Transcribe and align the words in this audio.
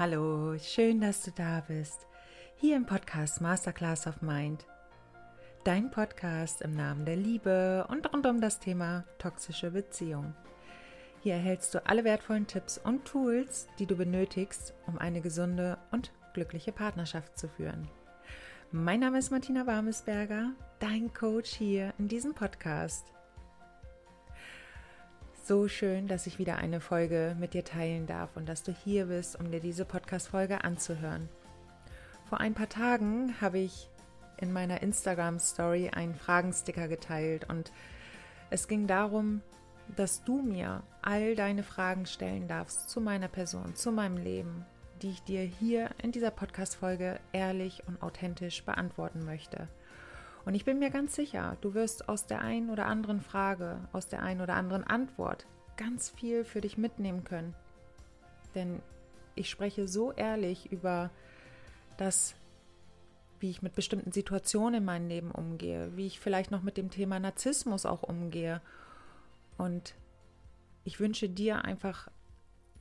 Hallo, 0.00 0.56
schön, 0.56 1.02
dass 1.02 1.24
du 1.24 1.30
da 1.30 1.62
bist. 1.68 2.06
Hier 2.56 2.74
im 2.74 2.86
Podcast 2.86 3.42
Masterclass 3.42 4.06
of 4.06 4.22
Mind. 4.22 4.66
Dein 5.62 5.90
Podcast 5.90 6.62
im 6.62 6.74
Namen 6.74 7.04
der 7.04 7.16
Liebe 7.16 7.86
und 7.90 8.10
rund 8.10 8.24
um 8.24 8.40
das 8.40 8.60
Thema 8.60 9.04
toxische 9.18 9.72
Beziehung. 9.72 10.34
Hier 11.22 11.34
erhältst 11.34 11.74
du 11.74 11.86
alle 11.86 12.02
wertvollen 12.04 12.46
Tipps 12.46 12.78
und 12.78 13.04
Tools, 13.04 13.68
die 13.78 13.84
du 13.84 13.94
benötigst, 13.94 14.72
um 14.86 14.96
eine 14.96 15.20
gesunde 15.20 15.76
und 15.90 16.12
glückliche 16.32 16.72
Partnerschaft 16.72 17.38
zu 17.38 17.46
führen. 17.50 17.86
Mein 18.72 19.00
Name 19.00 19.18
ist 19.18 19.30
Martina 19.30 19.66
Warmesberger, 19.66 20.52
dein 20.78 21.12
Coach 21.12 21.50
hier 21.50 21.92
in 21.98 22.08
diesem 22.08 22.32
Podcast. 22.32 23.04
So 25.50 25.66
schön, 25.66 26.06
dass 26.06 26.28
ich 26.28 26.38
wieder 26.38 26.58
eine 26.58 26.78
Folge 26.80 27.34
mit 27.40 27.54
dir 27.54 27.64
teilen 27.64 28.06
darf 28.06 28.36
und 28.36 28.48
dass 28.48 28.62
du 28.62 28.70
hier 28.70 29.06
bist, 29.06 29.36
um 29.36 29.50
dir 29.50 29.58
diese 29.58 29.84
Podcast-Folge 29.84 30.62
anzuhören. 30.62 31.28
Vor 32.28 32.38
ein 32.38 32.54
paar 32.54 32.68
Tagen 32.68 33.34
habe 33.40 33.58
ich 33.58 33.88
in 34.36 34.52
meiner 34.52 34.80
Instagram-Story 34.80 35.90
einen 35.90 36.14
Fragensticker 36.14 36.86
geteilt 36.86 37.50
und 37.50 37.72
es 38.50 38.68
ging 38.68 38.86
darum, 38.86 39.40
dass 39.96 40.22
du 40.22 40.40
mir 40.40 40.84
all 41.02 41.34
deine 41.34 41.64
Fragen 41.64 42.06
stellen 42.06 42.46
darfst 42.46 42.88
zu 42.88 43.00
meiner 43.00 43.26
Person, 43.26 43.74
zu 43.74 43.90
meinem 43.90 44.18
Leben, 44.18 44.64
die 45.02 45.10
ich 45.10 45.22
dir 45.24 45.42
hier 45.42 45.90
in 46.00 46.12
dieser 46.12 46.30
Podcast-Folge 46.30 47.18
ehrlich 47.32 47.82
und 47.88 48.00
authentisch 48.04 48.62
beantworten 48.62 49.24
möchte. 49.24 49.66
Und 50.44 50.54
ich 50.54 50.64
bin 50.64 50.78
mir 50.78 50.90
ganz 50.90 51.14
sicher, 51.14 51.56
du 51.60 51.74
wirst 51.74 52.08
aus 52.08 52.26
der 52.26 52.40
einen 52.40 52.70
oder 52.70 52.86
anderen 52.86 53.20
Frage, 53.20 53.78
aus 53.92 54.08
der 54.08 54.22
einen 54.22 54.40
oder 54.40 54.54
anderen 54.54 54.84
Antwort 54.84 55.46
ganz 55.76 56.10
viel 56.10 56.44
für 56.44 56.60
dich 56.60 56.78
mitnehmen 56.78 57.24
können. 57.24 57.54
Denn 58.54 58.80
ich 59.34 59.48
spreche 59.48 59.88
so 59.88 60.12
ehrlich 60.12 60.70
über 60.72 61.10
das, 61.96 62.34
wie 63.38 63.50
ich 63.50 63.62
mit 63.62 63.74
bestimmten 63.74 64.12
Situationen 64.12 64.80
in 64.80 64.84
meinem 64.84 65.08
Leben 65.08 65.30
umgehe, 65.30 65.96
wie 65.96 66.06
ich 66.06 66.20
vielleicht 66.20 66.50
noch 66.50 66.62
mit 66.62 66.76
dem 66.76 66.90
Thema 66.90 67.18
Narzissmus 67.18 67.86
auch 67.86 68.02
umgehe. 68.02 68.60
Und 69.56 69.94
ich 70.84 71.00
wünsche 71.00 71.28
dir 71.28 71.64
einfach 71.64 72.08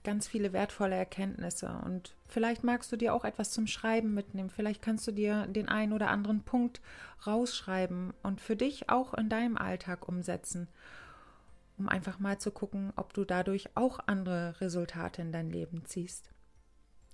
ganz 0.04 0.28
viele 0.28 0.54
wertvolle 0.54 0.96
Erkenntnisse 0.96 1.82
und 1.86 2.16
vielleicht 2.28 2.64
magst 2.64 2.92
du 2.92 2.96
dir 2.96 3.14
auch 3.14 3.26
etwas 3.26 3.52
zum 3.52 3.68
Schreiben 3.68 4.14
mitnehmen. 4.14 4.50
Vielleicht 4.50 4.82
kannst 4.82 5.06
du 5.08 5.12
dir 5.12 5.46
den 5.48 5.68
einen 5.68 5.94
oder 5.94 6.10
anderen 6.10 6.44
Punkt 6.44 6.82
rausschreiben 7.28 8.14
und 8.24 8.40
für 8.40 8.56
dich 8.56 8.90
auch 8.90 9.14
in 9.14 9.30
deinem 9.30 9.58
Alltag 9.58 10.08
umsetzen, 10.08 10.68
um 11.78 11.90
einfach 11.90 12.20
mal 12.20 12.38
zu 12.40 12.52
gucken, 12.52 12.94
ob 12.96 13.14
du 13.14 13.26
dadurch 13.26 13.76
auch 13.76 14.00
andere 14.06 14.60
Resultate 14.62 15.22
in 15.22 15.32
dein 15.32 15.50
Leben 15.50 15.86
ziehst. 15.86 16.30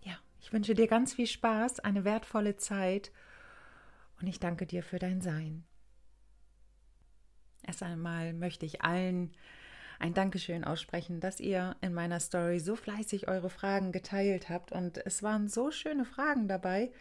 Ja, 0.01 0.17
ich 0.39 0.53
wünsche 0.53 0.75
dir 0.75 0.87
ganz 0.87 1.13
viel 1.13 1.27
Spaß, 1.27 1.79
eine 1.79 2.05
wertvolle 2.05 2.57
Zeit 2.57 3.11
und 4.21 4.27
ich 4.27 4.39
danke 4.39 4.65
dir 4.67 4.83
für 4.83 4.99
dein 4.99 5.21
Sein. 5.21 5.63
Erst 7.63 7.81
einmal 7.81 8.33
möchte 8.33 8.65
ich 8.65 8.83
allen 8.83 9.31
ein 9.99 10.13
Dankeschön 10.13 10.63
aussprechen, 10.63 11.19
dass 11.19 11.39
ihr 11.39 11.75
in 11.81 11.93
meiner 11.93 12.19
Story 12.19 12.59
so 12.59 12.75
fleißig 12.75 13.27
eure 13.27 13.49
Fragen 13.49 13.91
geteilt 13.91 14.49
habt. 14.49 14.71
Und 14.71 14.97
es 15.05 15.23
waren 15.23 15.47
so 15.47 15.71
schöne 15.71 16.05
Fragen 16.05 16.47
dabei, 16.47 16.91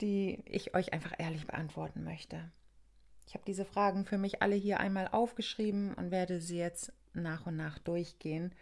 die 0.00 0.42
ich 0.46 0.74
euch 0.74 0.92
einfach 0.92 1.14
ehrlich 1.18 1.46
beantworten 1.46 2.04
möchte. 2.04 2.50
Ich 3.26 3.34
habe 3.34 3.44
diese 3.46 3.64
Fragen 3.64 4.04
für 4.04 4.18
mich 4.18 4.42
alle 4.42 4.54
hier 4.54 4.78
einmal 4.78 5.08
aufgeschrieben 5.08 5.94
und 5.94 6.10
werde 6.10 6.40
sie 6.40 6.58
jetzt 6.58 6.92
nach 7.12 7.46
und 7.46 7.56
nach 7.56 7.78
durchgehen 7.78 8.54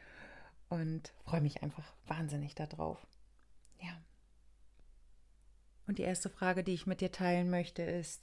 und 0.68 1.12
freue 1.24 1.42
mich 1.42 1.62
einfach 1.62 1.92
wahnsinnig 2.06 2.54
darauf. 2.54 3.06
Ja. 3.80 4.00
Und 5.86 5.98
die 5.98 6.02
erste 6.02 6.30
Frage, 6.30 6.64
die 6.64 6.72
ich 6.72 6.86
mit 6.86 7.00
dir 7.00 7.12
teilen 7.12 7.50
möchte, 7.50 7.82
ist, 7.82 8.22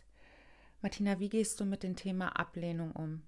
Martina, 0.82 1.20
wie 1.20 1.30
gehst 1.30 1.60
du 1.60 1.66
mit 1.66 1.84
dem 1.84 1.96
Thema 1.96 2.40
Ablehnung 2.40 2.92
um? 2.94 3.22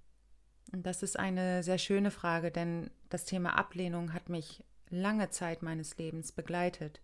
Und 0.74 0.88
das 0.88 1.04
ist 1.04 1.20
eine 1.20 1.62
sehr 1.62 1.78
schöne 1.78 2.10
Frage, 2.10 2.50
denn 2.50 2.90
das 3.10 3.26
Thema 3.26 3.58
Ablehnung 3.58 4.12
hat 4.12 4.28
mich 4.28 4.64
lange 4.90 5.30
Zeit 5.30 5.62
meines 5.62 5.98
Lebens 6.00 6.32
begleitet. 6.32 7.00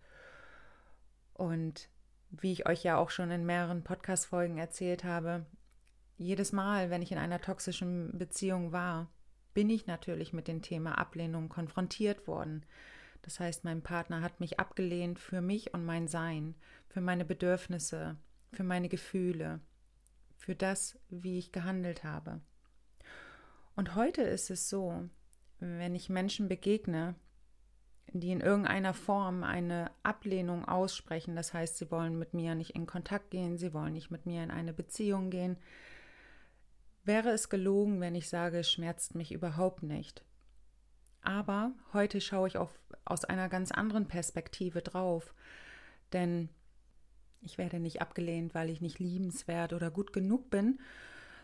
Und 1.34 1.88
wie 2.30 2.52
ich 2.52 2.68
euch 2.68 2.82
ja 2.82 2.96
auch 2.96 3.10
schon 3.10 3.30
in 3.30 3.46
mehreren 3.46 3.84
Podcast-Folgen 3.84 4.58
erzählt 4.58 5.04
habe, 5.04 5.46
jedes 6.18 6.50
Mal, 6.50 6.90
wenn 6.90 7.00
ich 7.00 7.12
in 7.12 7.18
einer 7.18 7.40
toxischen 7.40 8.18
Beziehung 8.18 8.72
war, 8.72 9.08
bin 9.54 9.70
ich 9.70 9.86
natürlich 9.86 10.32
mit 10.32 10.48
dem 10.48 10.62
Thema 10.62 10.98
Ablehnung 10.98 11.48
konfrontiert 11.48 12.26
worden. 12.26 12.66
Das 13.22 13.38
heißt, 13.38 13.62
mein 13.62 13.82
Partner 13.82 14.20
hat 14.20 14.40
mich 14.40 14.58
abgelehnt 14.58 15.20
für 15.20 15.40
mich 15.40 15.74
und 15.74 15.84
mein 15.84 16.08
Sein, 16.08 16.56
für 16.88 17.00
meine 17.00 17.24
Bedürfnisse, 17.24 18.16
für 18.52 18.64
meine 18.64 18.88
Gefühle, 18.88 19.60
für 20.36 20.56
das, 20.56 20.98
wie 21.08 21.38
ich 21.38 21.52
gehandelt 21.52 22.02
habe. 22.02 22.40
Und 23.76 23.94
heute 23.94 24.22
ist 24.22 24.50
es 24.50 24.68
so, 24.68 25.08
wenn 25.58 25.94
ich 25.94 26.08
Menschen 26.08 26.48
begegne, 26.48 27.14
die 28.12 28.32
in 28.32 28.40
irgendeiner 28.40 28.94
Form 28.94 29.44
eine 29.44 29.90
Ablehnung 30.02 30.64
aussprechen, 30.64 31.36
das 31.36 31.54
heißt, 31.54 31.78
sie 31.78 31.90
wollen 31.90 32.18
mit 32.18 32.34
mir 32.34 32.54
nicht 32.54 32.70
in 32.70 32.86
Kontakt 32.86 33.30
gehen, 33.30 33.56
sie 33.56 33.72
wollen 33.72 33.92
nicht 33.92 34.10
mit 34.10 34.26
mir 34.26 34.42
in 34.42 34.50
eine 34.50 34.72
Beziehung 34.72 35.30
gehen, 35.30 35.56
wäre 37.04 37.30
es 37.30 37.48
gelogen, 37.48 38.00
wenn 38.00 38.14
ich 38.14 38.28
sage, 38.28 38.58
es 38.58 38.70
schmerzt 38.70 39.14
mich 39.14 39.32
überhaupt 39.32 39.82
nicht. 39.82 40.24
Aber 41.22 41.72
heute 41.92 42.20
schaue 42.20 42.48
ich 42.48 42.56
auf, 42.56 42.78
aus 43.04 43.24
einer 43.24 43.48
ganz 43.48 43.70
anderen 43.70 44.08
Perspektive 44.08 44.82
drauf, 44.82 45.34
denn 46.12 46.48
ich 47.42 47.58
werde 47.58 47.80
nicht 47.80 48.02
abgelehnt, 48.02 48.54
weil 48.54 48.70
ich 48.70 48.80
nicht 48.80 48.98
liebenswert 48.98 49.72
oder 49.72 49.90
gut 49.90 50.12
genug 50.12 50.50
bin, 50.50 50.80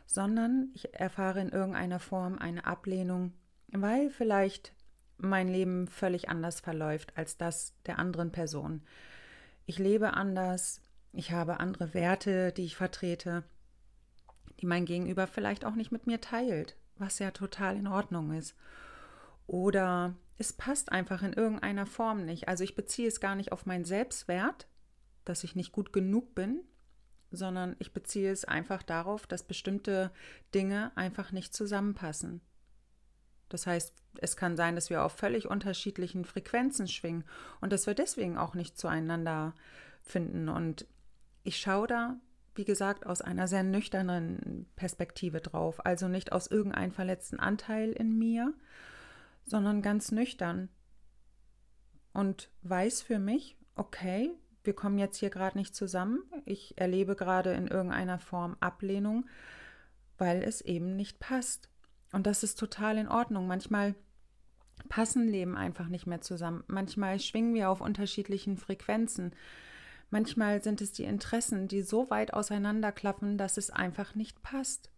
sondern 0.07 0.71
ich 0.75 0.95
erfahre 0.95 1.41
in 1.41 1.51
irgendeiner 1.51 1.99
Form 1.99 2.39
eine 2.39 2.67
Ablehnung, 2.67 3.33
weil 3.69 4.11
vielleicht 4.11 4.73
mein 5.19 5.49
Leben 5.49 5.89
völlig 5.89 6.29
anders 6.29 6.61
verläuft 6.61 7.17
als 7.17 7.37
das 7.37 7.75
der 7.87 7.99
anderen 7.99 8.33
Person. 8.33 8.83
Ich 9.65 9.79
lebe 9.79 10.15
anders, 10.15 10.81
ich 11.13 11.33
habe 11.33 11.61
andere 11.61 11.95
Werte, 11.95 12.53
die 12.53 12.65
ich 12.65 12.77
vertrete, 12.77 13.43
die 14.61 14.67
mein 14.67 14.85
Gegenüber 14.85 15.27
vielleicht 15.27 15.65
auch 15.65 15.75
nicht 15.75 15.93
mit 15.93 16.07
mir 16.07 16.21
teilt, 16.21 16.77
was 16.97 17.19
ja 17.19 17.31
total 17.31 17.77
in 17.77 17.87
Ordnung 17.87 18.33
ist. 18.33 18.55
Oder 19.47 20.15
es 20.39 20.53
passt 20.53 20.93
einfach 20.93 21.23
in 21.23 21.33
irgendeiner 21.33 21.87
Form 21.87 22.25
nicht. 22.25 22.49
Also 22.49 22.65
ich 22.65 22.75
beziehe 22.75 23.09
es 23.09 23.21
gar 23.21 23.35
nicht 23.35 23.53
auf 23.53 23.67
meinen 23.67 23.85
Selbstwert, 23.85 24.67
dass 25.25 25.45
ich 25.45 25.57
nicht 25.57 25.73
gut 25.73 25.93
genug 25.93 26.35
bin, 26.35 26.61
sondern 27.37 27.77
ich 27.79 27.93
beziehe 27.93 28.31
es 28.31 28.45
einfach 28.45 28.83
darauf, 28.83 29.27
dass 29.27 29.43
bestimmte 29.43 30.11
Dinge 30.55 30.93
einfach 30.97 31.33
nicht 31.33 31.55
zusammenpassen. 31.55 32.41
Das 33.49 33.67
heißt, 33.67 33.95
es 34.19 34.37
kann 34.37 34.57
sein, 34.57 34.75
dass 34.75 34.91
wir 34.91 35.05
auf 35.05 35.13
völlig 35.13 35.47
unterschiedlichen 35.47 36.25
Frequenzen 36.25 36.89
schwingen 36.89 37.25
und 37.61 37.73
dass 37.73 37.87
wir 37.87 37.95
deswegen 37.95 38.37
auch 38.37 38.55
nicht 38.55 38.79
zueinander 38.79 39.55
finden. 40.03 40.49
Und 40.49 40.87
ich 41.45 41.59
schaue 41.59 41.87
da, 41.87 42.17
wie 42.55 42.65
gesagt, 42.65 43.07
aus 43.07 43.21
einer 43.21 43.47
sehr 43.47 43.63
nüchternen 43.63 44.67
Perspektive 44.77 45.41
drauf. 45.41 45.85
Also 45.85 46.09
nicht 46.09 46.33
aus 46.33 46.47
irgendeinem 46.47 46.93
verletzten 46.93 47.39
Anteil 47.39 47.93
in 47.93 48.19
mir, 48.19 48.53
sondern 49.45 49.83
ganz 49.83 50.11
nüchtern. 50.11 50.69
Und 52.13 52.51
weiß 52.63 53.03
für 53.03 53.19
mich, 53.19 53.57
okay, 53.75 54.33
wir 54.67 54.75
kommen 54.75 54.99
jetzt 54.99 55.19
hier 55.19 55.31
gerade 55.31 55.57
nicht 55.57 55.75
zusammen. 55.75 56.23
Ich 56.45 56.79
erlebe 56.79 57.17
gerade 57.17 57.53
in 57.53 57.69
irgendeiner 57.69 58.19
Form 58.19 58.57
Ablehnung, 58.61 59.27
weil 60.19 60.43
es 60.43 60.61
eben 60.61 60.97
nicht 60.97 61.19
passt. 61.19 61.69
Und 62.13 62.27
das 62.27 62.43
ist 62.43 62.59
total 62.59 62.99
in 62.99 63.09
Ordnung. 63.09 63.47
Manchmal 63.47 63.95
passen 64.89 65.27
Leben 65.29 65.57
einfach 65.57 65.89
nicht 65.89 66.07
mehr 66.07 66.21
zusammen. 66.21 66.65
Manchmal 66.67 67.19
schwingen 67.21 67.55
wir 67.55 67.71
auf 67.71 67.81
unterschiedlichen 67.81 68.57
Frequenzen. 68.57 69.35
Manchmal 70.11 70.63
sind 70.63 70.81
es 70.81 70.93
die 70.93 71.05
Interessen, 71.05 71.69
die 71.69 71.83
so 71.83 72.11
weit 72.11 72.33
auseinanderklaffen, 72.33 73.39
dass 73.39 73.57
es 73.57 73.71
einfach 73.71 74.15
nicht 74.15 74.43
passt. 74.43 74.91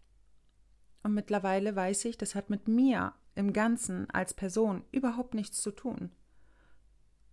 Und 1.02 1.14
mittlerweile 1.14 1.75
weiß 1.75 2.04
ich, 2.04 2.19
das 2.19 2.34
hat 2.34 2.50
mit 2.50 2.69
mir 2.69 3.14
im 3.34 3.52
Ganzen 3.52 4.10
als 4.10 4.34
Person 4.34 4.84
überhaupt 4.90 5.34
nichts 5.34 5.62
zu 5.62 5.70
tun, 5.70 6.10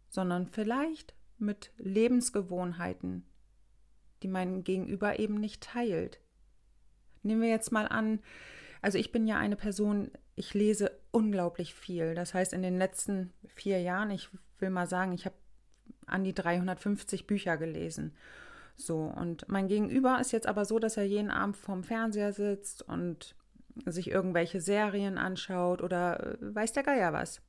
sondern 0.07 0.47
vielleicht 0.47 1.15
mit 1.37 1.71
Lebensgewohnheiten, 1.77 3.25
die 4.23 4.27
mein 4.27 4.63
Gegenüber 4.63 5.19
eben 5.19 5.35
nicht 5.35 5.63
teilt. 5.63 6.19
Nehmen 7.23 7.41
wir 7.41 7.49
jetzt 7.49 7.71
mal 7.71 7.87
an, 7.87 8.19
also 8.81 8.97
ich 8.97 9.11
bin 9.11 9.25
ja 9.27 9.37
eine 9.37 9.55
Person, 9.55 10.11
ich 10.35 10.53
lese 10.53 10.91
unglaublich 11.11 11.73
viel. 11.73 12.13
Das 12.13 12.33
heißt, 12.33 12.53
in 12.53 12.61
den 12.61 12.77
letzten 12.77 13.33
vier 13.47 13.81
Jahren, 13.81 14.11
ich 14.11 14.29
will 14.59 14.69
mal 14.69 14.87
sagen, 14.87 15.13
ich 15.13 15.25
habe 15.25 15.35
an 16.05 16.23
die 16.23 16.33
350 16.33 17.25
Bücher 17.25 17.57
gelesen. 17.57 18.15
So, 18.77 19.11
und 19.15 19.47
mein 19.47 19.67
Gegenüber 19.67 20.19
ist 20.19 20.33
jetzt 20.33 20.47
aber 20.47 20.65
so, 20.65 20.79
dass 20.79 20.97
er 20.97 21.03
jeden 21.03 21.31
Abend 21.31 21.57
vorm 21.57 21.83
Fernseher 21.83 22.33
sitzt 22.33 22.81
und 22.81 23.35
sich 23.85 24.09
irgendwelche 24.09 24.61
Serien 24.61 25.17
anschaut 25.17 25.81
oder 25.81 26.37
äh, 26.41 26.55
weiß 26.55 26.73
der 26.73 26.83
Geier 26.83 27.13
was. 27.13 27.41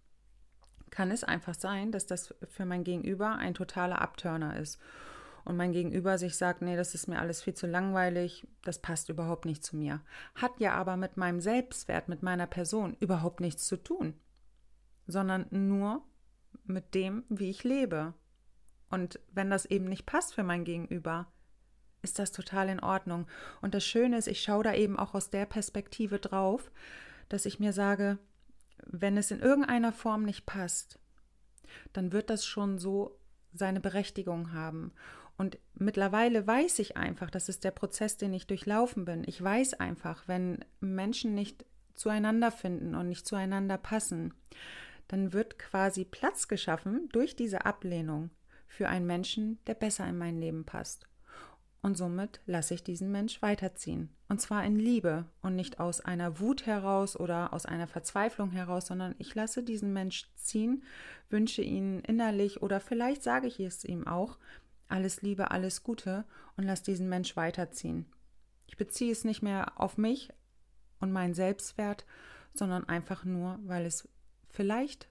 Kann 0.90 1.10
es 1.10 1.24
einfach 1.24 1.54
sein, 1.54 1.92
dass 1.92 2.06
das 2.06 2.34
für 2.48 2.64
mein 2.64 2.84
Gegenüber 2.84 3.36
ein 3.36 3.54
totaler 3.54 4.00
Abturner 4.00 4.58
ist. 4.58 4.80
Und 5.44 5.56
mein 5.56 5.72
Gegenüber 5.72 6.18
sich 6.18 6.36
sagt, 6.36 6.62
nee, 6.62 6.74
das 6.74 6.94
ist 6.94 7.06
mir 7.06 7.20
alles 7.20 7.42
viel 7.42 7.54
zu 7.54 7.68
langweilig, 7.68 8.48
das 8.64 8.80
passt 8.82 9.10
überhaupt 9.10 9.44
nicht 9.44 9.64
zu 9.64 9.76
mir. 9.76 10.00
Hat 10.34 10.58
ja 10.58 10.74
aber 10.74 10.96
mit 10.96 11.16
meinem 11.16 11.40
Selbstwert, 11.40 12.08
mit 12.08 12.22
meiner 12.22 12.48
Person 12.48 12.96
überhaupt 12.98 13.40
nichts 13.40 13.64
zu 13.64 13.76
tun, 13.76 14.14
sondern 15.06 15.46
nur 15.50 16.02
mit 16.64 16.94
dem, 16.94 17.22
wie 17.28 17.50
ich 17.50 17.62
lebe. 17.62 18.14
Und 18.90 19.20
wenn 19.32 19.50
das 19.50 19.66
eben 19.66 19.84
nicht 19.84 20.04
passt 20.04 20.34
für 20.34 20.42
mein 20.42 20.64
Gegenüber, 20.64 21.26
ist 22.02 22.18
das 22.18 22.32
total 22.32 22.68
in 22.68 22.80
Ordnung. 22.80 23.26
Und 23.60 23.74
das 23.74 23.84
Schöne 23.84 24.18
ist, 24.18 24.26
ich 24.26 24.42
schaue 24.42 24.64
da 24.64 24.74
eben 24.74 24.98
auch 24.98 25.14
aus 25.14 25.30
der 25.30 25.46
Perspektive 25.46 26.18
drauf, 26.18 26.70
dass 27.28 27.46
ich 27.46 27.60
mir 27.60 27.72
sage, 27.72 28.18
wenn 28.86 29.16
es 29.16 29.30
in 29.30 29.40
irgendeiner 29.40 29.92
Form 29.92 30.22
nicht 30.24 30.46
passt, 30.46 30.98
dann 31.92 32.12
wird 32.12 32.30
das 32.30 32.46
schon 32.46 32.78
so 32.78 33.18
seine 33.52 33.80
Berechtigung 33.80 34.52
haben. 34.52 34.92
Und 35.36 35.58
mittlerweile 35.74 36.46
weiß 36.46 36.78
ich 36.78 36.96
einfach, 36.96 37.30
das 37.30 37.48
ist 37.48 37.64
der 37.64 37.70
Prozess, 37.70 38.16
den 38.16 38.32
ich 38.32 38.46
durchlaufen 38.46 39.04
bin. 39.04 39.24
Ich 39.26 39.42
weiß 39.42 39.74
einfach, 39.74 40.26
wenn 40.26 40.64
Menschen 40.80 41.34
nicht 41.34 41.66
zueinander 41.94 42.50
finden 42.50 42.94
und 42.94 43.08
nicht 43.08 43.26
zueinander 43.26 43.76
passen, 43.76 44.34
dann 45.08 45.32
wird 45.32 45.58
quasi 45.58 46.04
Platz 46.04 46.48
geschaffen 46.48 47.08
durch 47.12 47.36
diese 47.36 47.64
Ablehnung 47.64 48.30
für 48.66 48.88
einen 48.88 49.06
Menschen, 49.06 49.58
der 49.66 49.74
besser 49.74 50.06
in 50.08 50.18
mein 50.18 50.38
Leben 50.38 50.64
passt. 50.64 51.06
Und 51.86 51.96
somit 51.96 52.40
lasse 52.46 52.74
ich 52.74 52.82
diesen 52.82 53.12
Mensch 53.12 53.40
weiterziehen. 53.42 54.08
Und 54.28 54.40
zwar 54.40 54.64
in 54.64 54.76
Liebe 54.76 55.24
und 55.40 55.54
nicht 55.54 55.78
aus 55.78 56.00
einer 56.00 56.40
Wut 56.40 56.66
heraus 56.66 57.14
oder 57.14 57.52
aus 57.52 57.64
einer 57.64 57.86
Verzweiflung 57.86 58.50
heraus, 58.50 58.86
sondern 58.86 59.14
ich 59.18 59.32
lasse 59.36 59.62
diesen 59.62 59.92
Mensch 59.92 60.28
ziehen, 60.34 60.82
wünsche 61.30 61.62
ihn 61.62 62.00
innerlich 62.00 62.60
oder 62.60 62.80
vielleicht 62.80 63.22
sage 63.22 63.46
ich 63.46 63.60
es 63.60 63.84
ihm 63.84 64.04
auch, 64.04 64.36
alles 64.88 65.22
Liebe, 65.22 65.52
alles 65.52 65.84
Gute 65.84 66.24
und 66.56 66.64
lasse 66.64 66.82
diesen 66.82 67.08
Mensch 67.08 67.36
weiterziehen. 67.36 68.06
Ich 68.66 68.76
beziehe 68.76 69.12
es 69.12 69.22
nicht 69.22 69.42
mehr 69.42 69.80
auf 69.80 69.96
mich 69.96 70.30
und 70.98 71.12
meinen 71.12 71.34
Selbstwert, 71.34 72.04
sondern 72.52 72.88
einfach 72.88 73.24
nur, 73.24 73.60
weil 73.62 73.86
es 73.86 74.08
vielleicht, 74.48 75.06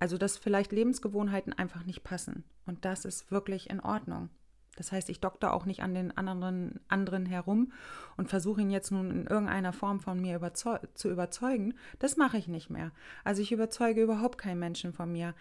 also 0.00 0.18
dass 0.18 0.36
vielleicht 0.36 0.72
Lebensgewohnheiten 0.72 1.52
einfach 1.52 1.84
nicht 1.84 2.02
passen. 2.02 2.42
Und 2.66 2.84
das 2.84 3.04
ist 3.04 3.30
wirklich 3.30 3.70
in 3.70 3.78
Ordnung. 3.78 4.28
Das 4.76 4.92
heißt, 4.92 5.08
ich 5.08 5.20
dokter 5.20 5.52
auch 5.54 5.66
nicht 5.66 5.82
an 5.82 5.94
den 5.94 6.16
anderen, 6.16 6.80
anderen 6.88 7.26
herum 7.26 7.72
und 8.16 8.28
versuche 8.28 8.60
ihn 8.60 8.70
jetzt 8.70 8.90
nun 8.90 9.10
in 9.10 9.26
irgendeiner 9.26 9.72
Form 9.72 10.00
von 10.00 10.20
mir 10.20 10.36
überzeug 10.36 10.80
zu 10.94 11.10
überzeugen. 11.10 11.74
Das 11.98 12.16
mache 12.16 12.38
ich 12.38 12.48
nicht 12.48 12.70
mehr. 12.70 12.92
Also 13.22 13.42
ich 13.42 13.52
überzeuge 13.52 14.02
überhaupt 14.02 14.38
keinen 14.38 14.58
Menschen 14.58 14.92
von 14.92 15.12
mir. 15.12 15.34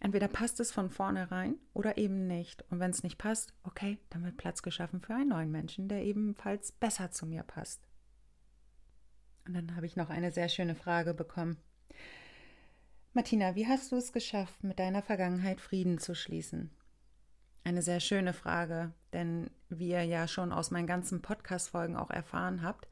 Entweder 0.00 0.28
passt 0.28 0.60
es 0.60 0.72
von 0.72 0.90
vornherein 0.90 1.56
oder 1.72 1.96
eben 1.96 2.26
nicht. 2.26 2.64
Und 2.70 2.80
wenn 2.80 2.90
es 2.90 3.02
nicht 3.02 3.16
passt, 3.16 3.54
okay, 3.64 3.98
dann 4.10 4.24
wird 4.24 4.36
Platz 4.36 4.62
geschaffen 4.62 5.00
für 5.00 5.14
einen 5.14 5.30
neuen 5.30 5.50
Menschen, 5.50 5.88
der 5.88 6.04
ebenfalls 6.04 6.72
besser 6.72 7.10
zu 7.10 7.26
mir 7.26 7.42
passt. 7.42 7.80
Und 9.46 9.54
dann 9.54 9.76
habe 9.76 9.86
ich 9.86 9.96
noch 9.96 10.10
eine 10.10 10.32
sehr 10.32 10.48
schöne 10.48 10.74
Frage 10.74 11.14
bekommen. 11.14 11.56
Martina, 13.14 13.54
wie 13.54 13.66
hast 13.66 13.92
du 13.92 13.96
es 13.96 14.12
geschafft, 14.12 14.62
mit 14.62 14.78
deiner 14.78 15.02
Vergangenheit 15.02 15.60
Frieden 15.62 15.98
zu 15.98 16.14
schließen? 16.14 16.70
Eine 17.66 17.82
sehr 17.82 17.98
schöne 17.98 18.32
Frage, 18.32 18.92
denn 19.12 19.50
wie 19.70 19.88
ihr 19.88 20.04
ja 20.04 20.28
schon 20.28 20.52
aus 20.52 20.70
meinen 20.70 20.86
ganzen 20.86 21.20
Podcast-Folgen 21.20 21.96
auch 21.96 22.10
erfahren 22.10 22.62
habt, 22.62 22.86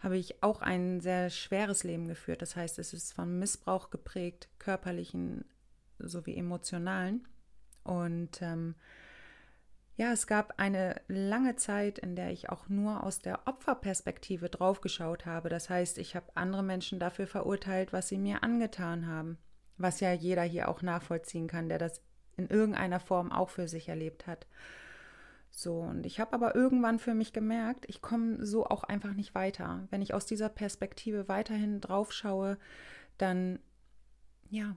habe 0.00 0.18
ich 0.18 0.42
auch 0.42 0.60
ein 0.60 1.00
sehr 1.00 1.30
schweres 1.30 1.84
Leben 1.84 2.08
geführt. 2.08 2.42
Das 2.42 2.56
heißt, 2.56 2.80
es 2.80 2.94
ist 2.94 3.12
von 3.12 3.38
Missbrauch 3.38 3.90
geprägt, 3.90 4.48
körperlichen 4.58 5.44
sowie 6.00 6.34
emotionalen. 6.34 7.28
Und 7.84 8.42
ähm, 8.42 8.74
ja, 9.94 10.10
es 10.10 10.26
gab 10.26 10.58
eine 10.58 11.00
lange 11.06 11.54
Zeit, 11.54 12.00
in 12.00 12.16
der 12.16 12.32
ich 12.32 12.50
auch 12.50 12.68
nur 12.68 13.04
aus 13.04 13.20
der 13.20 13.46
Opferperspektive 13.46 14.48
draufgeschaut 14.48 15.26
habe. 15.26 15.48
Das 15.48 15.70
heißt, 15.70 15.98
ich 15.98 16.16
habe 16.16 16.26
andere 16.34 16.64
Menschen 16.64 16.98
dafür 16.98 17.28
verurteilt, 17.28 17.92
was 17.92 18.08
sie 18.08 18.18
mir 18.18 18.42
angetan 18.42 19.06
haben. 19.06 19.38
Was 19.76 20.00
ja 20.00 20.12
jeder 20.12 20.42
hier 20.42 20.68
auch 20.68 20.82
nachvollziehen 20.82 21.46
kann, 21.46 21.68
der 21.68 21.78
das 21.78 22.02
in 22.36 22.48
irgendeiner 22.48 23.00
Form 23.00 23.32
auch 23.32 23.50
für 23.50 23.68
sich 23.68 23.88
erlebt 23.88 24.26
hat. 24.26 24.46
So, 25.50 25.80
und 25.80 26.06
ich 26.06 26.18
habe 26.18 26.32
aber 26.32 26.54
irgendwann 26.54 26.98
für 26.98 27.14
mich 27.14 27.32
gemerkt, 27.32 27.84
ich 27.88 28.00
komme 28.00 28.44
so 28.44 28.66
auch 28.66 28.84
einfach 28.84 29.12
nicht 29.12 29.34
weiter. 29.34 29.86
Wenn 29.90 30.00
ich 30.00 30.14
aus 30.14 30.24
dieser 30.24 30.48
Perspektive 30.48 31.28
weiterhin 31.28 31.80
drauf 31.80 32.12
schaue, 32.12 32.58
dann 33.18 33.58
ja, 34.48 34.76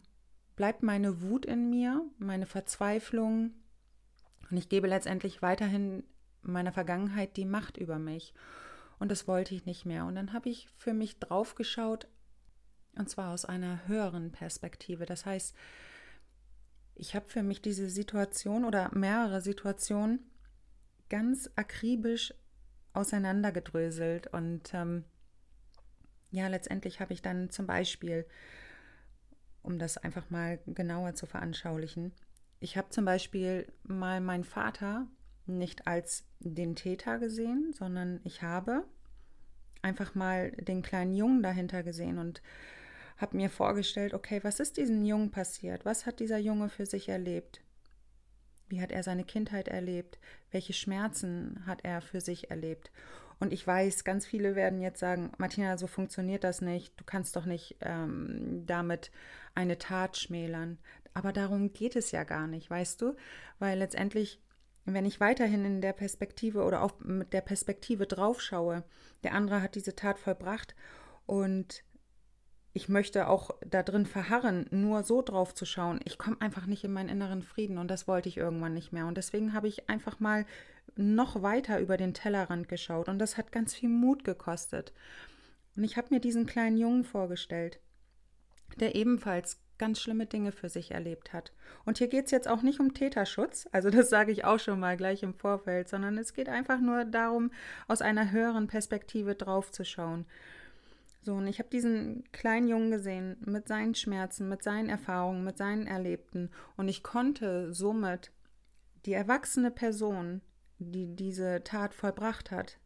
bleibt 0.56 0.84
meine 0.84 1.22
Wut 1.22 1.46
in 1.46 1.70
mir, 1.70 2.02
meine 2.18 2.46
Verzweiflung 2.46 3.54
und 4.50 4.58
ich 4.58 4.70
gebe 4.70 4.88
letztendlich 4.88 5.42
weiterhin 5.42 6.04
meiner 6.42 6.72
Vergangenheit 6.72 7.38
die 7.38 7.46
Macht 7.46 7.78
über 7.78 8.00
mich. 8.00 8.34
Und 9.00 9.12
das 9.12 9.28
wollte 9.28 9.56
ich 9.56 9.66
nicht 9.66 9.86
mehr. 9.86 10.06
Und 10.06 10.16
dann 10.16 10.34
habe 10.34 10.50
ich 10.50 10.70
für 10.78 10.94
mich 10.94 11.20
drauf 11.20 11.56
geschaut, 11.56 12.08
und 12.96 13.10
zwar 13.10 13.34
aus 13.34 13.44
einer 13.44 13.88
höheren 13.88 14.32
Perspektive. 14.32 15.06
Das 15.06 15.26
heißt, 15.26 15.56
ich 16.96 17.16
habe 17.16 17.28
für 17.28 17.44
mich 17.44 17.62
diese 17.62 17.90
Situation 17.90 18.66
oder 18.66 18.90
mehrere 18.94 19.42
Situationen 19.42 20.20
ganz 21.10 21.50
akribisch 21.56 22.34
auseinandergedröselt 22.94 24.28
und 24.28 24.74
ähm, 24.74 25.04
ja, 26.32 26.48
letztendlich 26.48 27.00
habe 27.00 27.14
ich 27.14 27.22
dann 27.22 27.50
zum 27.50 27.68
Beispiel, 27.68 28.26
um 29.62 29.78
das 29.78 29.98
einfach 29.98 30.30
mal 30.30 30.60
genauer 30.66 31.14
zu 31.14 31.26
veranschaulichen, 31.26 32.14
ich 32.60 32.78
habe 32.78 32.90
zum 32.90 33.06
Beispiel 33.06 33.68
mal 33.84 34.22
meinen 34.22 34.44
Vater 34.44 35.08
nicht 35.46 35.88
als 35.88 36.26
den 36.40 36.76
Täter 36.76 37.20
gesehen, 37.20 37.74
sondern 37.74 38.22
ich 38.24 38.42
habe 38.42 38.86
einfach 39.82 40.16
mal 40.16 40.52
den 40.52 40.82
kleinen 40.82 41.14
Jungen 41.14 41.44
dahinter 41.44 41.84
gesehen 41.84 42.18
und 42.18 42.42
habe 43.18 43.38
mir 43.38 43.50
vorgestellt, 43.50 44.14
okay, 44.14 44.40
was 44.44 44.60
ist 44.60 44.78
diesem 44.78 45.06
Jungen 45.06 45.32
passiert? 45.32 45.86
Was 45.86 46.06
hat 46.06 46.20
dieser 46.20 46.38
Junge 46.38 46.70
für 46.70 46.86
sich 46.86 47.10
erlebt? 47.10 47.62
Wie 48.68 48.82
hat 48.82 48.92
er 48.92 49.04
seine 49.04 49.24
Kindheit 49.24 49.68
erlebt? 49.68 50.20
Welche 50.52 50.74
Schmerzen 50.74 51.64
hat 51.66 51.80
er 51.84 52.02
für 52.02 52.20
sich 52.20 52.50
erlebt? 52.50 52.92
Und 53.40 53.52
ich 53.52 53.66
weiß, 53.66 54.04
ganz 54.04 54.26
viele 54.26 54.56
werden 54.56 54.82
jetzt 54.82 55.00
sagen, 55.00 55.32
Martina, 55.38 55.78
so 55.78 55.88
funktioniert 55.88 56.44
das 56.44 56.62
nicht. 56.62 57.00
Du 57.00 57.04
kannst 57.04 57.36
doch 57.36 57.46
nicht 57.46 57.78
ähm, 57.82 58.64
damit 58.66 59.12
eine 59.56 59.78
Tat 59.78 60.18
schmälern. 60.18 60.78
Aber 61.14 61.32
darum 61.32 61.74
geht 61.74 61.96
es 61.96 62.12
ja 62.12 62.24
gar 62.24 62.48
nicht, 62.48 62.70
weißt 62.70 63.02
du? 63.02 63.16
Weil 63.60 63.78
letztendlich, 63.78 64.42
wenn 64.86 65.06
ich 65.06 65.20
weiterhin 65.20 65.66
in 65.66 65.82
der 65.82 65.94
Perspektive 65.94 66.64
oder 66.64 66.82
auch 66.82 67.00
mit 67.00 67.34
der 67.34 67.42
Perspektive 67.42 68.06
draufschaue, 68.08 68.84
der 69.24 69.34
andere 69.34 69.62
hat 69.62 69.76
diese 69.76 69.96
Tat 69.96 70.18
vollbracht 70.18 70.76
und 71.26 71.84
ich 72.76 72.90
möchte 72.90 73.30
auch 73.30 73.52
da 73.66 73.84
drin 73.84 74.06
verharren, 74.06 74.66
nur 74.70 75.04
so 75.04 75.22
drauf 75.22 75.54
zu 75.54 75.66
schauen. 75.66 76.02
Ich 76.04 76.18
komme 76.18 76.36
einfach 76.42 76.66
nicht 76.66 76.84
in 76.84 76.92
meinen 76.92 77.08
inneren 77.08 77.42
Frieden 77.42 77.78
und 77.78 77.90
das 77.90 78.06
wollte 78.06 78.28
ich 78.28 78.36
irgendwann 78.36 78.74
nicht 78.74 78.92
mehr. 78.92 79.08
Und 79.08 79.16
deswegen 79.16 79.54
habe 79.54 79.70
ich 79.70 79.90
einfach 79.90 80.20
mal 80.20 80.46
noch 80.98 81.42
weiter 81.42 81.80
über 81.80 81.96
den 81.96 82.14
Tellerrand 82.14 82.68
geschaut 82.68 83.08
und 83.08 83.18
das 83.18 83.38
hat 83.38 83.54
ganz 83.54 83.74
viel 83.74 83.88
Mut 83.88 84.26
gekostet. 84.26 84.92
Und 85.78 85.86
ich 85.86 85.96
habe 85.96 86.10
mir 86.14 86.20
diesen 86.20 86.46
kleinen 86.48 86.76
Jungen 86.76 87.06
vorgestellt, 87.06 87.80
der 88.76 88.94
ebenfalls 88.96 89.62
ganz 89.78 90.02
schlimme 90.02 90.26
Dinge 90.26 90.52
für 90.52 90.68
sich 90.68 90.92
erlebt 90.92 91.32
hat. 91.32 91.54
Und 91.86 92.00
hier 92.00 92.10
geht 92.10 92.26
es 92.26 92.32
jetzt 92.32 92.50
auch 92.50 92.62
nicht 92.62 92.82
um 92.82 92.94
Täterschutz, 92.94 93.70
also 93.72 93.90
das 93.90 94.10
sage 94.10 94.34
ich 94.34 94.44
auch 94.44 94.60
schon 94.60 94.82
mal 94.82 94.98
gleich 94.98 95.24
im 95.24 95.34
Vorfeld, 95.34 95.88
sondern 95.88 96.18
es 96.18 96.34
geht 96.34 96.50
einfach 96.50 96.82
nur 96.82 97.06
darum, 97.06 97.52
aus 97.88 98.02
einer 98.02 98.32
höheren 98.32 98.68
Perspektive 98.68 99.34
draufzuschauen. 99.34 100.26
So, 101.26 101.34
und 101.34 101.48
ich 101.48 101.58
habe 101.58 101.70
diesen 101.70 102.24
kleinen 102.32 102.68
Jungen 102.68 102.92
gesehen 102.92 103.38
mit 103.40 103.68
seinen 103.68 103.96
Schmerzen, 103.96 104.48
mit 104.48 104.62
seinen 104.62 104.90
Erfahrungen, 104.90 105.44
mit 105.44 105.58
seinen 105.58 105.88
Erlebten. 105.88 106.52
Und 106.78 106.88
ich 106.88 107.02
konnte 107.02 107.74
somit 107.74 108.32
die 109.08 109.14
erwachsene 109.14 109.72
Person, 109.72 110.42
die 110.78 111.16
diese 111.16 111.64
Tat 111.64 111.96
vollbracht 111.96 112.52
hat, 112.52 112.78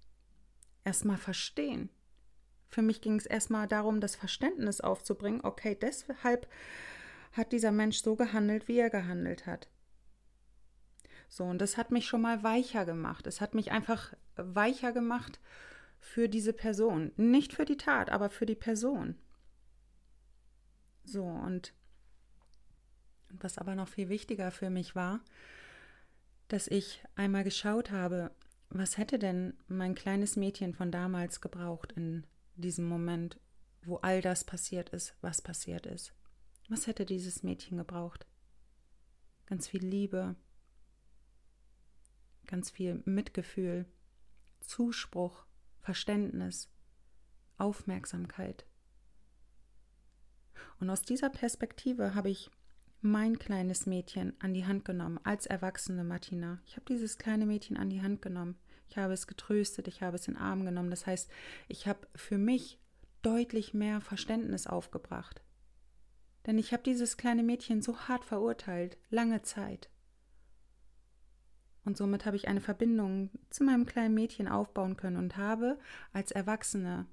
erstmal 0.86 1.18
verstehen. 1.18 1.90
Für 2.70 2.82
mich 2.82 3.02
ging 3.02 3.18
es 3.18 3.26
erstmal 3.26 3.68
darum, 3.68 4.00
das 4.00 4.16
Verständnis 4.16 4.80
aufzubringen, 4.80 5.42
okay, 5.44 5.76
deshalb 5.76 6.48
hat 7.34 7.52
dieser 7.52 7.74
Mensch 7.74 8.02
so 8.02 8.16
gehandelt, 8.16 8.70
wie 8.70 8.80
er 8.80 8.90
gehandelt 8.90 9.48
hat. 9.48 9.68
So, 11.28 11.44
und 11.44 11.60
das 11.60 11.76
hat 11.76 11.92
mich 11.92 12.08
schon 12.08 12.22
mal 12.22 12.42
weicher 12.42 12.86
gemacht. 12.86 13.28
Es 13.28 13.42
hat 13.42 13.54
mich 13.54 13.74
einfach 13.74 14.14
weicher 14.38 14.94
gemacht 14.94 15.42
für 16.00 16.30
diese 16.30 16.54
Person. 16.54 17.12
Nicht 17.18 17.54
für 17.54 17.66
die 17.66 17.78
Tat, 17.78 18.10
aber 18.10 18.30
für 18.30 18.46
die 18.46 18.56
Person. 18.56 19.16
So, 21.04 21.24
und 21.24 21.74
was 23.30 23.58
aber 23.58 23.76
noch 23.76 23.88
viel 23.88 24.10
wichtiger 24.10 24.52
für 24.52 24.70
mich 24.70 24.96
war, 24.96 25.22
dass 26.48 26.68
ich 26.68 27.04
einmal 27.16 27.44
geschaut 27.44 27.92
habe, 27.92 28.32
was 28.70 28.98
hätte 28.98 29.20
denn 29.20 29.54
mein 29.68 29.96
kleines 29.96 30.36
Mädchen 30.36 30.74
von 30.74 30.92
damals 30.92 31.42
gebraucht 31.42 31.92
in 31.94 32.26
diesem 32.56 32.86
Moment, 32.86 33.40
wo 33.84 33.98
all 33.98 34.22
das 34.22 34.44
passiert 34.44 34.90
ist, 34.90 35.16
was 35.22 35.42
passiert 35.42 35.86
ist. 35.86 36.14
Was 36.70 36.86
hätte 36.86 37.06
dieses 37.06 37.42
Mädchen 37.42 37.78
gebraucht? 37.78 38.28
Ganz 39.48 39.68
viel 39.68 39.84
Liebe, 39.84 40.36
ganz 42.46 42.70
viel 42.70 43.02
Mitgefühl, 43.06 43.86
Zuspruch, 44.60 45.46
Verständnis, 45.82 46.70
Aufmerksamkeit. 47.58 48.66
Und 50.80 50.90
aus 50.90 51.02
dieser 51.02 51.30
Perspektive 51.30 52.16
habe 52.16 52.30
ich 52.30 52.50
mein 53.02 53.40
kleines 53.40 53.86
Mädchen 53.86 54.34
an 54.40 54.54
die 54.54 54.66
Hand 54.66 54.86
genommen, 54.86 55.20
als 55.24 55.46
erwachsene 55.46 56.04
Martina. 56.04 56.62
Ich 56.66 56.76
habe 56.76 56.86
dieses 56.88 57.18
kleine 57.18 57.46
Mädchen 57.46 57.78
an 57.78 57.90
die 57.90 58.02
Hand 58.02 58.22
genommen. 58.22 58.58
Ich 58.90 58.98
habe 58.98 59.14
es 59.14 59.28
getröstet, 59.28 59.88
ich 59.88 60.02
habe 60.02 60.16
es 60.18 60.28
in 60.28 60.34
den 60.34 60.42
Arm 60.42 60.66
genommen. 60.66 60.90
Das 60.90 61.06
heißt, 61.06 61.30
ich 61.68 61.88
habe 61.88 62.08
für 62.16 62.38
mich 62.38 62.80
deutlich 63.22 63.74
mehr 63.74 64.02
Verständnis 64.02 64.68
aufgebracht. 64.68 65.42
Denn 66.46 66.58
ich 66.58 66.74
habe 66.74 66.84
dieses 66.84 67.18
kleine 67.18 67.44
Mädchen 67.44 67.82
so 67.82 67.98
hart 67.98 68.26
verurteilt, 68.26 68.98
lange 69.10 69.42
Zeit. 69.44 69.90
Und 71.90 71.98
somit 71.98 72.28
habe 72.28 72.36
ich 72.36 72.48
eine 72.48 72.62
Verbindung 72.62 73.32
zu 73.50 73.64
meinem 73.64 73.88
kleinen 73.88 74.14
Mädchen 74.14 74.48
aufbauen 74.48 74.96
können 74.96 75.18
und 75.18 75.38
habe 75.38 75.80
als 76.14 76.30
Erwachsene 76.30 77.08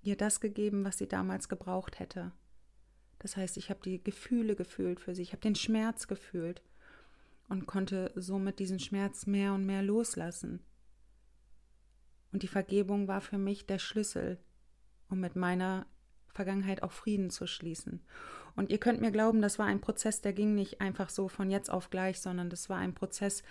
ihr 0.00 0.16
das 0.16 0.40
gegeben, 0.40 0.86
was 0.86 0.96
sie 0.96 1.06
damals 1.06 1.50
gebraucht 1.50 1.98
hätte. 1.98 2.32
Das 3.18 3.36
heißt, 3.36 3.58
ich 3.58 3.68
habe 3.68 3.80
die 3.84 4.02
Gefühle 4.02 4.56
gefühlt 4.56 5.00
für 5.00 5.14
sie, 5.14 5.20
ich 5.20 5.32
habe 5.32 5.42
den 5.42 5.54
Schmerz 5.54 6.08
gefühlt 6.08 6.62
und 7.50 7.66
konnte 7.66 8.10
somit 8.14 8.58
diesen 8.58 8.78
Schmerz 8.78 9.26
mehr 9.26 9.52
und 9.52 9.66
mehr 9.66 9.82
loslassen. 9.82 10.60
Und 12.32 12.42
die 12.42 12.48
Vergebung 12.48 13.08
war 13.08 13.20
für 13.20 13.36
mich 13.36 13.66
der 13.66 13.78
Schlüssel, 13.78 14.38
um 15.10 15.20
mit 15.20 15.36
meiner 15.36 15.84
Vergangenheit 16.36 16.82
auch 16.82 16.92
Frieden 16.92 17.30
zu 17.30 17.46
schließen. 17.46 18.00
Und 18.54 18.70
ihr 18.70 18.78
könnt 18.78 19.00
mir 19.00 19.10
glauben, 19.10 19.42
das 19.42 19.58
war 19.58 19.66
ein 19.66 19.80
Prozess, 19.80 20.20
der 20.20 20.32
ging 20.32 20.54
nicht 20.54 20.80
einfach 20.80 21.10
so 21.10 21.28
von 21.28 21.50
jetzt 21.50 21.70
auf 21.70 21.90
gleich, 21.90 22.20
sondern 22.20 22.48
das 22.48 22.70
war 22.70 22.78
ein 22.78 22.94
Prozess, 22.94 23.42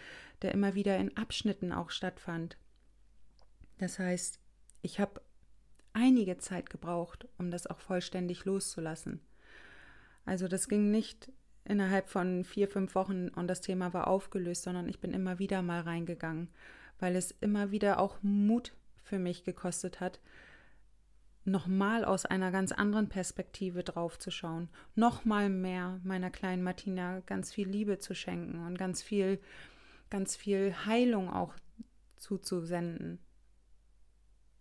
der 0.42 0.52
immer 0.54 0.74
wieder 0.74 0.98
in 0.98 1.16
Abschnitten 1.18 1.72
auch 1.72 1.90
stattfand. 1.90 2.58
Das 3.78 4.00
heißt, 4.00 4.40
ich 4.82 5.00
habe 5.00 5.22
einige 5.94 6.38
Zeit 6.38 6.70
gebraucht, 6.70 7.28
um 7.38 7.52
das 7.52 7.68
auch 7.68 7.80
vollständig 7.80 8.46
loszulassen. 8.46 9.22
Also 10.26 10.48
das 10.48 10.68
ging 10.68 10.92
nicht 10.92 11.32
innerhalb 11.66 12.10
von 12.10 12.44
vier, 12.44 12.68
fünf 12.68 12.96
Wochen 12.96 13.30
und 13.30 13.48
das 13.48 13.62
Thema 13.62 13.94
war 13.94 14.08
aufgelöst, 14.08 14.64
sondern 14.64 14.88
ich 14.88 15.00
bin 15.00 15.14
immer 15.14 15.40
wieder 15.40 15.62
mal 15.62 15.82
reingegangen, 15.82 16.50
weil 17.00 17.16
es 17.16 17.32
immer 17.42 17.72
wieder 17.72 18.00
auch 18.00 18.18
Mut 18.22 18.74
für 19.04 19.20
mich 19.20 19.44
gekostet 19.44 20.00
hat, 20.00 20.20
nochmal 21.46 22.04
aus 22.04 22.26
einer 22.26 22.52
ganz 22.52 22.72
anderen 22.72 23.08
Perspektive 23.08 23.84
drauf 23.84 24.18
zu 24.18 24.32
schauen, 24.32 24.70
nochmal 24.96 25.50
mehr 25.50 26.00
meiner 26.04 26.32
kleinen 26.32 26.64
Martina 26.64 27.22
ganz 27.22 27.54
viel 27.54 27.70
Liebe 27.70 28.00
zu 28.00 28.16
schenken 28.16 28.66
und 28.66 28.78
ganz 28.78 29.04
viel, 29.04 29.40
ganz 30.10 30.36
viel 30.36 30.74
Heilung 30.86 31.30
auch 31.30 31.54
zuzusenden. 32.16 33.20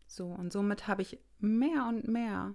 So, 0.06 0.26
und 0.26 0.52
somit 0.52 0.86
habe 0.86 1.02
ich 1.02 1.18
mehr 1.38 1.86
und 1.88 2.06
mehr 2.06 2.54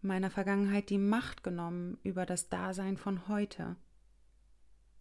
meiner 0.00 0.30
Vergangenheit 0.30 0.88
die 0.88 0.98
Macht 0.98 1.42
genommen 1.42 1.98
über 2.02 2.26
das 2.26 2.48
Dasein 2.48 2.96
von 2.96 3.28
heute. 3.28 3.76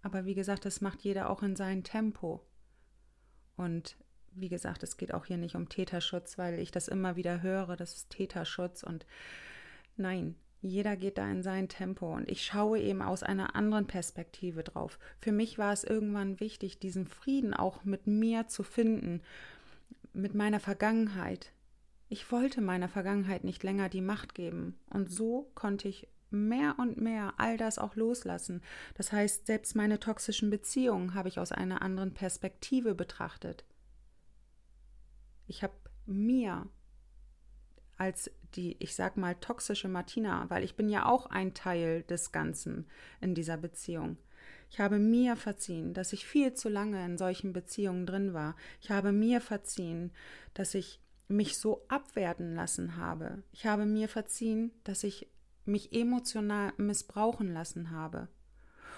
Aber 0.02 0.26
wie 0.26 0.36
gesagt, 0.36 0.66
das 0.66 0.82
macht 0.82 1.02
jeder 1.02 1.30
auch 1.30 1.42
in 1.42 1.56
seinem 1.56 1.84
Tempo. 1.84 2.46
Und 3.56 3.98
wie 4.36 4.50
gesagt, 4.50 4.84
es 4.84 4.98
geht 4.98 5.14
auch 5.14 5.26
hier 5.26 5.38
nicht 5.38 5.56
um 5.56 5.70
Täterschutz, 5.70 6.38
weil 6.38 6.60
ich 6.60 6.72
das 6.72 6.88
immer 6.88 7.16
wieder 7.16 7.42
höre, 7.42 7.76
das 7.76 7.96
ist 7.96 8.10
Täterschutz 8.10 8.84
und 8.84 9.06
nein, 9.98 10.36
jeder 10.62 10.96
geht 10.96 11.18
da 11.18 11.30
in 11.30 11.44
sein 11.44 11.70
Tempo 11.70 12.14
und 12.14 12.30
ich 12.30 12.44
schaue 12.44 12.80
eben 12.80 13.02
aus 13.02 13.24
einer 13.24 13.56
anderen 13.56 13.88
Perspektive 13.88 14.64
drauf. 14.64 15.00
Für 15.20 15.32
mich 15.32 15.58
war 15.58 15.72
es 15.74 15.84
irgendwann 15.84 16.40
wichtig, 16.40 16.80
diesen 16.80 17.06
Frieden 17.06 17.54
auch 17.54 17.84
mit 17.84 18.08
mir 18.08 18.48
zu 18.48 18.64
finden, 18.64 19.22
mit 20.14 20.34
meiner 20.34 20.60
Vergangenheit, 20.60 21.52
ich 22.10 22.32
wollte 22.32 22.62
meiner 22.62 22.88
Vergangenheit 22.88 23.44
nicht 23.44 23.64
länger 23.64 23.90
die 23.90 24.02
Macht 24.02 24.36
geben. 24.36 24.78
Und 24.90 25.12
so 25.12 25.52
konnte 25.56 25.88
ich 25.88 26.08
mehr 26.30 26.76
und 26.78 26.98
mehr 27.00 27.34
all 27.38 27.58
das 27.58 27.78
auch 27.80 27.96
loslassen. 27.96 28.62
Das 28.96 29.12
heißt, 29.12 29.48
selbst 29.48 29.76
meine 29.76 30.00
toxischen 30.00 30.50
Beziehungen 30.50 31.14
habe 31.14 31.30
ich 31.30 31.40
aus 31.40 31.52
einer 31.52 31.82
anderen 31.82 32.14
Perspektive 32.14 32.96
betrachtet. 32.96 33.66
Ich 35.48 35.64
habe 35.64 35.74
mir 36.06 36.68
als 37.98 38.30
die, 38.56 38.76
ich 38.80 38.96
sag 38.96 39.18
mal, 39.18 39.36
toxische 39.36 39.88
Martina, 39.88 40.50
weil 40.50 40.64
ich 40.64 40.76
bin 40.76 40.90
ja 40.90 41.06
auch 41.06 41.28
ein 41.28 41.54
Teil 41.54 42.04
des 42.04 42.32
Ganzen 42.32 42.88
in 43.22 43.36
dieser 43.36 43.58
Beziehung. 43.58 44.18
Ich 44.70 44.80
habe 44.80 45.00
mir 45.00 45.36
verziehen, 45.36 45.94
dass 45.94 46.14
ich 46.14 46.26
viel 46.26 46.54
zu 46.54 46.70
lange 46.70 47.04
in 47.06 47.18
solchen 47.18 47.54
Beziehungen 47.54 48.06
drin 48.06 48.34
war. 48.34 48.56
Ich 48.82 48.92
habe 48.92 49.12
mir 49.12 49.40
verziehen, 49.42 50.12
dass 50.54 50.74
ich 50.74 51.00
mich 51.28 51.58
so 51.58 51.86
abwerten 51.88 52.56
lassen 52.56 52.98
habe. 52.98 53.44
Ich 53.52 53.66
habe 53.66 53.86
mir 53.86 54.10
verziehen, 54.10 54.72
dass 54.84 55.04
ich 55.04 55.28
mich 55.66 55.94
emotional 55.94 56.74
missbrauchen 56.78 57.54
lassen 57.54 57.92
habe. 57.92 58.28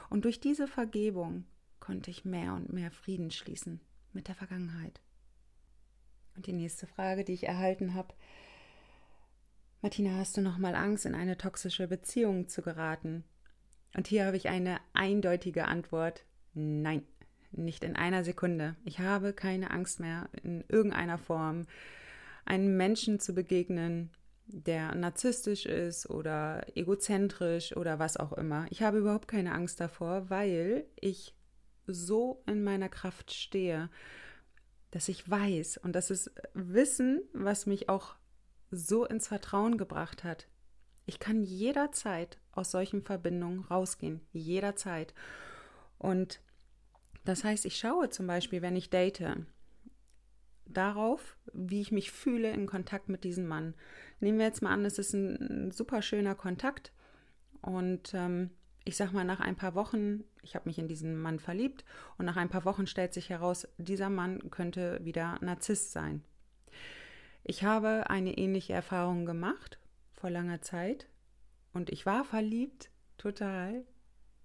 Und 0.09 0.25
durch 0.25 0.39
diese 0.39 0.67
Vergebung 0.67 1.45
konnte 1.79 2.11
ich 2.11 2.25
mehr 2.25 2.53
und 2.53 2.73
mehr 2.73 2.91
Frieden 2.91 3.31
schließen 3.31 3.79
mit 4.13 4.27
der 4.27 4.35
Vergangenheit. 4.35 4.99
Und 6.37 6.45
die 6.45 6.53
nächste 6.53 6.85
Frage, 6.85 7.23
die 7.23 7.33
ich 7.33 7.47
erhalten 7.47 7.95
habe, 7.95 8.13
Martina, 9.81 10.17
hast 10.17 10.37
du 10.37 10.41
noch 10.41 10.59
mal 10.59 10.75
Angst, 10.75 11.05
in 11.05 11.15
eine 11.15 11.37
toxische 11.37 11.87
Beziehung 11.87 12.47
zu 12.47 12.61
geraten? 12.61 13.23
Und 13.95 14.07
hier 14.07 14.25
habe 14.25 14.37
ich 14.37 14.47
eine 14.47 14.79
eindeutige 14.93 15.65
Antwort. 15.65 16.25
Nein, 16.53 17.03
nicht 17.51 17.83
in 17.83 17.95
einer 17.95 18.23
Sekunde. 18.23 18.75
Ich 18.85 18.99
habe 18.99 19.33
keine 19.33 19.71
Angst 19.71 19.99
mehr 19.99 20.29
in 20.43 20.63
irgendeiner 20.67 21.17
Form 21.17 21.65
einem 22.45 22.77
Menschen 22.77 23.19
zu 23.19 23.33
begegnen, 23.33 24.11
der 24.45 24.93
narzisstisch 24.93 25.65
ist 25.65 26.07
oder 26.09 26.65
egozentrisch 26.75 27.75
oder 27.75 27.97
was 27.99 28.17
auch 28.17 28.33
immer. 28.33 28.67
Ich 28.69 28.83
habe 28.83 28.99
überhaupt 28.99 29.27
keine 29.27 29.53
Angst 29.53 29.79
davor, 29.79 30.29
weil 30.29 30.85
ich 30.99 31.35
so 31.87 32.43
in 32.45 32.63
meiner 32.63 32.89
Kraft 32.89 33.33
stehe, 33.33 33.89
dass 34.91 35.09
ich 35.09 35.29
weiß 35.29 35.77
und 35.77 35.93
das 35.93 36.09
ist 36.09 36.31
Wissen, 36.53 37.21
was 37.33 37.65
mich 37.65 37.89
auch 37.89 38.15
so 38.71 39.05
ins 39.05 39.27
Vertrauen 39.27 39.77
gebracht 39.77 40.23
hat. 40.23 40.47
Ich 41.05 41.19
kann 41.19 41.41
jederzeit 41.43 42.37
aus 42.51 42.71
solchen 42.71 43.01
Verbindungen 43.01 43.61
rausgehen, 43.61 44.21
jederzeit. 44.33 45.13
Und 45.97 46.41
das 47.23 47.43
heißt, 47.43 47.65
ich 47.65 47.77
schaue 47.77 48.09
zum 48.09 48.27
Beispiel, 48.27 48.61
wenn 48.61 48.75
ich 48.75 48.89
date, 48.89 49.37
darauf, 50.65 51.37
wie 51.53 51.81
ich 51.81 51.91
mich 51.91 52.11
fühle 52.11 52.51
in 52.51 52.67
Kontakt 52.67 53.09
mit 53.09 53.23
diesem 53.23 53.47
Mann. 53.47 53.73
Nehmen 54.19 54.37
wir 54.37 54.45
jetzt 54.45 54.61
mal 54.61 54.73
an, 54.73 54.85
es 54.85 54.99
ist 54.99 55.13
ein, 55.13 55.71
super 55.71 56.01
schöner 56.01 56.35
Kontakt 56.35 56.91
und 57.61 58.13
ähm, 58.13 58.49
ich 58.83 58.95
sag 58.95 59.11
mal, 59.11 59.23
nach 59.23 59.39
ein 59.39 59.55
paar 59.55 59.75
Wochen, 59.75 60.23
ich 60.47 60.55
habe 60.55 60.69
mich 60.69 60.79
in 60.79 60.87
diesen 60.87 61.21
Mann 61.21 61.39
verliebt 61.39 61.83
und 62.17 62.25
nach 62.25 62.37
ein 62.37 62.49
paar 62.49 62.63
Wochen 62.63 62.87
stellt 62.87 63.13
sich 63.13 63.29
heraus, 63.29 63.67
dieser 63.77 64.09
Mann 64.09 64.49
könnte 64.49 65.03
wieder 65.03 65.37
Narzisst 65.41 65.91
sein. 65.91 66.23
Ich 67.43 67.63
habe 67.63 68.09
eine 68.09 68.37
ähnliche 68.37 68.73
Erfahrung 68.73 69.25
gemacht 69.25 69.77
vor 70.13 70.29
langer 70.29 70.61
Zeit 70.61 71.07
und 71.73 71.89
ich 71.89 72.05
war 72.05 72.23
verliebt, 72.23 72.89
total, 73.17 73.83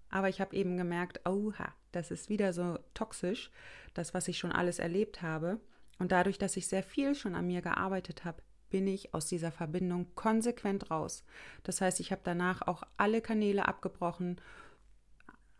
aber 0.09 0.27
ich 0.27 0.41
habe 0.41 0.55
eben 0.55 0.77
gemerkt, 0.77 1.27
oha, 1.27 1.73
das 1.93 2.11
ist 2.11 2.29
wieder 2.29 2.51
so 2.51 2.77
toxisch, 2.93 3.49
das, 3.93 4.13
was 4.13 4.27
ich 4.27 4.37
schon 4.37 4.51
alles 4.51 4.79
erlebt 4.79 5.21
habe. 5.21 5.59
Und 5.99 6.11
dadurch, 6.11 6.37
dass 6.37 6.57
ich 6.57 6.67
sehr 6.67 6.83
viel 6.83 7.15
schon 7.15 7.35
an 7.35 7.47
mir 7.47 7.61
gearbeitet 7.61 8.25
habe, 8.25 8.41
bin 8.69 8.87
ich 8.87 9.13
aus 9.13 9.27
dieser 9.27 9.51
Verbindung 9.51 10.07
konsequent 10.15 10.89
raus. 10.89 11.23
Das 11.63 11.79
heißt, 11.79 11.99
ich 11.99 12.11
habe 12.11 12.21
danach 12.23 12.63
auch 12.63 12.83
alle 12.97 13.21
Kanäle 13.21 13.67
abgebrochen, 13.67 14.41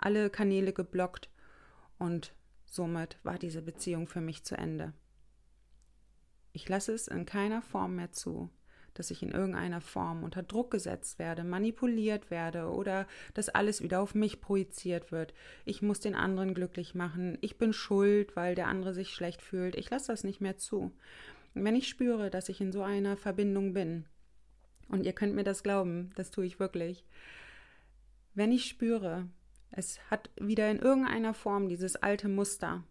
alle 0.03 0.29
Kanäle 0.29 0.73
geblockt 0.73 1.29
und 1.97 2.33
somit 2.65 3.17
war 3.23 3.37
diese 3.37 3.61
Beziehung 3.61 4.07
für 4.07 4.21
mich 4.21 4.43
zu 4.43 4.57
Ende. 4.57 4.93
Ich 6.51 6.67
lasse 6.69 6.93
es 6.93 7.07
in 7.07 7.25
keiner 7.25 7.61
Form 7.61 7.95
mehr 7.95 8.11
zu, 8.11 8.49
dass 8.93 9.09
ich 9.09 9.23
in 9.23 9.31
irgendeiner 9.31 9.81
Form 9.81 10.23
unter 10.23 10.43
Druck 10.43 10.71
gesetzt 10.71 11.17
werde, 11.17 11.43
manipuliert 11.43 12.29
werde 12.29 12.69
oder 12.69 13.07
dass 13.33 13.49
alles 13.49 13.81
wieder 13.81 14.01
auf 14.01 14.13
mich 14.13 14.39
projiziert 14.39 15.11
wird. 15.11 15.33
Ich 15.65 15.81
muss 15.81 15.99
den 15.99 16.15
anderen 16.15 16.53
glücklich 16.53 16.93
machen, 16.93 17.37
ich 17.41 17.57
bin 17.57 17.73
schuld, 17.73 18.35
weil 18.35 18.55
der 18.55 18.67
andere 18.67 18.93
sich 18.93 19.13
schlecht 19.13 19.41
fühlt. 19.41 19.75
Ich 19.75 19.89
lasse 19.89 20.11
das 20.11 20.23
nicht 20.23 20.41
mehr 20.41 20.57
zu. 20.57 20.91
wenn 21.55 21.75
ich 21.75 21.87
spüre, 21.87 22.31
dass 22.31 22.49
ich 22.49 22.61
in 22.61 22.71
so 22.71 22.81
einer 22.81 23.15
Verbindung 23.15 23.73
bin, 23.73 24.05
und 24.89 25.05
ihr 25.05 25.13
könnt 25.13 25.35
mir 25.35 25.43
das 25.43 25.63
glauben, 25.63 26.11
das 26.15 26.31
tue 26.31 26.45
ich 26.45 26.59
wirklich, 26.59 27.05
wenn 28.35 28.51
ich 28.51 28.65
spüre, 28.65 29.27
es 29.75 29.99
hat 30.09 30.29
wieder 30.39 30.69
in 30.69 30.79
irgendeiner 30.79 31.33
Form 31.33 31.67
dieses 31.67 31.95
alte 31.95 32.29
Muster, 32.29 32.83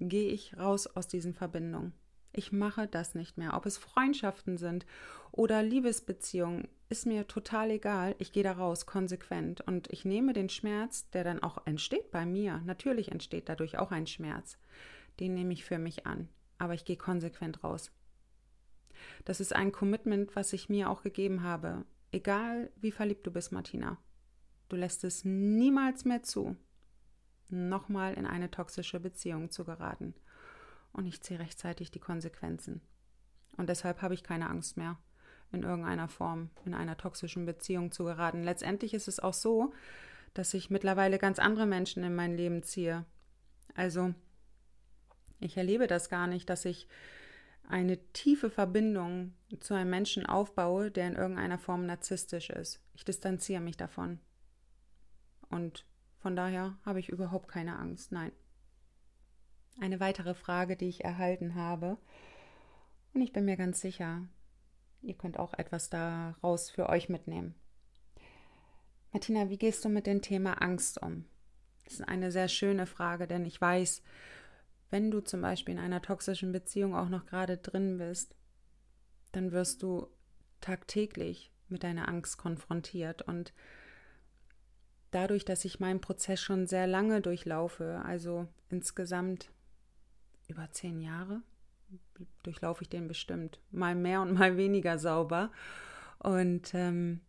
gehe 0.00 0.30
ich 0.30 0.56
raus 0.58 0.86
aus 0.86 1.06
diesen 1.06 1.34
Verbindungen. 1.34 1.92
Ich 2.32 2.50
mache 2.50 2.88
das 2.88 3.14
nicht 3.14 3.36
mehr. 3.36 3.54
Ob 3.54 3.66
es 3.66 3.76
Freundschaften 3.76 4.56
sind 4.56 4.86
oder 5.30 5.62
Liebesbeziehungen, 5.62 6.68
ist 6.88 7.04
mir 7.04 7.26
total 7.26 7.70
egal. 7.70 8.14
Ich 8.18 8.32
gehe 8.32 8.42
da 8.42 8.52
raus 8.52 8.86
konsequent 8.86 9.60
und 9.62 9.92
ich 9.92 10.06
nehme 10.06 10.32
den 10.32 10.48
Schmerz, 10.48 11.10
der 11.10 11.24
dann 11.24 11.42
auch 11.42 11.66
entsteht 11.66 12.10
bei 12.10 12.24
mir. 12.24 12.62
Natürlich 12.64 13.12
entsteht 13.12 13.50
dadurch 13.50 13.78
auch 13.78 13.90
ein 13.90 14.06
Schmerz. 14.06 14.56
Den 15.20 15.34
nehme 15.34 15.52
ich 15.52 15.64
für 15.64 15.78
mich 15.78 16.06
an. 16.06 16.28
Aber 16.58 16.72
ich 16.72 16.86
gehe 16.86 16.96
konsequent 16.96 17.62
raus. 17.62 17.90
Das 19.24 19.40
ist 19.40 19.54
ein 19.54 19.72
Commitment, 19.72 20.34
was 20.34 20.52
ich 20.54 20.70
mir 20.70 20.88
auch 20.88 21.02
gegeben 21.02 21.42
habe. 21.42 21.84
Egal 22.12 22.70
wie 22.76 22.92
verliebt 22.92 23.26
du 23.26 23.30
bist, 23.30 23.52
Martina. 23.52 23.98
Du 24.72 24.78
lässt 24.78 25.04
es 25.04 25.26
niemals 25.26 26.06
mehr 26.06 26.22
zu, 26.22 26.56
nochmal 27.50 28.14
in 28.14 28.24
eine 28.24 28.50
toxische 28.50 29.00
Beziehung 29.00 29.50
zu 29.50 29.66
geraten 29.66 30.14
und 30.94 31.04
ich 31.04 31.20
ziehe 31.20 31.38
rechtzeitig 31.38 31.90
die 31.90 32.00
Konsequenzen. 32.00 32.80
Und 33.58 33.68
deshalb 33.68 34.00
habe 34.00 34.14
ich 34.14 34.22
keine 34.22 34.48
Angst 34.48 34.78
mehr, 34.78 34.98
in 35.52 35.62
irgendeiner 35.62 36.08
Form 36.08 36.48
in 36.64 36.72
einer 36.72 36.96
toxischen 36.96 37.44
Beziehung 37.44 37.92
zu 37.92 38.04
geraten. 38.04 38.44
Letztendlich 38.44 38.94
ist 38.94 39.08
es 39.08 39.20
auch 39.20 39.34
so, 39.34 39.74
dass 40.32 40.54
ich 40.54 40.70
mittlerweile 40.70 41.18
ganz 41.18 41.38
andere 41.38 41.66
Menschen 41.66 42.02
in 42.02 42.14
mein 42.14 42.34
Leben 42.34 42.62
ziehe. 42.62 43.04
Also, 43.74 44.14
ich 45.38 45.58
erlebe 45.58 45.86
das 45.86 46.08
gar 46.08 46.26
nicht, 46.26 46.48
dass 46.48 46.64
ich 46.64 46.88
eine 47.68 47.98
tiefe 48.14 48.48
Verbindung 48.48 49.34
zu 49.60 49.74
einem 49.74 49.90
Menschen 49.90 50.24
aufbaue, 50.24 50.90
der 50.90 51.08
in 51.08 51.16
irgendeiner 51.16 51.58
Form 51.58 51.84
narzisstisch 51.84 52.48
ist. 52.48 52.80
Ich 52.94 53.04
distanziere 53.04 53.60
mich 53.60 53.76
davon. 53.76 54.18
Und 55.52 55.86
von 56.18 56.34
daher 56.34 56.76
habe 56.84 56.98
ich 56.98 57.08
überhaupt 57.08 57.46
keine 57.46 57.78
Angst. 57.78 58.10
Nein 58.10 58.32
eine 59.80 60.00
weitere 60.00 60.34
Frage, 60.34 60.76
die 60.76 60.88
ich 60.88 61.04
erhalten 61.04 61.54
habe. 61.54 61.98
Und 63.14 63.20
ich 63.20 63.32
bin 63.32 63.44
mir 63.44 63.56
ganz 63.56 63.80
sicher, 63.80 64.26
ihr 65.02 65.14
könnt 65.14 65.38
auch 65.38 65.54
etwas 65.54 65.90
daraus 65.90 66.70
für 66.70 66.88
euch 66.88 67.08
mitnehmen. 67.08 67.54
Martina, 69.12 69.50
wie 69.50 69.58
gehst 69.58 69.84
du 69.84 69.88
mit 69.88 70.06
dem 70.06 70.22
Thema 70.22 70.62
Angst 70.62 71.02
um? 71.02 71.26
Das 71.84 71.94
ist 71.94 72.08
eine 72.08 72.32
sehr 72.32 72.48
schöne 72.48 72.86
Frage, 72.86 73.26
denn 73.26 73.44
ich 73.44 73.60
weiß, 73.60 74.02
wenn 74.90 75.10
du 75.10 75.20
zum 75.20 75.42
Beispiel 75.42 75.74
in 75.74 75.80
einer 75.80 76.00
toxischen 76.00 76.52
Beziehung 76.52 76.94
auch 76.94 77.08
noch 77.08 77.26
gerade 77.26 77.58
drin 77.58 77.98
bist, 77.98 78.34
dann 79.32 79.52
wirst 79.52 79.82
du 79.82 80.08
tagtäglich 80.60 81.50
mit 81.68 81.82
deiner 81.82 82.08
Angst 82.08 82.38
konfrontiert. 82.38 83.22
Und 83.22 83.52
dadurch, 85.12 85.44
dass 85.44 85.64
ich 85.64 85.78
meinen 85.78 86.00
Prozess 86.00 86.40
schon 86.40 86.66
sehr 86.66 86.88
lange 86.88 87.20
durchlaufe, 87.20 88.02
also 88.04 88.48
insgesamt 88.68 89.50
über 90.48 90.68
zehn 90.72 91.00
Jahre 91.00 91.42
durchlaufe 92.42 92.82
ich 92.82 92.88
den 92.88 93.08
bestimmt. 93.08 93.60
Mal 93.70 93.94
mehr 93.94 94.22
und 94.22 94.32
mal 94.32 94.56
weniger 94.56 94.98
sauber. 94.98 95.50
Und 96.18 96.74
ähm, 96.74 97.20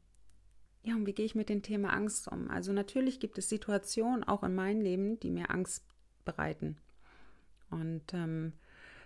ja, 0.84 0.96
und 0.96 1.06
wie 1.06 1.14
gehe 1.14 1.26
ich 1.26 1.36
mit 1.36 1.50
dem 1.50 1.62
Thema 1.62 1.94
Angst 1.94 2.28
um? 2.28 2.50
Also 2.50 2.74
natürlich 2.74 3.20
gibt 3.20 3.38
es 3.38 3.50
Situationen 3.50 4.24
auch 4.24 4.44
in 4.44 4.56
meinem 4.56 4.82
Leben, 4.82 5.20
die 5.20 5.32
mir 5.32 5.50
Angst 5.50 5.86
bereiten. 6.26 6.78
Und 7.70 8.14
ähm, 8.14 8.54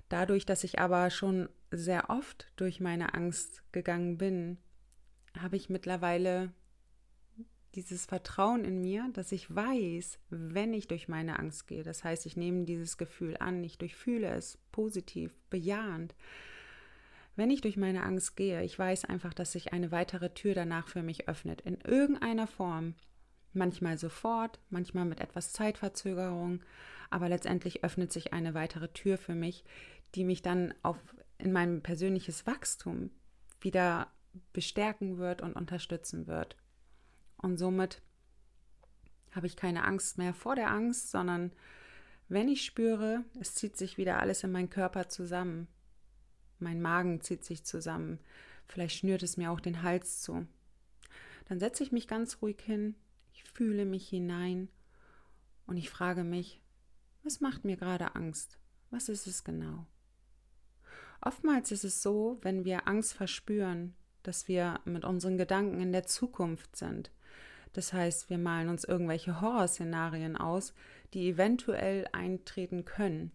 dadurch, 0.09 0.45
dass 0.45 0.63
ich 0.63 0.79
aber 0.79 1.09
schon 1.09 1.49
sehr 1.71 2.09
oft 2.09 2.51
durch 2.55 2.79
meine 2.79 3.13
Angst 3.13 3.63
gegangen 3.71 4.17
bin, 4.17 4.57
habe 5.39 5.55
ich 5.55 5.69
mittlerweile 5.69 6.51
dieses 7.75 8.05
Vertrauen 8.05 8.65
in 8.65 8.81
mir, 8.81 9.09
dass 9.13 9.31
ich 9.31 9.53
weiß, 9.53 10.19
wenn 10.29 10.73
ich 10.73 10.87
durch 10.87 11.07
meine 11.07 11.39
Angst 11.39 11.67
gehe, 11.67 11.83
das 11.83 12.03
heißt, 12.03 12.25
ich 12.25 12.37
nehme 12.37 12.65
dieses 12.65 12.97
Gefühl 12.97 13.37
an, 13.37 13.63
ich 13.63 13.77
durchfühle 13.77 14.27
es 14.29 14.57
positiv, 14.71 15.31
bejahend. 15.49 16.15
Wenn 17.35 17.51
ich 17.51 17.61
durch 17.61 17.77
meine 17.77 18.03
Angst 18.03 18.35
gehe, 18.35 18.63
ich 18.63 18.77
weiß 18.77 19.05
einfach, 19.05 19.33
dass 19.33 19.51
sich 19.51 19.71
eine 19.71 19.91
weitere 19.91 20.31
Tür 20.31 20.55
danach 20.55 20.87
für 20.87 21.03
mich 21.03 21.27
öffnet, 21.27 21.61
in 21.61 21.79
irgendeiner 21.81 22.47
Form. 22.47 22.95
Manchmal 23.53 23.97
sofort, 23.97 24.59
manchmal 24.69 25.05
mit 25.05 25.19
etwas 25.19 25.51
Zeitverzögerung, 25.51 26.61
aber 27.09 27.29
letztendlich 27.29 27.83
öffnet 27.83 28.11
sich 28.11 28.33
eine 28.33 28.53
weitere 28.53 28.87
Tür 28.89 29.17
für 29.17 29.35
mich, 29.35 29.63
die 30.15 30.23
mich 30.23 30.41
dann 30.41 30.73
auf 30.81 30.97
in 31.37 31.51
mein 31.51 31.81
persönliches 31.81 32.47
Wachstum 32.47 33.11
wieder 33.61 34.11
bestärken 34.53 35.17
wird 35.17 35.41
und 35.41 35.53
unterstützen 35.53 36.27
wird. 36.27 36.55
Und 37.37 37.57
somit 37.57 38.01
habe 39.31 39.47
ich 39.47 39.55
keine 39.55 39.83
Angst 39.83 40.17
mehr 40.17 40.33
vor 40.33 40.55
der 40.55 40.71
Angst, 40.71 41.11
sondern 41.11 41.51
wenn 42.29 42.49
ich 42.49 42.65
spüre, 42.65 43.23
es 43.39 43.55
zieht 43.55 43.77
sich 43.77 43.97
wieder 43.97 44.19
alles 44.19 44.43
in 44.43 44.51
meinen 44.51 44.69
Körper 44.69 45.09
zusammen, 45.09 45.67
mein 46.59 46.81
Magen 46.81 47.21
zieht 47.21 47.45
sich 47.45 47.63
zusammen, 47.63 48.19
vielleicht 48.65 48.97
schnürt 48.97 49.23
es 49.23 49.37
mir 49.37 49.51
auch 49.51 49.59
den 49.59 49.83
Hals 49.83 50.21
zu, 50.21 50.47
dann 51.47 51.59
setze 51.59 51.83
ich 51.83 51.91
mich 51.91 52.07
ganz 52.07 52.41
ruhig 52.41 52.59
hin, 52.59 52.95
ich 53.33 53.43
fühle 53.43 53.85
mich 53.85 54.09
hinein 54.09 54.67
und 55.67 55.77
ich 55.77 55.89
frage 55.89 56.23
mich, 56.23 56.61
was 57.23 57.39
macht 57.39 57.65
mir 57.65 57.77
gerade 57.77 58.15
Angst? 58.15 58.57
Was 58.89 59.09
ist 59.09 59.27
es 59.27 59.43
genau? 59.43 59.85
Oftmals 61.21 61.71
ist 61.71 61.83
es 61.83 62.01
so, 62.01 62.37
wenn 62.41 62.63
wir 62.63 62.87
Angst 62.87 63.13
verspüren, 63.13 63.95
dass 64.23 64.47
wir 64.47 64.79
mit 64.85 65.03
unseren 65.03 65.37
Gedanken 65.37 65.81
in 65.81 65.91
der 65.91 66.05
Zukunft 66.05 66.75
sind, 66.75 67.11
das 67.73 67.93
heißt, 67.93 68.29
wir 68.29 68.37
malen 68.37 68.69
uns 68.69 68.83
irgendwelche 68.83 69.41
Horrorszenarien 69.41 70.35
aus, 70.35 70.73
die 71.13 71.29
eventuell 71.29 72.07
eintreten 72.11 72.85
können. 72.85 73.31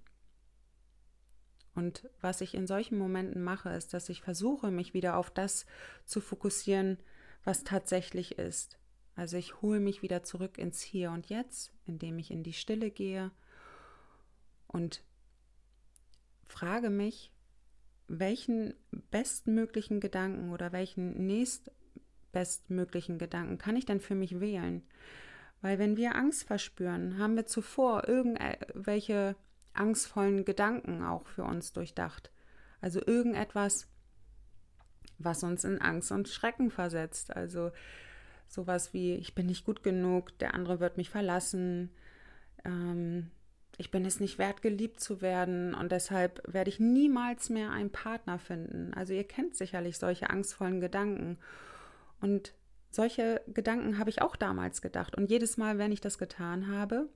Und 1.75 2.09
was 2.21 2.41
ich 2.41 2.55
in 2.55 2.67
solchen 2.67 2.99
Momenten 2.99 3.43
mache, 3.43 3.71
ist, 3.71 3.95
dass 3.95 4.09
ich 4.09 4.21
versuche, 4.21 4.71
mich 4.71 4.95
wieder 4.95 5.17
auf 5.17 5.31
das 5.31 5.65
zu 6.05 6.21
fokussieren, 6.21 6.99
was 7.45 7.65
tatsächlich 7.65 8.39
ist. 8.39 8.79
Also 9.15 9.37
ich 9.37 9.61
hole 9.63 9.81
mich 9.81 10.03
wieder 10.03 10.23
zurück 10.23 10.59
ins 10.59 10.83
Hier 10.83 11.11
und 11.11 11.29
Jetzt, 11.29 11.73
indem 11.87 12.19
ich 12.19 12.31
in 12.31 12.43
die 12.43 12.53
Stille 12.53 12.91
gehe 12.91 13.31
und 14.67 15.03
frage 16.47 16.91
mich, 16.91 17.33
welchen 18.09 18.75
bestmöglichen 19.11 20.01
Gedanken 20.01 20.51
oder 20.51 20.73
welchen 20.73 21.27
nächst 21.27 21.71
bestmöglichen 22.33 23.19
Gedanken 23.19 23.59
kann 23.59 23.77
ich 23.77 23.87
denn 23.87 24.01
für 24.01 24.15
mich 24.15 24.41
wählen? 24.41 24.83
Weil 25.61 25.79
wenn 25.79 25.97
wir 25.97 26.17
Angst 26.17 26.45
verspüren, 26.45 27.19
haben 27.19 27.37
wir 27.37 27.47
zuvor 27.47 28.09
irgendwelche 28.09 29.37
angstvollen 29.75 30.45
Gedanken 30.45 31.05
auch 31.05 31.27
für 31.27 31.45
uns 31.45 31.73
durchdacht. 31.73 32.31
Also 32.81 33.01
irgendetwas, 33.07 33.87
was 35.19 35.45
uns 35.45 35.65
in 35.65 35.81
Angst 35.81 36.11
und 36.11 36.29
Schrecken 36.29 36.71
versetzt. 36.71 37.35
Also 37.35 37.71
sowas 38.49 38.93
wie, 38.93 39.15
ich 39.15 39.35
bin 39.35 39.47
nicht 39.47 39.65
gut 39.65 39.83
genug, 39.83 40.37
der 40.39 40.55
andere 40.55 40.81
wird 40.81 40.97
mich 40.97 41.11
verlassen, 41.11 41.91
ähm, 42.65 43.31
ich 43.79 43.91
bin 43.91 44.05
es 44.05 44.21
nicht 44.21 44.39
wert, 44.39 44.61
geliebt 44.61 45.01
zu 45.01 45.23
werden 45.23 45.75
und 45.75 45.93
deshalb 45.93 46.43
werde 46.53 46.69
ich 46.69 46.79
niemals 46.79 47.49
mehr 47.49 47.71
einen 47.71 47.91
Partner 47.91 48.39
finden. 48.39 48.93
Also 48.95 49.15
ihr 49.15 49.25
kennt 49.25 49.57
sicherlich 49.57 49.97
solche 49.97 50.29
angstvollen 50.29 50.81
Gedanken. 50.81 51.39
Und 52.23 52.55
solche 52.91 53.43
Gedanken 53.49 53.99
habe 53.99 54.09
ich 54.09 54.23
auch 54.23 54.37
damals 54.37 54.81
gedacht. 54.81 55.17
Und 55.17 55.31
jedes 55.31 55.57
Mal, 55.57 55.77
wenn 55.77 55.93
ich 55.93 56.01
das 56.01 56.19
getan 56.19 56.69
habe, 56.69 57.09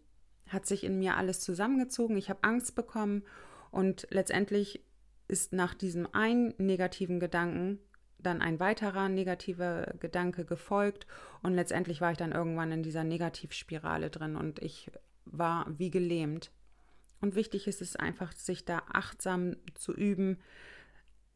hat 0.49 0.67
sich 0.67 0.85
in 0.85 0.99
mir 0.99 1.17
alles 1.17 1.41
zusammengezogen. 1.41 2.17
Ich 2.17 2.29
habe 2.29 2.43
Angst 2.43 2.75
bekommen 2.75 3.23
und 3.71 4.07
letztendlich 4.11 4.85
ist 5.29 5.53
nach 5.53 5.75
diesem 5.75 6.13
einen 6.13 6.55
negativen 6.59 7.21
Gedanken 7.21 7.79
dann 8.19 8.43
ein 8.43 8.59
weiterer 8.59 9.09
negativer 9.09 9.95
Gedanke 10.01 10.45
gefolgt 10.45 11.07
und 11.43 11.55
letztendlich 11.55 12.01
war 12.01 12.11
ich 12.11 12.19
dann 12.19 12.33
irgendwann 12.33 12.73
in 12.73 12.83
dieser 12.83 13.05
Negativspirale 13.05 14.11
drin 14.11 14.37
und 14.37 14.61
ich 14.61 14.91
war 15.25 15.67
wie 15.79 15.91
gelähmt. 15.91 16.51
Und 17.21 17.35
wichtig 17.35 17.69
ist 17.69 17.83
es 17.83 17.95
einfach, 17.97 18.33
sich 18.33 18.65
da 18.65 18.83
achtsam 18.93 19.57
zu 19.75 19.93
üben, 19.95 20.39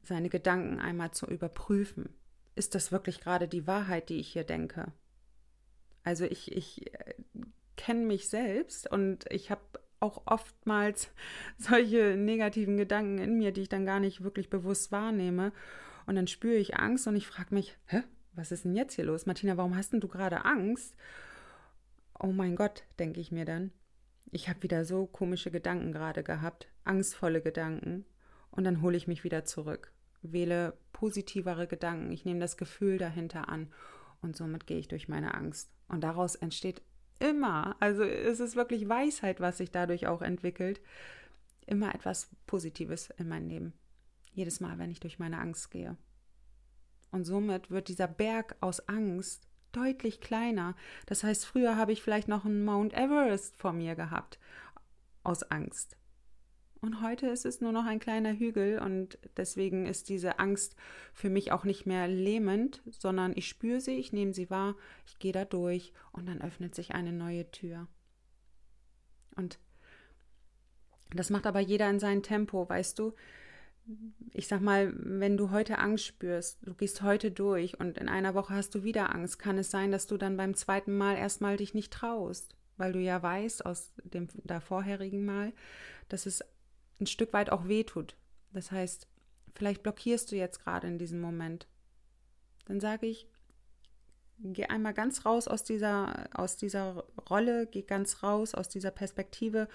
seine 0.02 0.28
Gedanken 0.28 0.80
einmal 0.80 1.10
zu 1.10 1.26
überprüfen 1.26 2.08
ist 2.54 2.74
das 2.74 2.92
wirklich 2.92 3.20
gerade 3.20 3.48
die 3.48 3.66
Wahrheit, 3.66 4.08
die 4.08 4.18
ich 4.18 4.28
hier 4.28 4.44
denke? 4.44 4.92
Also 6.02 6.24
ich, 6.24 6.52
ich 6.52 6.94
äh, 6.94 7.14
kenne 7.76 8.04
mich 8.04 8.28
selbst 8.28 8.90
und 8.90 9.24
ich 9.30 9.50
habe 9.50 9.62
auch 10.00 10.22
oftmals 10.26 11.10
solche 11.58 12.16
negativen 12.16 12.76
Gedanken 12.76 13.18
in 13.18 13.38
mir, 13.38 13.52
die 13.52 13.62
ich 13.62 13.68
dann 13.68 13.86
gar 13.86 14.00
nicht 14.00 14.22
wirklich 14.22 14.50
bewusst 14.50 14.92
wahrnehme. 14.92 15.52
Und 16.06 16.16
dann 16.16 16.26
spüre 16.26 16.56
ich 16.56 16.76
Angst 16.76 17.06
und 17.06 17.16
ich 17.16 17.26
frage 17.26 17.54
mich, 17.54 17.76
hä, 17.86 18.02
was 18.32 18.52
ist 18.52 18.64
denn 18.64 18.74
jetzt 18.74 18.94
hier 18.94 19.04
los? 19.04 19.26
Martina, 19.26 19.56
warum 19.56 19.76
hast 19.76 19.92
denn 19.92 20.00
du 20.00 20.08
gerade 20.08 20.44
Angst? 20.44 20.94
Oh 22.18 22.32
mein 22.32 22.56
Gott, 22.56 22.84
denke 22.98 23.20
ich 23.20 23.30
mir 23.30 23.44
dann. 23.44 23.72
Ich 24.32 24.48
habe 24.48 24.62
wieder 24.62 24.84
so 24.84 25.06
komische 25.06 25.50
Gedanken 25.50 25.92
gerade 25.92 26.22
gehabt, 26.22 26.68
angstvolle 26.84 27.42
Gedanken. 27.42 28.04
Und 28.50 28.64
dann 28.64 28.82
hole 28.82 28.96
ich 28.96 29.06
mich 29.06 29.24
wieder 29.24 29.44
zurück 29.44 29.92
wähle 30.22 30.76
positivere 30.92 31.66
Gedanken, 31.66 32.12
ich 32.12 32.24
nehme 32.24 32.40
das 32.40 32.56
Gefühl 32.56 32.98
dahinter 32.98 33.48
an 33.48 33.68
und 34.22 34.36
somit 34.36 34.66
gehe 34.66 34.78
ich 34.78 34.88
durch 34.88 35.08
meine 35.08 35.34
Angst. 35.34 35.70
Und 35.88 36.02
daraus 36.02 36.34
entsteht 36.34 36.82
immer, 37.18 37.76
also 37.80 38.02
es 38.02 38.40
ist 38.40 38.56
wirklich 38.56 38.88
Weisheit, 38.88 39.40
was 39.40 39.58
sich 39.58 39.70
dadurch 39.70 40.06
auch 40.06 40.22
entwickelt, 40.22 40.80
immer 41.66 41.94
etwas 41.94 42.28
Positives 42.46 43.10
in 43.18 43.28
mein 43.28 43.48
Leben. 43.48 43.72
Jedes 44.32 44.60
Mal, 44.60 44.78
wenn 44.78 44.90
ich 44.90 45.00
durch 45.00 45.18
meine 45.18 45.38
Angst 45.38 45.70
gehe. 45.70 45.96
Und 47.10 47.24
somit 47.24 47.70
wird 47.70 47.88
dieser 47.88 48.08
Berg 48.08 48.56
aus 48.60 48.88
Angst 48.88 49.48
deutlich 49.72 50.20
kleiner. 50.20 50.76
Das 51.06 51.24
heißt, 51.24 51.44
früher 51.44 51.76
habe 51.76 51.92
ich 51.92 52.02
vielleicht 52.02 52.28
noch 52.28 52.44
einen 52.44 52.64
Mount 52.64 52.94
Everest 52.94 53.56
vor 53.56 53.72
mir 53.72 53.94
gehabt 53.94 54.38
aus 55.22 55.42
Angst. 55.44 55.96
Und 56.80 57.02
heute 57.02 57.26
ist 57.26 57.44
es 57.44 57.60
nur 57.60 57.72
noch 57.72 57.84
ein 57.84 57.98
kleiner 57.98 58.32
Hügel 58.32 58.78
und 58.78 59.18
deswegen 59.36 59.86
ist 59.86 60.08
diese 60.08 60.38
Angst 60.38 60.76
für 61.12 61.28
mich 61.28 61.52
auch 61.52 61.64
nicht 61.64 61.84
mehr 61.84 62.08
lähmend, 62.08 62.82
sondern 62.90 63.32
ich 63.36 63.48
spüre 63.48 63.80
sie, 63.80 63.96
ich 63.96 64.14
nehme 64.14 64.32
sie 64.32 64.48
wahr, 64.48 64.76
ich 65.06 65.18
gehe 65.18 65.32
da 65.32 65.44
durch 65.44 65.92
und 66.12 66.26
dann 66.26 66.40
öffnet 66.40 66.74
sich 66.74 66.92
eine 66.92 67.12
neue 67.12 67.50
Tür. 67.50 67.86
Und 69.36 69.58
das 71.14 71.28
macht 71.28 71.46
aber 71.46 71.60
jeder 71.60 71.90
in 71.90 71.98
seinem 71.98 72.22
Tempo, 72.22 72.68
weißt 72.68 72.98
du? 72.98 73.14
Ich 74.32 74.46
sag 74.46 74.60
mal, 74.60 74.92
wenn 74.96 75.36
du 75.36 75.50
heute 75.50 75.78
Angst 75.78 76.04
spürst, 76.04 76.60
du 76.62 76.74
gehst 76.74 77.02
heute 77.02 77.30
durch 77.30 77.78
und 77.78 77.98
in 77.98 78.08
einer 78.08 78.34
Woche 78.34 78.54
hast 78.54 78.74
du 78.74 78.84
wieder 78.84 79.14
Angst, 79.14 79.38
kann 79.38 79.58
es 79.58 79.70
sein, 79.70 79.90
dass 79.90 80.06
du 80.06 80.16
dann 80.16 80.36
beim 80.36 80.54
zweiten 80.54 80.96
Mal 80.96 81.16
erstmal 81.16 81.56
dich 81.56 81.74
nicht 81.74 81.92
traust, 81.92 82.54
weil 82.76 82.92
du 82.92 83.00
ja 83.00 83.22
weißt 83.22 83.66
aus 83.66 83.92
dem 84.04 84.28
davorherigen 84.44 85.24
Mal, 85.24 85.52
dass 86.08 86.26
es 86.26 86.44
ein 87.00 87.06
Stück 87.06 87.32
weit 87.32 87.50
auch 87.50 87.68
wehtut. 87.68 88.16
Das 88.52 88.70
heißt, 88.70 89.08
vielleicht 89.54 89.82
blockierst 89.82 90.30
du 90.30 90.36
jetzt 90.36 90.62
gerade 90.62 90.86
in 90.86 90.98
diesem 90.98 91.20
Moment. 91.20 91.66
Dann 92.66 92.80
sage 92.80 93.06
ich, 93.06 93.26
geh 94.38 94.66
einmal 94.66 94.94
ganz 94.94 95.24
raus 95.26 95.48
aus 95.48 95.64
dieser, 95.64 96.28
aus 96.34 96.56
dieser 96.56 97.04
Rolle, 97.28 97.66
geh 97.66 97.82
ganz 97.82 98.22
raus 98.22 98.54
aus 98.54 98.68
dieser 98.68 98.90
Perspektive, 98.90 99.68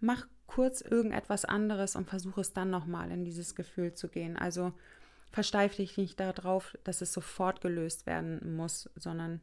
mach 0.00 0.26
kurz 0.46 0.80
irgendetwas 0.80 1.44
anderes 1.44 1.96
und 1.96 2.08
versuche 2.08 2.40
es 2.40 2.52
dann 2.52 2.70
nochmal 2.70 3.10
in 3.10 3.24
dieses 3.24 3.54
Gefühl 3.54 3.94
zu 3.94 4.08
gehen. 4.08 4.36
Also 4.36 4.72
versteif 5.30 5.76
dich 5.76 5.96
nicht 5.96 6.20
darauf, 6.20 6.76
dass 6.84 7.00
es 7.00 7.12
sofort 7.12 7.60
gelöst 7.60 8.06
werden 8.06 8.56
muss, 8.56 8.88
sondern 8.96 9.40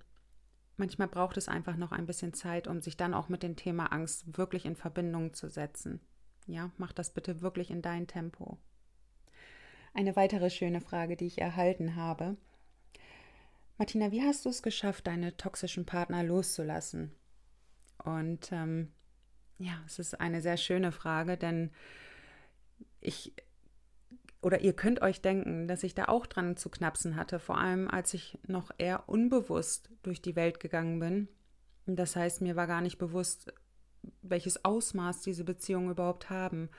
manchmal 0.78 1.08
braucht 1.08 1.38
es 1.38 1.48
einfach 1.48 1.76
noch 1.76 1.92
ein 1.92 2.06
bisschen 2.06 2.34
Zeit, 2.34 2.68
um 2.68 2.82
sich 2.82 2.98
dann 2.98 3.14
auch 3.14 3.30
mit 3.30 3.44
dem 3.44 3.56
Thema 3.56 3.88
Angst 3.88 4.38
wirklich 4.38 4.66
in 4.66 4.76
Verbindung 4.76 5.34
zu 5.34 5.50
setzen. 5.50 6.00
Ja, 6.48 6.72
mach 6.78 6.94
das 6.94 7.14
bitte 7.14 7.42
wirklich 7.42 7.72
in 7.72 7.82
dein 7.82 8.08
Tempo. 8.08 8.58
Eine 9.94 10.16
weitere 10.16 10.50
schöne 10.50 10.82
Frage, 10.82 11.16
die 11.16 11.28
ich 11.28 11.40
erhalten 11.40 11.96
habe. 11.96 12.38
Martina, 13.78 14.12
wie 14.12 14.22
hast 14.22 14.46
du 14.46 14.50
es 14.50 14.64
geschafft, 14.64 15.08
deine 15.08 15.36
toxischen 15.38 15.86
Partner 15.86 16.24
loszulassen? 16.24 17.12
Und 18.04 18.52
ähm, 18.52 18.92
ja, 19.58 19.82
es 19.86 20.00
ist 20.00 20.20
eine 20.20 20.42
sehr 20.42 20.58
schöne 20.58 20.92
Frage, 20.92 21.38
denn 21.38 21.72
ich 23.00 23.34
oder 24.42 24.60
ihr 24.60 24.74
könnt 24.74 25.02
euch 25.02 25.22
denken, 25.22 25.68
dass 25.70 25.84
ich 25.84 25.96
da 25.96 26.06
auch 26.06 26.26
dran 26.26 26.58
zu 26.58 26.70
knapsen 26.70 27.16
hatte, 27.16 27.40
vor 27.40 27.58
allem 27.58 27.88
als 27.88 28.14
ich 28.14 28.38
noch 28.46 28.72
eher 28.78 29.08
unbewusst 29.08 29.90
durch 30.04 30.22
die 30.22 30.36
Welt 30.36 30.60
gegangen 30.60 31.00
bin. 31.00 31.30
Das 31.86 32.16
heißt, 32.16 32.42
mir 32.42 32.58
war 32.58 32.68
gar 32.68 32.82
nicht 32.82 32.98
bewusst, 32.98 33.54
welches 34.22 34.64
Ausmaß 34.66 35.22
diese 35.22 35.44
Beziehungen 35.44 35.92
überhaupt 35.92 36.30
haben. 36.30 36.70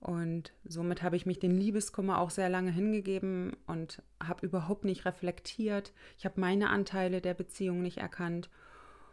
Und 0.00 0.52
somit 0.64 1.02
habe 1.02 1.16
ich 1.16 1.26
mich 1.26 1.38
den 1.38 1.56
Liebeskummer 1.56 2.18
auch 2.18 2.30
sehr 2.30 2.48
lange 2.48 2.72
hingegeben 2.72 3.56
und 3.66 4.02
habe 4.22 4.44
überhaupt 4.44 4.84
nicht 4.84 5.04
reflektiert. 5.04 5.92
Ich 6.18 6.24
habe 6.24 6.40
meine 6.40 6.70
Anteile 6.70 7.20
der 7.20 7.34
Beziehung 7.34 7.82
nicht 7.82 7.98
erkannt 7.98 8.50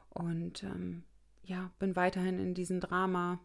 und 0.10 0.63
ähm, 0.63 1.04
ja, 1.43 1.71
bin 1.78 1.95
weiterhin 1.95 2.39
in 2.39 2.56
diesem 2.56 2.80
Drama 2.80 3.39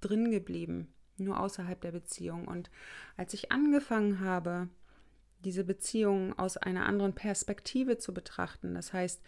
drin 0.00 0.30
geblieben, 0.30 0.92
nur 1.18 1.38
außerhalb 1.38 1.80
der 1.80 1.92
Beziehung. 1.92 2.48
Und 2.48 2.70
als 3.16 3.32
ich 3.34 3.52
angefangen 3.52 4.18
habe, 4.20 4.68
diese 5.44 5.64
Beziehung 5.64 6.38
aus 6.38 6.56
einer 6.56 6.86
anderen 6.86 7.14
Perspektive 7.14 7.98
zu 7.98 8.12
betrachten, 8.12 8.74
das 8.74 8.92
heißt, 8.92 9.22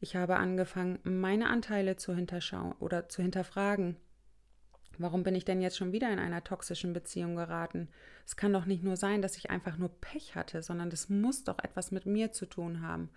ich 0.00 0.16
habe 0.16 0.36
angefangen, 0.36 0.98
meine 1.04 1.48
Anteile 1.48 1.96
zu 1.96 2.14
hinterschauen 2.14 2.72
oder 2.80 3.08
zu 3.08 3.22
hinterfragen. 3.22 3.96
Warum 4.98 5.22
bin 5.22 5.34
ich 5.34 5.44
denn 5.44 5.60
jetzt 5.60 5.76
schon 5.76 5.92
wieder 5.92 6.10
in 6.10 6.18
einer 6.18 6.42
toxischen 6.42 6.92
Beziehung 6.92 7.36
geraten? 7.36 7.88
Es 8.26 8.36
kann 8.36 8.52
doch 8.52 8.66
nicht 8.66 8.82
nur 8.82 8.96
sein, 8.96 9.22
dass 9.22 9.36
ich 9.36 9.50
einfach 9.50 9.76
nur 9.78 9.88
Pech 10.00 10.34
hatte, 10.34 10.62
sondern 10.62 10.90
das 10.90 11.08
muss 11.08 11.44
doch 11.44 11.58
etwas 11.62 11.90
mit 11.90 12.06
mir 12.06 12.32
zu 12.32 12.46
tun 12.46 12.82
haben. 12.82 13.10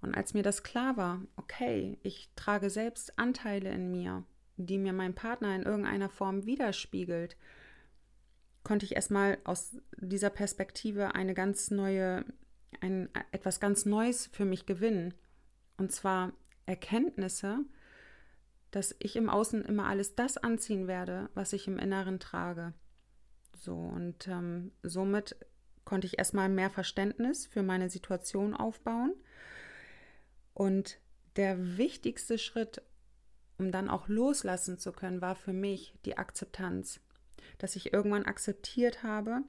Und 0.00 0.16
als 0.16 0.34
mir 0.34 0.42
das 0.42 0.62
klar 0.62 0.96
war, 0.96 1.22
okay, 1.36 1.98
ich 2.02 2.30
trage 2.36 2.70
selbst 2.70 3.18
Anteile 3.18 3.70
in 3.70 3.90
mir, 3.90 4.24
die 4.56 4.78
mir 4.78 4.92
mein 4.92 5.14
Partner 5.14 5.54
in 5.54 5.62
irgendeiner 5.62 6.08
Form 6.08 6.46
widerspiegelt, 6.46 7.36
konnte 8.62 8.84
ich 8.84 8.96
erstmal 8.96 9.38
aus 9.44 9.76
dieser 9.96 10.30
Perspektive 10.30 11.14
eine 11.14 11.34
ganz 11.34 11.70
neue, 11.70 12.24
ein, 12.80 13.08
etwas 13.32 13.60
ganz 13.60 13.86
Neues 13.86 14.28
für 14.32 14.44
mich 14.44 14.66
gewinnen. 14.66 15.14
Und 15.76 15.92
zwar 15.92 16.32
Erkenntnisse, 16.66 17.60
dass 18.70 18.94
ich 18.98 19.16
im 19.16 19.30
Außen 19.30 19.64
immer 19.64 19.86
alles 19.86 20.14
das 20.14 20.36
anziehen 20.36 20.86
werde, 20.86 21.30
was 21.34 21.52
ich 21.52 21.66
im 21.66 21.78
Inneren 21.78 22.20
trage. 22.20 22.74
So, 23.54 23.74
und 23.74 24.28
ähm, 24.28 24.72
somit 24.82 25.36
konnte 25.84 26.06
ich 26.06 26.18
erstmal 26.18 26.48
mehr 26.48 26.70
Verständnis 26.70 27.46
für 27.46 27.62
meine 27.62 27.88
Situation 27.88 28.54
aufbauen. 28.54 29.14
Und 30.52 30.98
der 31.36 31.78
wichtigste 31.78 32.38
Schritt, 32.38 32.82
um 33.58 33.70
dann 33.70 33.88
auch 33.88 34.08
loslassen 34.08 34.78
zu 34.78 34.92
können, 34.92 35.20
war 35.20 35.36
für 35.36 35.52
mich 35.52 35.94
die 36.04 36.18
Akzeptanz. 36.18 37.00
Dass 37.58 37.76
ich 37.76 37.92
irgendwann 37.92 38.24
akzeptiert 38.24 39.02
habe, 39.02 39.42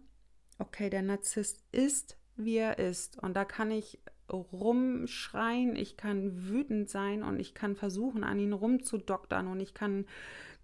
okay, 0.59 0.89
der 0.89 1.01
Narzisst 1.01 1.63
ist, 1.71 2.17
wie 2.35 2.57
er 2.57 2.77
ist. 2.77 3.17
Und 3.17 3.33
da 3.33 3.43
kann 3.43 3.71
ich 3.71 3.99
rumschreien, 4.29 5.75
ich 5.75 5.97
kann 5.97 6.47
wütend 6.47 6.89
sein 6.89 7.23
und 7.23 7.39
ich 7.39 7.53
kann 7.53 7.75
versuchen, 7.75 8.23
an 8.23 8.39
ihn 8.39 8.53
rumzudoktern 8.53 9.47
und 9.47 9.59
ich 9.59 9.73
kann 9.73 10.05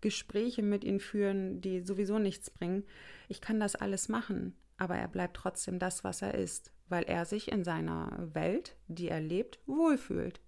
Gespräche 0.02 0.63
mit 0.63 0.84
ihm 0.84 0.99
führen, 0.99 1.62
die 1.62 1.82
sowieso 1.82 2.19
nichts 2.19 2.49
bringen. 2.49 2.84
Ich 3.30 3.39
kann 3.39 3.60
das 3.60 3.76
alles 3.76 4.10
machen, 4.10 4.56
aber 4.78 4.95
er 4.95 5.08
bleibt 5.08 5.38
trotzdem 5.38 5.80
das, 5.80 6.04
was 6.04 6.21
er 6.21 6.34
ist, 6.36 6.73
weil 6.89 7.04
er 7.04 7.26
sich 7.26 7.52
in 7.52 7.63
seiner 7.63 8.30
Welt, 8.34 8.76
die 8.88 9.08
er 9.08 9.21
lebt, 9.21 9.60
wohlfühlt. 9.65 10.41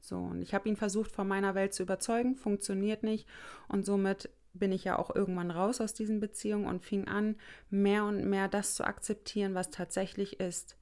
So, 0.00 0.18
und 0.18 0.42
ich 0.42 0.52
habe 0.52 0.68
ihn 0.68 0.76
versucht, 0.76 1.12
von 1.12 1.28
meiner 1.28 1.54
Welt 1.54 1.72
zu 1.72 1.84
überzeugen, 1.84 2.36
funktioniert 2.36 3.04
nicht 3.04 3.26
und 3.68 3.86
somit 3.86 4.30
bin 4.52 4.72
ich 4.72 4.84
ja 4.84 4.98
auch 4.98 5.14
irgendwann 5.14 5.50
raus 5.50 5.80
aus 5.80 5.94
diesen 5.94 6.20
Beziehungen 6.20 6.66
und 6.66 6.84
fing 6.84 7.08
an, 7.08 7.36
mehr 7.70 8.04
und 8.04 8.28
mehr 8.28 8.48
das 8.48 8.74
zu 8.74 8.84
akzeptieren, 8.84 9.54
was 9.54 9.70
tatsächlich 9.70 10.40
ist. 10.40 10.76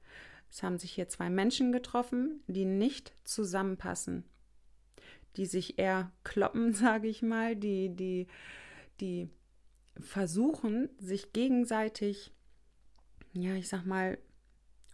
Es 0.51 0.63
haben 0.63 0.77
sich 0.77 0.91
hier 0.91 1.07
zwei 1.07 1.29
Menschen 1.29 1.71
getroffen, 1.71 2.43
die 2.47 2.65
nicht 2.65 3.13
zusammenpassen, 3.23 4.25
die 5.37 5.45
sich 5.45 5.79
eher 5.79 6.11
kloppen, 6.23 6.73
sage 6.75 7.07
ich 7.07 7.21
mal, 7.21 7.55
die, 7.55 7.95
die, 7.95 8.27
die 8.99 9.29
versuchen, 9.99 10.89
sich 10.97 11.31
gegenseitig, 11.31 12.33
ja, 13.33 13.55
ich 13.55 13.69
sag 13.69 13.85
mal, 13.85 14.17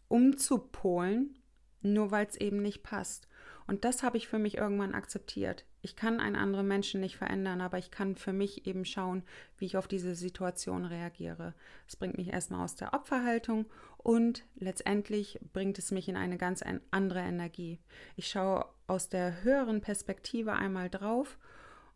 umzupolen, 0.08 1.40
nur 1.82 2.12
weil 2.12 2.28
es 2.28 2.36
eben 2.36 2.62
nicht 2.62 2.84
passt. 2.84 3.28
Und 3.66 3.84
das 3.84 4.04
habe 4.04 4.18
ich 4.18 4.28
für 4.28 4.40
mich 4.40 4.58
irgendwann 4.58 4.94
akzeptiert. 4.94 5.66
Ich 5.88 5.96
kann 5.96 6.20
einen 6.20 6.36
anderen 6.36 6.68
Menschen 6.68 7.00
nicht 7.00 7.16
verändern, 7.16 7.62
aber 7.62 7.78
ich 7.78 7.92
kann 7.92 8.18
für 8.18 8.34
mich 8.34 8.68
eben 8.68 8.84
schauen, 8.84 9.24
wie 9.58 9.64
ich 9.64 9.78
auf 9.78 9.88
diese 9.88 10.16
Situation 10.16 10.84
reagiere. 10.84 11.54
Es 11.88 11.96
bringt 11.96 12.18
mich 12.18 12.34
erstmal 12.34 12.66
aus 12.66 12.76
der 12.76 12.94
Opferhaltung 12.94 13.68
und 13.96 14.44
letztendlich 14.56 15.40
bringt 15.54 15.80
es 15.80 15.92
mich 15.92 16.10
in 16.10 16.18
eine 16.18 16.38
ganz 16.38 16.62
andere 16.92 17.20
Energie. 17.20 17.80
Ich 18.18 18.28
schaue 18.28 18.66
aus 18.88 19.08
der 19.08 19.44
höheren 19.44 19.80
Perspektive 19.80 20.52
einmal 20.52 20.90
drauf 20.90 21.38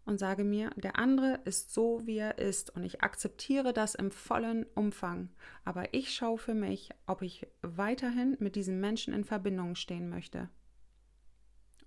und 0.06 0.20
sage 0.20 0.46
mir, 0.46 0.70
der 0.78 0.98
andere 0.98 1.42
ist 1.44 1.74
so, 1.74 2.00
wie 2.06 2.20
er 2.20 2.38
ist 2.38 2.74
und 2.74 2.86
ich 2.86 3.04
akzeptiere 3.04 3.74
das 3.74 3.94
im 3.94 4.12
vollen 4.12 4.66
Umfang. 4.74 5.28
Aber 5.66 5.94
ich 5.94 6.14
schaue 6.14 6.38
für 6.38 6.56
mich, 6.56 6.92
ob 7.08 7.24
ich 7.24 7.46
weiterhin 7.62 8.38
mit 8.40 8.56
diesem 8.56 8.80
Menschen 8.80 9.14
in 9.14 9.26
Verbindung 9.26 9.76
stehen 9.76 10.08
möchte. 10.08 10.48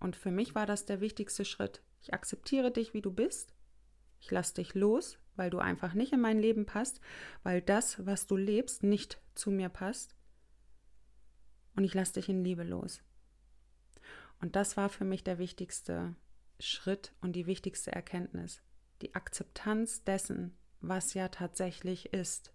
Und 0.00 0.16
für 0.16 0.30
mich 0.30 0.54
war 0.54 0.66
das 0.66 0.84
der 0.84 1.00
wichtigste 1.00 1.46
Schritt. 1.46 1.80
Ich 2.04 2.12
akzeptiere 2.12 2.70
dich, 2.70 2.92
wie 2.92 3.00
du 3.00 3.10
bist. 3.10 3.54
Ich 4.20 4.30
lasse 4.30 4.54
dich 4.54 4.74
los, 4.74 5.18
weil 5.36 5.48
du 5.48 5.58
einfach 5.58 5.94
nicht 5.94 6.12
in 6.12 6.20
mein 6.20 6.38
Leben 6.38 6.66
passt, 6.66 7.00
weil 7.42 7.62
das, 7.62 8.04
was 8.04 8.26
du 8.26 8.36
lebst, 8.36 8.82
nicht 8.82 9.22
zu 9.34 9.50
mir 9.50 9.70
passt. 9.70 10.14
Und 11.76 11.84
ich 11.84 11.94
lasse 11.94 12.12
dich 12.12 12.28
in 12.28 12.44
Liebe 12.44 12.62
los. 12.62 13.00
Und 14.38 14.54
das 14.54 14.76
war 14.76 14.90
für 14.90 15.06
mich 15.06 15.24
der 15.24 15.38
wichtigste 15.38 16.14
Schritt 16.60 17.14
und 17.22 17.32
die 17.32 17.46
wichtigste 17.46 17.92
Erkenntnis. 17.92 18.60
Die 19.00 19.14
Akzeptanz 19.14 20.04
dessen, 20.04 20.54
was 20.82 21.14
ja 21.14 21.28
tatsächlich 21.28 22.12
ist. 22.12 22.52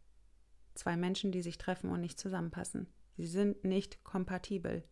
Zwei 0.76 0.96
Menschen, 0.96 1.32
die 1.32 1.42
sich 1.42 1.58
treffen 1.58 1.90
und 1.90 2.02
nicht 2.02 2.20
zusammenpassen. 2.20 2.86
Sie 3.18 3.26
sind 3.26 3.64
nicht 3.64 4.04
kompatibel. 4.04 4.84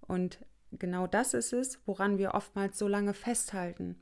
Und 0.00 0.38
genau 0.72 1.06
das 1.06 1.34
ist 1.34 1.52
es, 1.52 1.78
woran 1.86 2.18
wir 2.18 2.34
oftmals 2.34 2.78
so 2.78 2.88
lange 2.88 3.14
festhalten. 3.14 3.96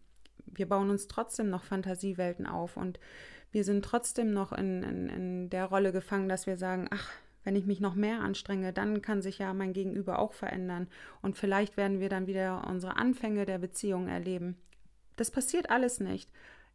wir 0.46 0.68
bauen 0.68 0.90
uns 0.90 1.08
trotzdem 1.08 1.50
noch 1.50 1.64
Fantasiewelten 1.64 2.46
auf 2.46 2.76
und 2.76 2.98
wir 3.52 3.64
sind 3.64 3.84
trotzdem 3.84 4.32
noch 4.32 4.52
in, 4.52 4.82
in, 4.82 5.08
in 5.08 5.50
der 5.50 5.66
Rolle 5.66 5.92
gefangen, 5.92 6.28
dass 6.28 6.46
wir 6.46 6.56
sagen, 6.56 6.88
ach, 6.90 7.10
wenn 7.44 7.56
ich 7.56 7.66
mich 7.66 7.80
noch 7.80 7.94
mehr 7.94 8.20
anstrenge, 8.20 8.72
dann 8.72 9.00
kann 9.00 9.22
sich 9.22 9.38
ja 9.38 9.54
mein 9.54 9.72
Gegenüber 9.72 10.18
auch 10.18 10.32
verändern 10.32 10.88
und 11.22 11.36
vielleicht 11.36 11.76
werden 11.76 12.00
wir 12.00 12.08
dann 12.08 12.26
wieder 12.26 12.66
unsere 12.68 12.96
Anfänge 12.96 13.46
der 13.46 13.58
Beziehung 13.58 14.08
erleben. 14.08 14.56
Das 15.16 15.30
passiert 15.30 15.70
alles 15.70 16.00
nicht. 16.00 16.30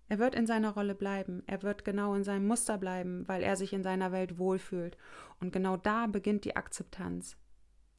Er 0.10 0.20
wird 0.20 0.36
in 0.36 0.46
seiner 0.46 0.74
Rolle 0.74 0.96
bleiben, 0.96 1.44
er 1.48 1.64
wird 1.64 1.86
genau 1.86 2.14
in 2.14 2.24
seinem 2.24 2.48
Muster 2.48 2.78
bleiben, 2.78 3.28
weil 3.28 3.42
er 3.42 3.56
sich 3.56 3.74
in 3.74 3.84
seiner 3.84 4.12
Welt 4.12 4.38
wohlfühlt. 4.38 4.98
Und 5.40 5.54
genau 5.54 5.78
da 5.78 6.08
beginnt 6.08 6.46
die 6.46 6.56
Akzeptanz. 6.56 7.38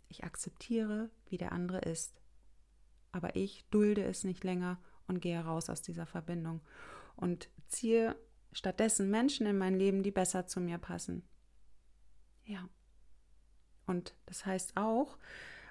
Ich 0.09 0.25
akzeptiere, 0.25 1.11
wie 1.27 1.39
der 1.39 1.53
andere 1.53 1.79
ist. 1.79 2.21
Aber 3.13 3.37
ich 3.37 3.65
dulde 3.71 4.05
es 4.05 4.25
nicht 4.25 4.45
länger 4.45 4.81
und 5.07 5.21
gehe 5.21 5.41
raus 5.41 5.71
aus 5.71 5.83
dieser 5.83 6.07
Verbindung 6.07 6.61
und 7.17 7.49
ziehe 7.67 8.17
stattdessen 8.53 9.11
Menschen 9.11 9.47
in 9.47 9.59
mein 9.59 9.79
Leben, 9.79 10.03
die 10.03 10.11
besser 10.11 10.47
zu 10.47 10.61
mir 10.61 10.79
passen. 10.79 11.23
Ja. 12.45 12.69
Und 13.87 14.15
das 14.27 14.47
heißt 14.47 14.77
auch, 14.77 15.19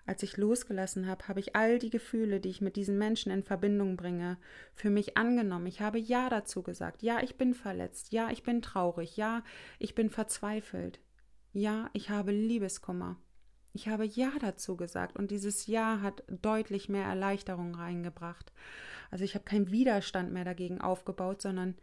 als 0.06 0.22
ich 0.22 0.36
losgelassen 0.36 1.08
habe, 1.08 1.28
habe 1.28 1.39
ich 1.39 1.56
all 1.56 1.80
die 1.80 1.89
Gefühle, 1.89 2.41
die 2.41 2.50
ich 2.50 2.62
mit 2.62 2.76
diesen 2.76 2.98
Menschen 2.98 3.32
in 3.32 3.43
Verbindung 3.43 3.96
bringe, 3.96 4.38
für 4.74 4.89
mich 4.89 5.17
angenommen. 5.17 5.67
Ich 5.67 5.80
habe 5.82 5.98
Ja 5.98 6.30
dazu 6.30 6.62
gesagt. 6.62 7.04
Ja, 7.04 7.22
ich 7.22 7.38
bin 7.38 7.54
verletzt. 7.54 8.12
Ja, 8.12 8.30
ich 8.30 8.43
bin 8.43 8.62
traurig. 8.62 9.15
Ja, 9.15 9.43
ich 9.80 9.96
bin 9.96 10.10
verzweifelt. 10.10 11.00
Ja, 11.54 11.89
ich 11.93 12.10
habe 12.10 12.32
Liebeskummer. 12.32 13.17
Ich 13.74 13.88
habe 13.88 14.06
Ja 14.06 14.32
dazu 14.40 14.78
gesagt 14.78 15.18
und 15.18 15.32
dieses 15.32 15.66
Ja 15.66 16.02
hat 16.02 16.24
deutlich 16.28 16.90
mehr 16.90 17.06
Erleichterung 17.06 17.74
reingebracht. 17.74 18.54
Also 19.10 19.24
ich 19.24 19.34
habe 19.34 19.46
keinen 19.46 19.72
Widerstand 19.72 20.32
mehr 20.32 20.46
dagegen 20.46 20.80
aufgebaut, 20.80 21.42
sondern 21.42 21.76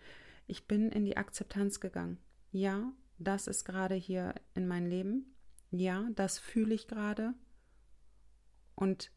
ich 0.47 0.67
bin 0.67 0.91
in 0.91 1.05
die 1.05 1.17
Akzeptanz 1.17 1.81
gegangen. 1.81 2.19
Ja, 2.53 2.93
das 3.19 3.49
ist 3.49 3.65
gerade 3.65 3.95
hier 3.95 4.35
in 4.55 4.69
mein 4.69 4.87
Leben. 4.87 5.35
Ja, 5.73 6.09
das 6.15 6.39
fühle 6.39 6.75
ich 6.75 6.89
gerade. 6.89 7.35
Und 8.75 9.11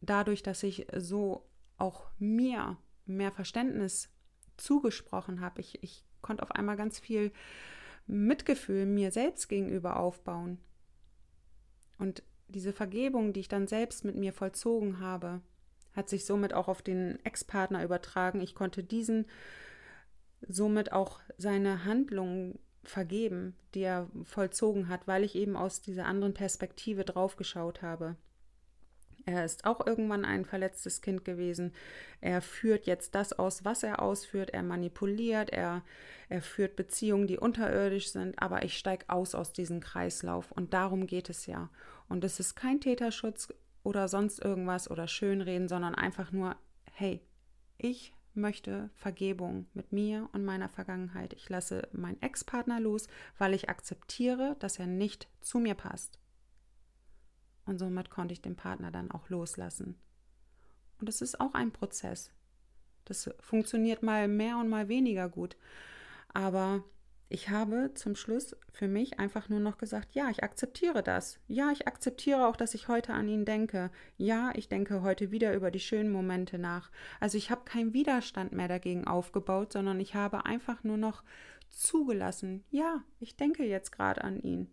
dadurch, 0.00 0.42
dass 0.42 0.62
ich 0.62 0.86
so 0.96 1.48
auch 1.78 2.10
mir 2.18 2.76
mehr 3.06 3.32
Verständnis 3.32 4.10
zugesprochen 4.56 5.40
habe, 5.40 5.60
ich, 5.60 5.82
ich 5.82 6.04
konnte 6.20 6.42
auf 6.42 6.52
einmal 6.52 6.76
ganz 6.76 7.00
viel 7.00 7.32
Mitgefühl 8.06 8.86
mir 8.86 9.10
selbst 9.10 9.48
gegenüber 9.48 9.98
aufbauen. 9.98 10.58
Und 11.98 12.22
diese 12.48 12.72
Vergebung, 12.72 13.32
die 13.32 13.40
ich 13.40 13.48
dann 13.48 13.66
selbst 13.66 14.04
mit 14.04 14.16
mir 14.16 14.32
vollzogen 14.32 15.00
habe, 15.00 15.40
hat 15.94 16.08
sich 16.08 16.24
somit 16.24 16.54
auch 16.54 16.68
auf 16.68 16.82
den 16.82 17.18
Ex-Partner 17.24 17.84
übertragen. 17.84 18.40
Ich 18.40 18.54
konnte 18.54 18.82
diesen 18.82 19.26
somit 20.48 20.92
auch 20.92 21.20
seine 21.38 21.84
Handlungen 21.84 22.58
vergeben, 22.84 23.54
die 23.74 23.82
er 23.82 24.08
vollzogen 24.24 24.88
hat, 24.88 25.06
weil 25.06 25.22
ich 25.22 25.36
eben 25.36 25.56
aus 25.56 25.80
dieser 25.80 26.06
anderen 26.06 26.34
Perspektive 26.34 27.04
draufgeschaut 27.04 27.82
habe. 27.82 28.16
Er 29.24 29.44
ist 29.44 29.64
auch 29.64 29.86
irgendwann 29.86 30.24
ein 30.24 30.44
verletztes 30.44 31.00
Kind 31.00 31.24
gewesen. 31.24 31.72
Er 32.20 32.42
führt 32.42 32.86
jetzt 32.86 33.14
das 33.14 33.32
aus, 33.32 33.64
was 33.64 33.82
er 33.82 34.02
ausführt. 34.02 34.50
Er 34.50 34.62
manipuliert, 34.62 35.50
er, 35.50 35.82
er 36.28 36.42
führt 36.42 36.76
Beziehungen, 36.76 37.26
die 37.26 37.38
unterirdisch 37.38 38.10
sind. 38.10 38.40
Aber 38.40 38.64
ich 38.64 38.76
steige 38.76 39.08
aus 39.08 39.34
aus 39.34 39.52
diesem 39.52 39.80
Kreislauf. 39.80 40.50
Und 40.52 40.74
darum 40.74 41.06
geht 41.06 41.30
es 41.30 41.46
ja. 41.46 41.70
Und 42.08 42.24
es 42.24 42.40
ist 42.40 42.56
kein 42.56 42.80
Täterschutz 42.80 43.52
oder 43.84 44.08
sonst 44.08 44.44
irgendwas 44.44 44.90
oder 44.90 45.08
Schönreden, 45.08 45.68
sondern 45.68 45.94
einfach 45.94 46.32
nur, 46.32 46.56
hey, 46.92 47.20
ich 47.78 48.14
möchte 48.34 48.90
Vergebung 48.94 49.66
mit 49.74 49.92
mir 49.92 50.28
und 50.32 50.44
meiner 50.44 50.68
Vergangenheit. 50.68 51.32
Ich 51.34 51.48
lasse 51.48 51.88
meinen 51.92 52.20
Ex-Partner 52.22 52.80
los, 52.80 53.08
weil 53.38 53.54
ich 53.54 53.68
akzeptiere, 53.68 54.56
dass 54.58 54.78
er 54.78 54.86
nicht 54.86 55.28
zu 55.40 55.58
mir 55.58 55.74
passt. 55.74 56.18
Und 57.66 57.78
somit 57.78 58.10
konnte 58.10 58.32
ich 58.32 58.42
den 58.42 58.56
Partner 58.56 58.90
dann 58.90 59.10
auch 59.10 59.28
loslassen. 59.28 59.96
Und 60.98 61.08
das 61.08 61.20
ist 61.20 61.40
auch 61.40 61.54
ein 61.54 61.72
Prozess. 61.72 62.30
Das 63.04 63.30
funktioniert 63.40 64.02
mal 64.02 64.28
mehr 64.28 64.58
und 64.58 64.68
mal 64.68 64.88
weniger 64.88 65.28
gut. 65.28 65.56
Aber 66.32 66.84
ich 67.28 67.48
habe 67.48 67.92
zum 67.94 68.14
Schluss 68.14 68.54
für 68.70 68.88
mich 68.88 69.18
einfach 69.18 69.48
nur 69.48 69.58
noch 69.58 69.78
gesagt, 69.78 70.12
ja, 70.12 70.28
ich 70.28 70.44
akzeptiere 70.44 71.02
das. 71.02 71.40
Ja, 71.48 71.70
ich 71.72 71.88
akzeptiere 71.88 72.46
auch, 72.46 72.56
dass 72.56 72.74
ich 72.74 72.88
heute 72.88 73.14
an 73.14 73.26
ihn 73.26 73.44
denke. 73.44 73.90
Ja, 74.18 74.52
ich 74.54 74.68
denke 74.68 75.02
heute 75.02 75.30
wieder 75.30 75.54
über 75.54 75.70
die 75.70 75.80
schönen 75.80 76.12
Momente 76.12 76.58
nach. 76.58 76.90
Also 77.20 77.38
ich 77.38 77.50
habe 77.50 77.64
keinen 77.64 77.94
Widerstand 77.94 78.52
mehr 78.52 78.68
dagegen 78.68 79.06
aufgebaut, 79.06 79.72
sondern 79.72 79.98
ich 79.98 80.14
habe 80.14 80.44
einfach 80.44 80.84
nur 80.84 80.98
noch 80.98 81.24
zugelassen, 81.70 82.64
ja, 82.70 83.02
ich 83.18 83.36
denke 83.36 83.64
jetzt 83.64 83.92
gerade 83.92 84.22
an 84.22 84.38
ihn. 84.38 84.70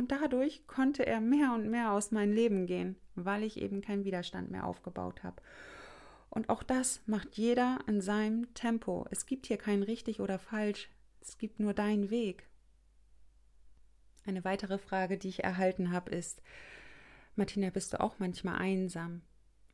Und 0.00 0.12
dadurch 0.12 0.66
konnte 0.66 1.06
er 1.06 1.20
mehr 1.20 1.52
und 1.52 1.68
mehr 1.68 1.92
aus 1.92 2.10
meinem 2.10 2.32
Leben 2.32 2.64
gehen, 2.64 2.96
weil 3.16 3.42
ich 3.42 3.60
eben 3.60 3.82
keinen 3.82 4.06
Widerstand 4.06 4.50
mehr 4.50 4.64
aufgebaut 4.64 5.22
habe. 5.22 5.42
Und 6.30 6.48
auch 6.48 6.62
das 6.62 7.02
macht 7.04 7.36
jeder 7.36 7.80
in 7.86 8.00
seinem 8.00 8.54
Tempo. 8.54 9.06
Es 9.10 9.26
gibt 9.26 9.44
hier 9.44 9.58
kein 9.58 9.82
richtig 9.82 10.20
oder 10.20 10.38
falsch. 10.38 10.88
Es 11.20 11.36
gibt 11.36 11.60
nur 11.60 11.74
deinen 11.74 12.08
Weg. 12.08 12.48
Eine 14.24 14.42
weitere 14.42 14.78
Frage, 14.78 15.18
die 15.18 15.28
ich 15.28 15.44
erhalten 15.44 15.92
habe, 15.92 16.12
ist, 16.12 16.40
Martina, 17.36 17.68
bist 17.68 17.92
du 17.92 18.00
auch 18.00 18.18
manchmal 18.18 18.56
einsam? 18.56 19.20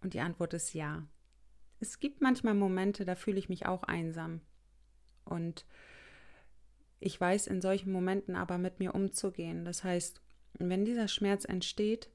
Und 0.01 0.15
die 0.15 0.21
Antwort 0.21 0.55
ist 0.55 0.73
ja. 0.73 1.07
Es 1.79 2.01
gibt 2.01 2.21
manchmal 2.21 2.55
Momente, 2.55 3.05
da 3.05 3.15
fühle 3.15 3.39
ich 3.39 3.49
mich 3.49 3.67
auch 3.67 3.85
einsam. 3.85 4.41
Und 5.25 5.67
ich 7.01 7.21
weiß 7.21 7.47
in 7.47 7.61
solchen 7.61 7.93
Momenten 7.93 8.37
aber 8.37 8.59
mit 8.59 8.79
mir 8.79 8.95
umzugehen. 8.95 9.65
Das 9.65 9.85
heißt, 9.85 10.21
wenn 10.59 10.85
dieser 10.85 11.09
Schmerz 11.09 11.45
entsteht, 11.45 12.11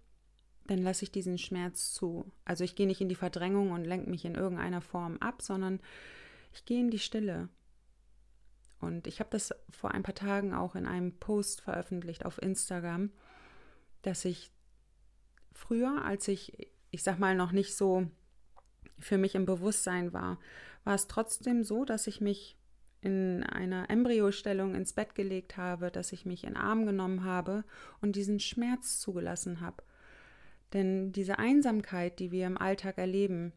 dann 0.67 0.79
lasse 0.79 1.03
ich 1.03 1.11
diesen 1.11 1.37
Schmerz 1.37 1.93
zu. 1.93 2.31
Also 2.45 2.63
ich 2.63 2.75
gehe 2.75 2.87
nicht 2.87 3.01
in 3.01 3.09
die 3.09 3.15
Verdrängung 3.15 3.71
und 3.71 3.85
lenke 3.85 4.09
mich 4.09 4.25
in 4.25 4.35
irgendeiner 4.35 4.81
Form 4.81 5.17
ab, 5.17 5.41
sondern 5.41 5.79
ich 6.53 6.65
gehe 6.65 6.79
in 6.79 6.91
die 6.91 6.99
Stille. 6.99 7.49
Und 8.79 9.05
ich 9.05 9.19
habe 9.19 9.29
das 9.29 9.53
vor 9.69 9.91
ein 9.91 10.03
paar 10.03 10.15
Tagen 10.15 10.53
auch 10.53 10.75
in 10.75 10.87
einem 10.87 11.13
Post 11.19 11.61
veröffentlicht 11.61 12.25
auf 12.25 12.41
Instagram, 12.41 13.11
dass 14.01 14.25
ich 14.25 14.51
früher, 15.53 16.03
als 16.03 16.27
ich, 16.27 16.71
ich 16.89 17.03
sag 17.03 17.19
mal, 17.19 17.35
noch 17.35 17.51
nicht 17.51 17.75
so 17.75 18.07
für 18.97 19.17
mich 19.17 19.35
im 19.35 19.45
Bewusstsein 19.45 20.13
war, 20.13 20.39
war 20.83 20.95
es 20.95 21.07
trotzdem 21.07 21.63
so, 21.63 21.85
dass 21.85 22.07
ich 22.07 22.21
mich 22.21 22.57
in 23.01 23.43
einer 23.43 23.89
Embryostellung 23.89 24.75
ins 24.75 24.93
Bett 24.93 25.15
gelegt 25.15 25.57
habe, 25.57 25.91
dass 25.91 26.11
ich 26.11 26.25
mich 26.25 26.43
in 26.43 26.55
Arm 26.55 26.85
genommen 26.85 27.23
habe 27.23 27.63
und 27.99 28.15
diesen 28.15 28.39
Schmerz 28.39 28.99
zugelassen 28.99 29.59
habe. 29.59 29.83
Denn 30.73 31.11
diese 31.11 31.39
Einsamkeit, 31.39 32.19
die 32.19 32.31
wir 32.31 32.45
im 32.45 32.57
Alltag 32.57 32.97
erleben, 32.97 33.53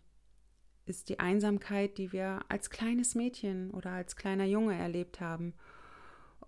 ist 0.87 1.09
die 1.09 1.21
Einsamkeit, 1.21 1.99
die 1.99 2.13
wir 2.13 2.41
als 2.49 2.71
kleines 2.71 3.15
Mädchen 3.15 3.71
oder 3.71 3.91
als 3.91 4.17
kleiner 4.17 4.45
Junge 4.45 4.75
erlebt 4.75 5.21
haben. 5.21 5.55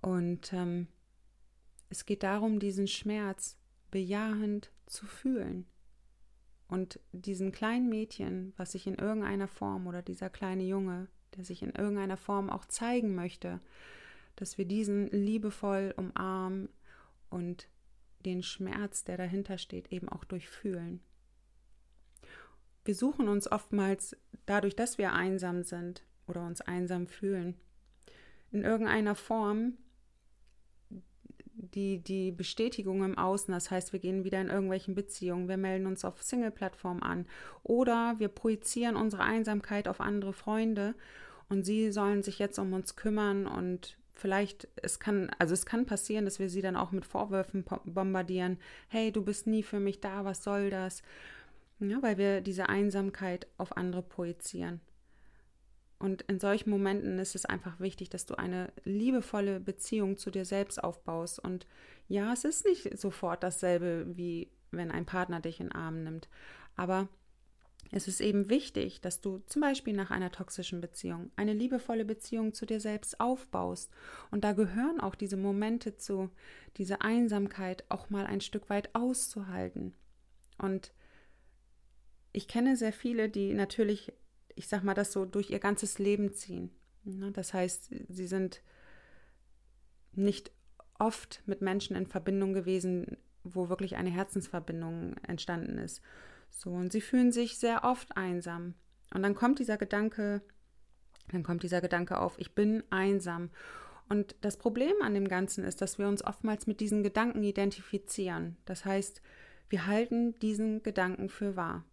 Und 0.00 0.52
ähm, 0.52 0.88
es 1.88 2.04
geht 2.06 2.22
darum, 2.22 2.58
diesen 2.58 2.88
Schmerz 2.88 3.58
bejahend 3.90 4.72
zu 4.86 5.06
fühlen. 5.06 5.66
Und 6.68 6.98
diesen 7.12 7.52
kleinen 7.52 7.88
Mädchen, 7.88 8.52
was 8.56 8.72
sich 8.72 8.86
in 8.86 8.96
irgendeiner 8.96 9.48
Form 9.48 9.86
oder 9.86 10.02
dieser 10.02 10.30
kleine 10.30 10.64
Junge 10.64 11.08
der 11.34 11.44
sich 11.44 11.62
in 11.62 11.70
irgendeiner 11.70 12.16
Form 12.16 12.50
auch 12.50 12.64
zeigen 12.64 13.14
möchte, 13.14 13.60
dass 14.36 14.58
wir 14.58 14.66
diesen 14.66 15.08
liebevoll 15.08 15.94
umarmen 15.96 16.68
und 17.30 17.68
den 18.24 18.42
Schmerz, 18.42 19.04
der 19.04 19.16
dahinter 19.16 19.58
steht, 19.58 19.92
eben 19.92 20.08
auch 20.08 20.24
durchfühlen. 20.24 21.00
Wir 22.84 22.94
suchen 22.94 23.28
uns 23.28 23.50
oftmals 23.50 24.16
dadurch, 24.46 24.76
dass 24.76 24.98
wir 24.98 25.12
einsam 25.12 25.62
sind 25.62 26.04
oder 26.26 26.44
uns 26.44 26.60
einsam 26.60 27.06
fühlen, 27.06 27.54
in 28.52 28.62
irgendeiner 28.62 29.14
Form 29.14 29.76
die, 31.74 31.98
die 31.98 32.32
Bestätigung 32.32 33.04
im 33.04 33.18
Außen. 33.18 33.52
Das 33.52 33.70
heißt, 33.70 33.92
wir 33.92 34.00
gehen 34.00 34.24
wieder 34.24 34.40
in 34.40 34.48
irgendwelchen 34.48 34.94
Beziehungen, 34.94 35.48
wir 35.48 35.56
melden 35.56 35.86
uns 35.86 36.04
auf 36.04 36.22
Single-Plattformen 36.22 37.02
an 37.02 37.26
oder 37.62 38.14
wir 38.18 38.28
projizieren 38.28 38.96
unsere 38.96 39.22
Einsamkeit 39.22 39.88
auf 39.88 40.00
andere 40.00 40.32
Freunde 40.32 40.94
und 41.48 41.64
sie 41.64 41.92
sollen 41.92 42.22
sich 42.22 42.38
jetzt 42.38 42.58
um 42.58 42.72
uns 42.72 42.96
kümmern 42.96 43.46
und 43.46 43.96
vielleicht, 44.14 44.68
es 44.76 44.98
kann, 44.98 45.30
also 45.38 45.54
es 45.54 45.66
kann 45.66 45.86
passieren, 45.86 46.24
dass 46.24 46.38
wir 46.38 46.48
sie 46.48 46.62
dann 46.62 46.76
auch 46.76 46.90
mit 46.90 47.04
Vorwürfen 47.04 47.64
bombardieren. 47.84 48.58
Hey, 48.88 49.12
du 49.12 49.22
bist 49.22 49.46
nie 49.46 49.62
für 49.62 49.80
mich 49.80 50.00
da, 50.00 50.24
was 50.24 50.42
soll 50.42 50.70
das? 50.70 51.02
Ja, 51.78 52.02
weil 52.02 52.16
wir 52.16 52.40
diese 52.40 52.68
Einsamkeit 52.68 53.46
auf 53.58 53.76
andere 53.76 54.02
projizieren. 54.02 54.80
Und 55.98 56.22
in 56.22 56.38
solchen 56.38 56.70
Momenten 56.70 57.18
ist 57.18 57.34
es 57.34 57.46
einfach 57.46 57.80
wichtig, 57.80 58.10
dass 58.10 58.26
du 58.26 58.34
eine 58.34 58.70
liebevolle 58.84 59.60
Beziehung 59.60 60.18
zu 60.18 60.30
dir 60.30 60.44
selbst 60.44 60.82
aufbaust. 60.82 61.38
Und 61.38 61.66
ja, 62.08 62.32
es 62.32 62.44
ist 62.44 62.66
nicht 62.66 62.98
sofort 62.98 63.42
dasselbe, 63.42 64.04
wie 64.08 64.50
wenn 64.70 64.90
ein 64.90 65.06
Partner 65.06 65.40
dich 65.40 65.60
in 65.60 65.68
den 65.68 65.74
Arm 65.74 66.02
nimmt. 66.04 66.28
Aber 66.76 67.08
es 67.92 68.08
ist 68.08 68.20
eben 68.20 68.48
wichtig, 68.48 69.00
dass 69.00 69.20
du 69.20 69.38
zum 69.46 69.62
Beispiel 69.62 69.94
nach 69.94 70.10
einer 70.10 70.32
toxischen 70.32 70.80
Beziehung 70.80 71.30
eine 71.36 71.52
liebevolle 71.52 72.04
Beziehung 72.04 72.52
zu 72.52 72.66
dir 72.66 72.80
selbst 72.80 73.20
aufbaust. 73.20 73.90
Und 74.30 74.44
da 74.44 74.52
gehören 74.52 75.00
auch 75.00 75.14
diese 75.14 75.36
Momente 75.36 75.96
zu, 75.96 76.30
diese 76.76 77.00
Einsamkeit 77.02 77.84
auch 77.88 78.10
mal 78.10 78.26
ein 78.26 78.40
Stück 78.40 78.68
weit 78.70 78.94
auszuhalten. 78.94 79.94
Und 80.58 80.92
ich 82.32 82.48
kenne 82.48 82.76
sehr 82.76 82.92
viele, 82.92 83.28
die 83.28 83.54
natürlich, 83.54 84.12
ich 84.56 84.66
sag 84.66 84.82
mal, 84.82 84.94
das 84.94 85.12
so 85.12 85.24
durch 85.24 85.50
ihr 85.50 85.60
ganzes 85.60 85.98
Leben 85.98 86.32
ziehen. 86.32 86.70
Ne, 87.04 87.30
das 87.30 87.54
heißt, 87.54 87.94
sie 88.08 88.26
sind 88.26 88.62
nicht 90.12 90.50
oft 90.98 91.42
mit 91.46 91.60
Menschen 91.60 91.94
in 91.94 92.06
Verbindung 92.06 92.52
gewesen, 92.52 93.18
wo 93.44 93.68
wirklich 93.68 93.96
eine 93.96 94.10
Herzensverbindung 94.10 95.16
entstanden 95.18 95.78
ist. 95.78 96.02
So, 96.50 96.70
und 96.70 96.90
sie 96.90 97.00
fühlen 97.00 97.30
sich 97.32 97.58
sehr 97.58 97.84
oft 97.84 98.16
einsam. 98.16 98.74
Und 99.14 99.22
dann 99.22 99.34
kommt 99.34 99.58
dieser 99.58 99.76
Gedanke, 99.76 100.42
dann 101.30 101.42
kommt 101.42 101.62
dieser 101.62 101.80
Gedanke 101.80 102.18
auf, 102.18 102.38
ich 102.38 102.54
bin 102.54 102.82
einsam. 102.90 103.50
Und 104.08 104.34
das 104.40 104.56
Problem 104.56 104.94
an 105.02 105.14
dem 105.14 105.28
Ganzen 105.28 105.64
ist, 105.64 105.82
dass 105.82 105.98
wir 105.98 106.08
uns 106.08 106.24
oftmals 106.24 106.66
mit 106.66 106.80
diesen 106.80 107.02
Gedanken 107.02 107.42
identifizieren. 107.42 108.56
Das 108.64 108.84
heißt, 108.84 109.20
wir 109.68 109.86
halten 109.86 110.38
diesen 110.40 110.82
Gedanken 110.82 111.28
für 111.28 111.56
wahr. 111.56 111.84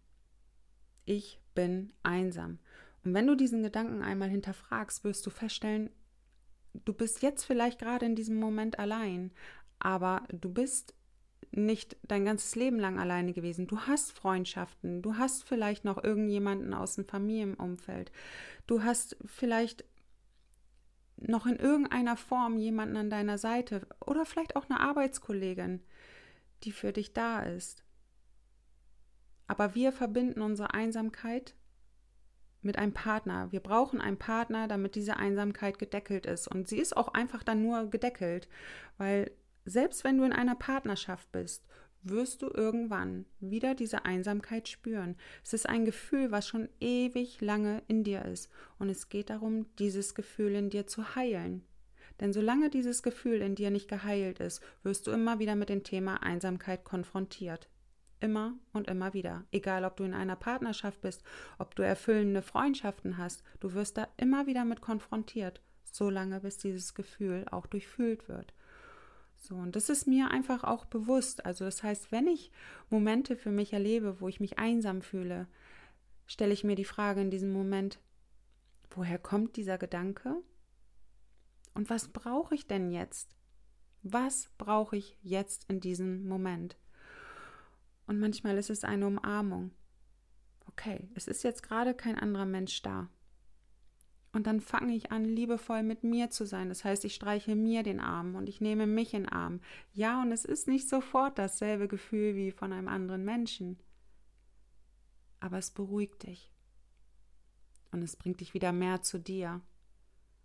Ich 1.04 1.40
bin 1.54 1.92
einsam. 2.02 2.58
Und 3.04 3.14
wenn 3.14 3.26
du 3.26 3.34
diesen 3.34 3.62
Gedanken 3.62 4.02
einmal 4.02 4.28
hinterfragst, 4.30 5.04
wirst 5.04 5.24
du 5.26 5.30
feststellen, 5.30 5.90
du 6.84 6.92
bist 6.92 7.22
jetzt 7.22 7.44
vielleicht 7.44 7.78
gerade 7.78 8.06
in 8.06 8.16
diesem 8.16 8.36
Moment 8.36 8.78
allein, 8.78 9.32
aber 9.78 10.22
du 10.32 10.52
bist 10.52 10.94
nicht 11.50 11.96
dein 12.02 12.24
ganzes 12.24 12.56
Leben 12.56 12.80
lang 12.80 12.98
alleine 12.98 13.32
gewesen. 13.32 13.66
Du 13.66 13.80
hast 13.80 14.12
Freundschaften, 14.12 15.02
du 15.02 15.16
hast 15.16 15.46
vielleicht 15.46 15.84
noch 15.84 16.02
irgendjemanden 16.02 16.74
aus 16.74 16.96
dem 16.96 17.04
Familienumfeld, 17.04 18.10
du 18.66 18.82
hast 18.82 19.16
vielleicht 19.24 19.84
noch 21.16 21.46
in 21.46 21.56
irgendeiner 21.56 22.16
Form 22.16 22.58
jemanden 22.58 22.96
an 22.96 23.10
deiner 23.10 23.38
Seite 23.38 23.86
oder 24.04 24.24
vielleicht 24.24 24.56
auch 24.56 24.68
eine 24.68 24.80
Arbeitskollegin, 24.80 25.80
die 26.64 26.72
für 26.72 26.92
dich 26.92 27.12
da 27.12 27.40
ist. 27.40 27.83
Aber 29.46 29.74
wir 29.74 29.92
verbinden 29.92 30.40
unsere 30.40 30.74
Einsamkeit 30.74 31.54
mit 32.62 32.78
einem 32.78 32.94
Partner. 32.94 33.52
Wir 33.52 33.60
brauchen 33.60 34.00
einen 34.00 34.18
Partner, 34.18 34.68
damit 34.68 34.94
diese 34.94 35.16
Einsamkeit 35.16 35.78
gedeckelt 35.78 36.26
ist. 36.26 36.48
Und 36.48 36.68
sie 36.68 36.78
ist 36.78 36.96
auch 36.96 37.08
einfach 37.08 37.42
dann 37.42 37.62
nur 37.62 37.90
gedeckelt, 37.90 38.48
weil 38.96 39.30
selbst 39.64 40.04
wenn 40.04 40.18
du 40.18 40.24
in 40.24 40.32
einer 40.32 40.54
Partnerschaft 40.54 41.30
bist, 41.32 41.66
wirst 42.02 42.42
du 42.42 42.48
irgendwann 42.48 43.24
wieder 43.40 43.74
diese 43.74 44.04
Einsamkeit 44.04 44.68
spüren. 44.68 45.16
Es 45.42 45.54
ist 45.54 45.68
ein 45.68 45.84
Gefühl, 45.84 46.30
was 46.30 46.46
schon 46.46 46.68
ewig 46.80 47.40
lange 47.40 47.82
in 47.88 48.04
dir 48.04 48.24
ist. 48.26 48.50
Und 48.78 48.90
es 48.90 49.08
geht 49.08 49.30
darum, 49.30 49.66
dieses 49.78 50.14
Gefühl 50.14 50.54
in 50.54 50.70
dir 50.70 50.86
zu 50.86 51.14
heilen. 51.14 51.64
Denn 52.20 52.32
solange 52.32 52.70
dieses 52.70 53.02
Gefühl 53.02 53.40
in 53.40 53.54
dir 53.54 53.70
nicht 53.70 53.88
geheilt 53.88 54.38
ist, 54.38 54.62
wirst 54.82 55.06
du 55.06 55.10
immer 55.10 55.38
wieder 55.38 55.56
mit 55.56 55.68
dem 55.68 55.82
Thema 55.82 56.22
Einsamkeit 56.22 56.84
konfrontiert. 56.84 57.68
Immer 58.24 58.54
und 58.72 58.88
immer 58.88 59.12
wieder. 59.12 59.44
Egal, 59.52 59.84
ob 59.84 59.98
du 59.98 60.04
in 60.04 60.14
einer 60.14 60.34
Partnerschaft 60.34 61.02
bist, 61.02 61.22
ob 61.58 61.74
du 61.74 61.82
erfüllende 61.82 62.40
Freundschaften 62.40 63.18
hast, 63.18 63.42
du 63.60 63.74
wirst 63.74 63.98
da 63.98 64.08
immer 64.16 64.46
wieder 64.46 64.64
mit 64.64 64.80
konfrontiert, 64.80 65.60
solange 65.84 66.40
bis 66.40 66.56
dieses 66.56 66.94
Gefühl 66.94 67.44
auch 67.50 67.66
durchfühlt 67.66 68.26
wird. 68.26 68.54
So, 69.36 69.56
und 69.56 69.76
das 69.76 69.90
ist 69.90 70.06
mir 70.06 70.30
einfach 70.30 70.64
auch 70.64 70.86
bewusst. 70.86 71.44
Also, 71.44 71.66
das 71.66 71.82
heißt, 71.82 72.12
wenn 72.12 72.26
ich 72.26 72.50
Momente 72.88 73.36
für 73.36 73.50
mich 73.50 73.74
erlebe, 73.74 74.22
wo 74.22 74.28
ich 74.28 74.40
mich 74.40 74.58
einsam 74.58 75.02
fühle, 75.02 75.46
stelle 76.26 76.54
ich 76.54 76.64
mir 76.64 76.76
die 76.76 76.86
Frage 76.86 77.20
in 77.20 77.30
diesem 77.30 77.52
Moment, 77.52 77.98
woher 78.88 79.18
kommt 79.18 79.56
dieser 79.56 79.76
Gedanke? 79.76 80.36
Und 81.74 81.90
was 81.90 82.08
brauche 82.08 82.54
ich 82.54 82.66
denn 82.66 82.90
jetzt? 82.90 83.36
Was 84.02 84.48
brauche 84.56 84.96
ich 84.96 85.18
jetzt 85.20 85.68
in 85.68 85.80
diesem 85.80 86.26
Moment? 86.26 86.78
Und 88.06 88.20
manchmal 88.20 88.58
ist 88.58 88.70
es 88.70 88.84
eine 88.84 89.06
Umarmung. 89.06 89.70
Okay, 90.66 91.08
es 91.14 91.28
ist 91.28 91.42
jetzt 91.44 91.62
gerade 91.62 91.94
kein 91.94 92.18
anderer 92.18 92.46
Mensch 92.46 92.82
da. 92.82 93.08
Und 94.34 94.48
dann 94.48 94.60
fange 94.60 94.96
ich 94.96 95.12
an, 95.12 95.24
liebevoll 95.24 95.84
mit 95.84 96.02
mir 96.02 96.28
zu 96.28 96.44
sein. 96.44 96.68
Das 96.68 96.84
heißt, 96.84 97.04
ich 97.04 97.14
streiche 97.14 97.54
mir 97.54 97.84
den 97.84 98.00
Arm 98.00 98.34
und 98.34 98.48
ich 98.48 98.60
nehme 98.60 98.86
mich 98.86 99.14
in 99.14 99.22
den 99.22 99.32
Arm. 99.32 99.60
Ja, 99.92 100.20
und 100.22 100.32
es 100.32 100.44
ist 100.44 100.66
nicht 100.66 100.88
sofort 100.88 101.38
dasselbe 101.38 101.86
Gefühl 101.86 102.34
wie 102.34 102.50
von 102.50 102.72
einem 102.72 102.88
anderen 102.88 103.24
Menschen. 103.24 103.78
Aber 105.38 105.58
es 105.58 105.70
beruhigt 105.70 106.24
dich. 106.24 106.50
Und 107.92 108.02
es 108.02 108.16
bringt 108.16 108.40
dich 108.40 108.54
wieder 108.54 108.72
mehr 108.72 109.02
zu 109.02 109.20
dir. 109.20 109.60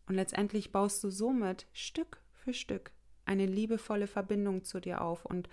Und 0.06 0.13
letztendlich 0.13 0.72
baust 0.72 1.04
du 1.04 1.10
somit 1.10 1.65
Stück 1.74 2.22
für 2.32 2.54
Stück 2.54 2.91
eine 3.26 3.48
liebevolle 3.48 4.06
Verbindung 4.06 4.63
zu 4.63 4.80
dir 4.80 5.02
auf. 5.02 5.26
Und 5.26 5.50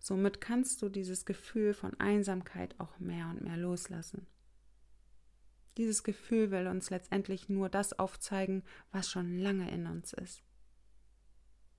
somit 0.00 0.40
kannst 0.40 0.82
du 0.82 0.88
dieses 0.88 1.24
Gefühl 1.24 1.74
von 1.74 1.98
Einsamkeit 2.00 2.78
auch 2.78 2.98
mehr 2.98 3.28
und 3.28 3.42
mehr 3.42 3.56
loslassen. 3.56 4.26
Dieses 5.76 6.02
Gefühl 6.02 6.50
will 6.50 6.66
uns 6.68 6.90
letztendlich 6.90 7.48
nur 7.48 7.68
das 7.68 7.98
aufzeigen, 7.98 8.62
was 8.92 9.10
schon 9.10 9.38
lange 9.38 9.70
in 9.70 9.86
uns 9.86 10.12
ist. 10.14 10.42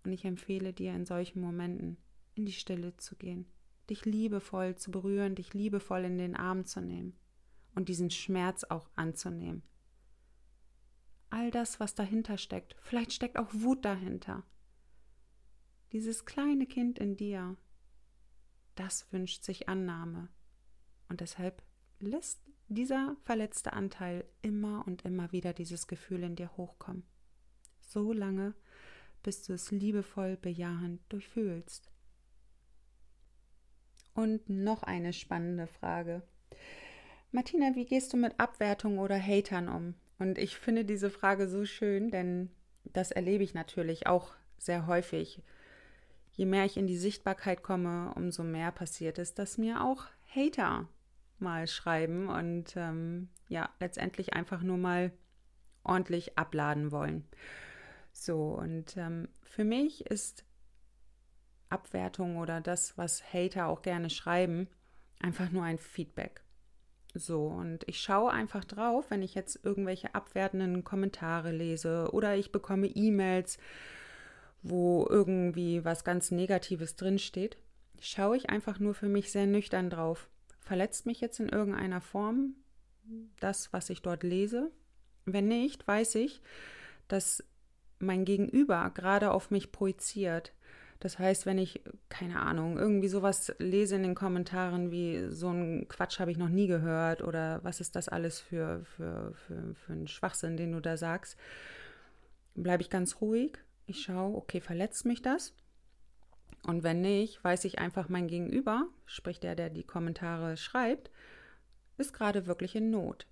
Und 0.03 0.11
ich 0.11 0.23
empfehle 0.23 0.71
dir 0.71 0.93
in 0.93 1.05
solchen 1.05 1.41
Momenten 1.41 1.97
in 2.35 2.45
die 2.45 2.51
Stille 2.51 2.95
zu 2.97 3.15
gehen, 3.15 3.47
dich 3.89 4.05
liebevoll 4.05 4.75
zu 4.75 4.91
berühren, 4.91 5.35
dich 5.35 5.53
liebevoll 5.53 6.05
in 6.05 6.17
den 6.17 6.35
Arm 6.35 6.65
zu 6.65 6.79
nehmen 6.81 7.17
und 7.73 7.89
diesen 7.89 8.11
Schmerz 8.11 8.63
auch 8.63 8.89
anzunehmen. 8.95 9.63
All 11.29 11.51
das, 11.51 11.79
was 11.79 11.95
dahinter 11.95 12.37
steckt, 12.37 12.75
vielleicht 12.79 13.11
steckt 13.11 13.37
auch 13.37 13.49
Wut 13.51 13.83
dahinter. 13.83 14.43
Dieses 15.91 16.25
kleine 16.25 16.67
Kind 16.67 16.99
in 16.99 17.17
dir, 17.17 17.57
das 18.79 19.11
wünscht 19.11 19.43
sich 19.43 19.67
Annahme. 19.69 20.29
Und 21.09 21.21
deshalb 21.21 21.61
lässt 21.99 22.39
dieser 22.69 23.15
verletzte 23.23 23.73
Anteil 23.73 24.25
immer 24.41 24.85
und 24.85 25.03
immer 25.03 25.31
wieder 25.31 25.53
dieses 25.53 25.87
Gefühl 25.87 26.23
in 26.23 26.35
dir 26.35 26.55
hochkommen. 26.57 27.03
So 27.81 28.11
lange, 28.11 28.53
bis 29.23 29.43
du 29.43 29.53
es 29.53 29.71
liebevoll 29.71 30.37
bejahend 30.37 31.01
durchfühlst. 31.09 31.91
Und 34.13 34.49
noch 34.49 34.83
eine 34.83 35.13
spannende 35.13 35.67
Frage. 35.67 36.23
Martina, 37.31 37.75
wie 37.75 37.85
gehst 37.85 38.13
du 38.13 38.17
mit 38.17 38.39
Abwertung 38.39 38.99
oder 38.99 39.19
Hatern 39.19 39.69
um? 39.69 39.93
Und 40.17 40.37
ich 40.37 40.57
finde 40.57 40.85
diese 40.85 41.09
Frage 41.09 41.47
so 41.47 41.65
schön, 41.65 42.09
denn 42.09 42.49
das 42.83 43.11
erlebe 43.11 43.43
ich 43.43 43.53
natürlich 43.53 44.07
auch 44.07 44.33
sehr 44.57 44.87
häufig. 44.87 45.41
Je 46.37 46.45
mehr 46.45 46.65
ich 46.65 46.77
in 46.77 46.85
die 46.85 46.97
Sichtbarkeit 46.97 47.63
komme, 47.63 48.13
umso 48.15 48.43
mehr 48.43 48.71
passiert 48.71 49.17
es, 49.17 49.33
dass 49.33 49.57
mir 49.57 49.83
auch 49.83 50.05
Hater 50.33 50.87
mal 51.39 51.65
schreiben 51.65 52.29
und 52.29 52.75
ähm, 52.77 53.29
ja, 53.49 53.69
letztendlich 53.79 54.33
einfach 54.33 54.61
nur 54.61 54.77
mal 54.77 55.11
ordentlich 55.83 56.37
abladen 56.37 56.91
wollen. 56.91 57.27
So, 58.11 58.49
und 58.49 58.97
ähm, 58.97 59.29
für 59.41 59.63
mich 59.63 60.05
ist 60.05 60.45
Abwertung 61.69 62.37
oder 62.37 62.61
das, 62.61 62.99
was 62.99 63.33
Hater 63.33 63.65
auch 63.65 63.81
gerne 63.81 64.11
schreiben, 64.11 64.67
einfach 65.19 65.51
nur 65.51 65.63
ein 65.63 65.79
Feedback. 65.79 66.43
So, 67.15 67.47
und 67.47 67.83
ich 67.87 67.99
schaue 67.99 68.31
einfach 68.31 68.63
drauf, 68.63 69.09
wenn 69.09 69.23
ich 69.23 69.33
jetzt 69.33 69.59
irgendwelche 69.63 70.13
abwertenden 70.13 70.83
Kommentare 70.83 71.51
lese 71.51 72.09
oder 72.11 72.35
ich 72.35 72.51
bekomme 72.51 72.85
E-Mails, 72.85 73.57
wo 74.63 75.07
irgendwie 75.09 75.85
was 75.85 76.03
ganz 76.03 76.31
Negatives 76.31 76.95
drinsteht, 76.95 77.57
schaue 77.99 78.37
ich 78.37 78.49
einfach 78.49 78.79
nur 78.79 78.93
für 78.93 79.07
mich 79.07 79.31
sehr 79.31 79.47
nüchtern 79.47 79.89
drauf 79.89 80.29
verletzt 80.67 81.05
mich 81.05 81.21
jetzt 81.21 81.39
in 81.39 81.49
irgendeiner 81.49 82.01
Form 82.01 82.55
das, 83.39 83.71
was 83.71 83.89
ich 83.89 84.01
dort 84.01 84.23
lese? 84.23 84.69
Wenn 85.25 85.47
nicht, 85.47 85.87
weiß 85.87 86.15
ich, 86.15 86.41
dass 87.07 87.43
mein 87.99 88.25
Gegenüber 88.25 88.91
gerade 88.93 89.31
auf 89.31 89.49
mich 89.49 89.71
projiziert. 89.71 90.53
Das 90.99 91.19
heißt, 91.19 91.45
wenn 91.45 91.57
ich, 91.57 91.81
keine 92.09 92.41
Ahnung, 92.41 92.77
irgendwie 92.77 93.07
sowas 93.07 93.53
lese 93.59 93.95
in 93.95 94.03
den 94.03 94.15
Kommentaren 94.15 94.91
wie 94.91 95.27
so 95.29 95.49
ein 95.49 95.87
Quatsch 95.87 96.19
habe 96.19 96.31
ich 96.31 96.37
noch 96.37 96.49
nie 96.49 96.67
gehört 96.67 97.21
oder 97.21 97.63
was 97.63 97.79
ist 97.79 97.95
das 97.95 98.09
alles 98.09 98.39
für, 98.39 98.83
für, 98.83 99.33
für, 99.33 99.75
für 99.75 99.93
ein 99.93 100.07
Schwachsinn, 100.07 100.57
den 100.57 100.73
du 100.73 100.81
da 100.81 100.97
sagst, 100.97 101.37
bleibe 102.55 102.81
ich 102.81 102.89
ganz 102.89 103.21
ruhig. 103.21 103.57
Ich 103.87 104.03
schaue, 104.03 104.35
okay, 104.35 104.59
verletzt 104.59 105.05
mich 105.05 105.21
das? 105.21 105.53
Und 106.63 106.83
wenn 106.83 106.99
nicht, 106.99 107.41
weiß 107.41 107.63
ich 107.63 107.79
einfach, 107.79 108.09
mein 108.09 108.27
Gegenüber, 108.27 108.85
sprich 109.05 109.39
der, 109.39 109.55
der 109.55 109.69
die 109.69 109.85
Kommentare 109.85 110.57
schreibt, 110.57 111.09
ist 111.97 112.13
gerade 112.13 112.47
wirklich 112.47 112.75
in 112.75 112.91
Not. 112.91 113.27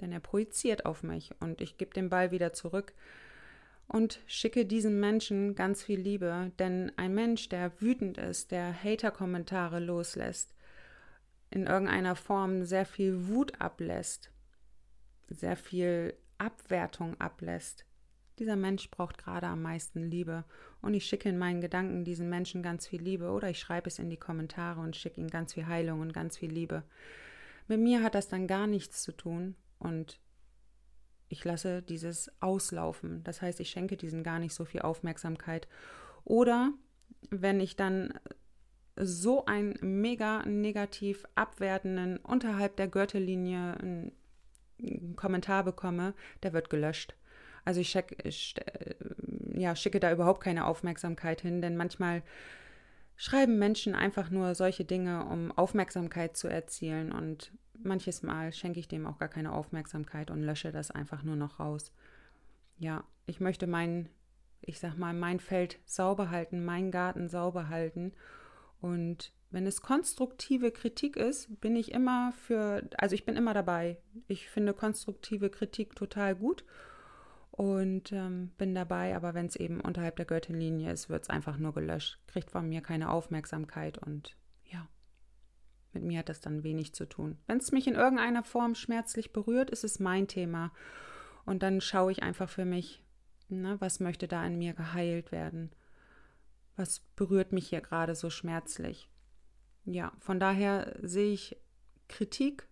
Denn 0.00 0.10
er 0.10 0.18
projiziert 0.18 0.84
auf 0.84 1.04
mich 1.04 1.30
und 1.40 1.60
ich 1.60 1.78
gebe 1.78 1.94
den 1.94 2.10
Ball 2.10 2.32
wieder 2.32 2.52
zurück 2.52 2.92
und 3.86 4.18
schicke 4.26 4.66
diesem 4.66 4.98
Menschen 4.98 5.54
ganz 5.54 5.84
viel 5.84 6.00
Liebe. 6.00 6.50
Denn 6.58 6.90
ein 6.96 7.14
Mensch, 7.14 7.48
der 7.48 7.80
wütend 7.80 8.18
ist, 8.18 8.50
der 8.50 8.74
Hater-Kommentare 8.82 9.78
loslässt, 9.78 10.54
in 11.50 11.68
irgendeiner 11.68 12.16
Form 12.16 12.64
sehr 12.64 12.84
viel 12.84 13.28
Wut 13.28 13.60
ablässt, 13.60 14.32
sehr 15.28 15.56
viel 15.56 16.14
Abwertung 16.36 17.20
ablässt, 17.20 17.86
dieser 18.38 18.56
Mensch 18.56 18.90
braucht 18.90 19.18
gerade 19.18 19.46
am 19.46 19.62
meisten 19.62 20.02
Liebe 20.02 20.44
und 20.82 20.94
ich 20.94 21.06
schicke 21.06 21.28
in 21.28 21.38
meinen 21.38 21.60
Gedanken 21.60 22.04
diesen 22.04 22.28
Menschen 22.28 22.62
ganz 22.62 22.86
viel 22.86 23.00
Liebe 23.00 23.30
oder 23.30 23.48
ich 23.48 23.58
schreibe 23.58 23.88
es 23.88 23.98
in 23.98 24.10
die 24.10 24.16
Kommentare 24.16 24.80
und 24.80 24.96
schicke 24.96 25.20
ihm 25.20 25.28
ganz 25.28 25.54
viel 25.54 25.66
Heilung 25.66 26.00
und 26.00 26.12
ganz 26.12 26.36
viel 26.36 26.50
Liebe. 26.50 26.82
Mit 27.68 27.80
mir 27.80 28.02
hat 28.02 28.14
das 28.14 28.28
dann 28.28 28.46
gar 28.46 28.66
nichts 28.66 29.02
zu 29.02 29.12
tun 29.12 29.54
und 29.78 30.20
ich 31.28 31.44
lasse 31.44 31.82
dieses 31.82 32.30
auslaufen. 32.40 33.24
Das 33.24 33.40
heißt, 33.40 33.60
ich 33.60 33.70
schenke 33.70 33.96
diesen 33.96 34.22
gar 34.22 34.38
nicht 34.38 34.54
so 34.54 34.64
viel 34.64 34.82
Aufmerksamkeit. 34.82 35.66
Oder 36.24 36.72
wenn 37.30 37.60
ich 37.60 37.76
dann 37.76 38.14
so 38.96 39.44
einen 39.46 39.76
mega 39.80 40.44
negativ 40.46 41.26
abwertenden 41.34 42.18
unterhalb 42.18 42.76
der 42.76 42.88
Gürtellinie 42.88 43.76
einen 43.78 45.16
Kommentar 45.16 45.64
bekomme, 45.64 46.14
der 46.42 46.52
wird 46.52 46.70
gelöscht. 46.70 47.16
Also 47.64 47.80
ich, 47.80 47.90
check, 47.90 48.16
ich 48.24 48.54
äh, 48.58 48.94
ja, 49.58 49.74
schicke 49.76 50.00
da 50.00 50.12
überhaupt 50.12 50.42
keine 50.42 50.66
Aufmerksamkeit 50.66 51.40
hin, 51.40 51.62
denn 51.62 51.76
manchmal 51.76 52.22
schreiben 53.16 53.58
Menschen 53.58 53.94
einfach 53.94 54.30
nur 54.30 54.54
solche 54.54 54.84
Dinge, 54.84 55.24
um 55.26 55.52
Aufmerksamkeit 55.52 56.36
zu 56.36 56.48
erzielen 56.48 57.12
und 57.12 57.52
manches 57.82 58.22
Mal 58.22 58.52
schenke 58.52 58.80
ich 58.80 58.88
dem 58.88 59.06
auch 59.06 59.18
gar 59.18 59.28
keine 59.28 59.52
Aufmerksamkeit 59.52 60.30
und 60.30 60.42
lösche 60.42 60.72
das 60.72 60.90
einfach 60.90 61.22
nur 61.22 61.36
noch 61.36 61.60
raus. 61.60 61.92
Ja, 62.78 63.04
ich 63.26 63.40
möchte 63.40 63.66
mein, 63.66 64.08
ich 64.60 64.78
sag 64.78 64.96
mal, 64.96 65.14
mein 65.14 65.40
Feld 65.40 65.78
sauber 65.84 66.30
halten, 66.30 66.64
meinen 66.64 66.90
Garten 66.90 67.28
sauber 67.28 67.68
halten 67.68 68.12
und 68.80 69.32
wenn 69.50 69.66
es 69.68 69.82
konstruktive 69.82 70.72
Kritik 70.72 71.16
ist, 71.16 71.60
bin 71.60 71.76
ich 71.76 71.92
immer 71.92 72.32
für, 72.32 72.82
also 72.98 73.14
ich 73.14 73.24
bin 73.24 73.36
immer 73.36 73.54
dabei. 73.54 73.98
Ich 74.26 74.48
finde 74.48 74.74
konstruktive 74.74 75.48
Kritik 75.48 75.94
total 75.94 76.34
gut 76.34 76.64
und 77.56 78.10
ähm, 78.10 78.50
bin 78.58 78.74
dabei, 78.74 79.14
aber 79.14 79.32
wenn 79.32 79.46
es 79.46 79.54
eben 79.54 79.80
unterhalb 79.80 80.16
der 80.16 80.24
Gürtellinie 80.24 80.92
ist, 80.92 81.08
wird 81.08 81.22
es 81.22 81.30
einfach 81.30 81.56
nur 81.56 81.72
gelöscht, 81.72 82.18
kriegt 82.26 82.50
von 82.50 82.68
mir 82.68 82.80
keine 82.80 83.10
Aufmerksamkeit 83.10 83.96
und 83.96 84.36
ja, 84.64 84.88
mit 85.92 86.02
mir 86.02 86.18
hat 86.18 86.28
das 86.28 86.40
dann 86.40 86.64
wenig 86.64 86.94
zu 86.94 87.06
tun. 87.06 87.38
Wenn 87.46 87.58
es 87.58 87.70
mich 87.70 87.86
in 87.86 87.94
irgendeiner 87.94 88.42
Form 88.42 88.74
schmerzlich 88.74 89.32
berührt, 89.32 89.70
ist 89.70 89.84
es 89.84 90.00
mein 90.00 90.26
Thema 90.26 90.72
und 91.44 91.62
dann 91.62 91.80
schaue 91.80 92.10
ich 92.10 92.24
einfach 92.24 92.48
für 92.48 92.64
mich, 92.64 93.04
na, 93.48 93.80
was 93.80 94.00
möchte 94.00 94.26
da 94.26 94.44
in 94.44 94.58
mir 94.58 94.74
geheilt 94.74 95.30
werden? 95.30 95.70
Was 96.74 97.00
berührt 97.14 97.52
mich 97.52 97.68
hier 97.68 97.82
gerade 97.82 98.16
so 98.16 98.30
schmerzlich? 98.30 99.08
Ja, 99.84 100.12
von 100.18 100.40
daher 100.40 100.98
sehe 101.02 101.32
ich 101.32 101.56
Kritik 102.08 102.66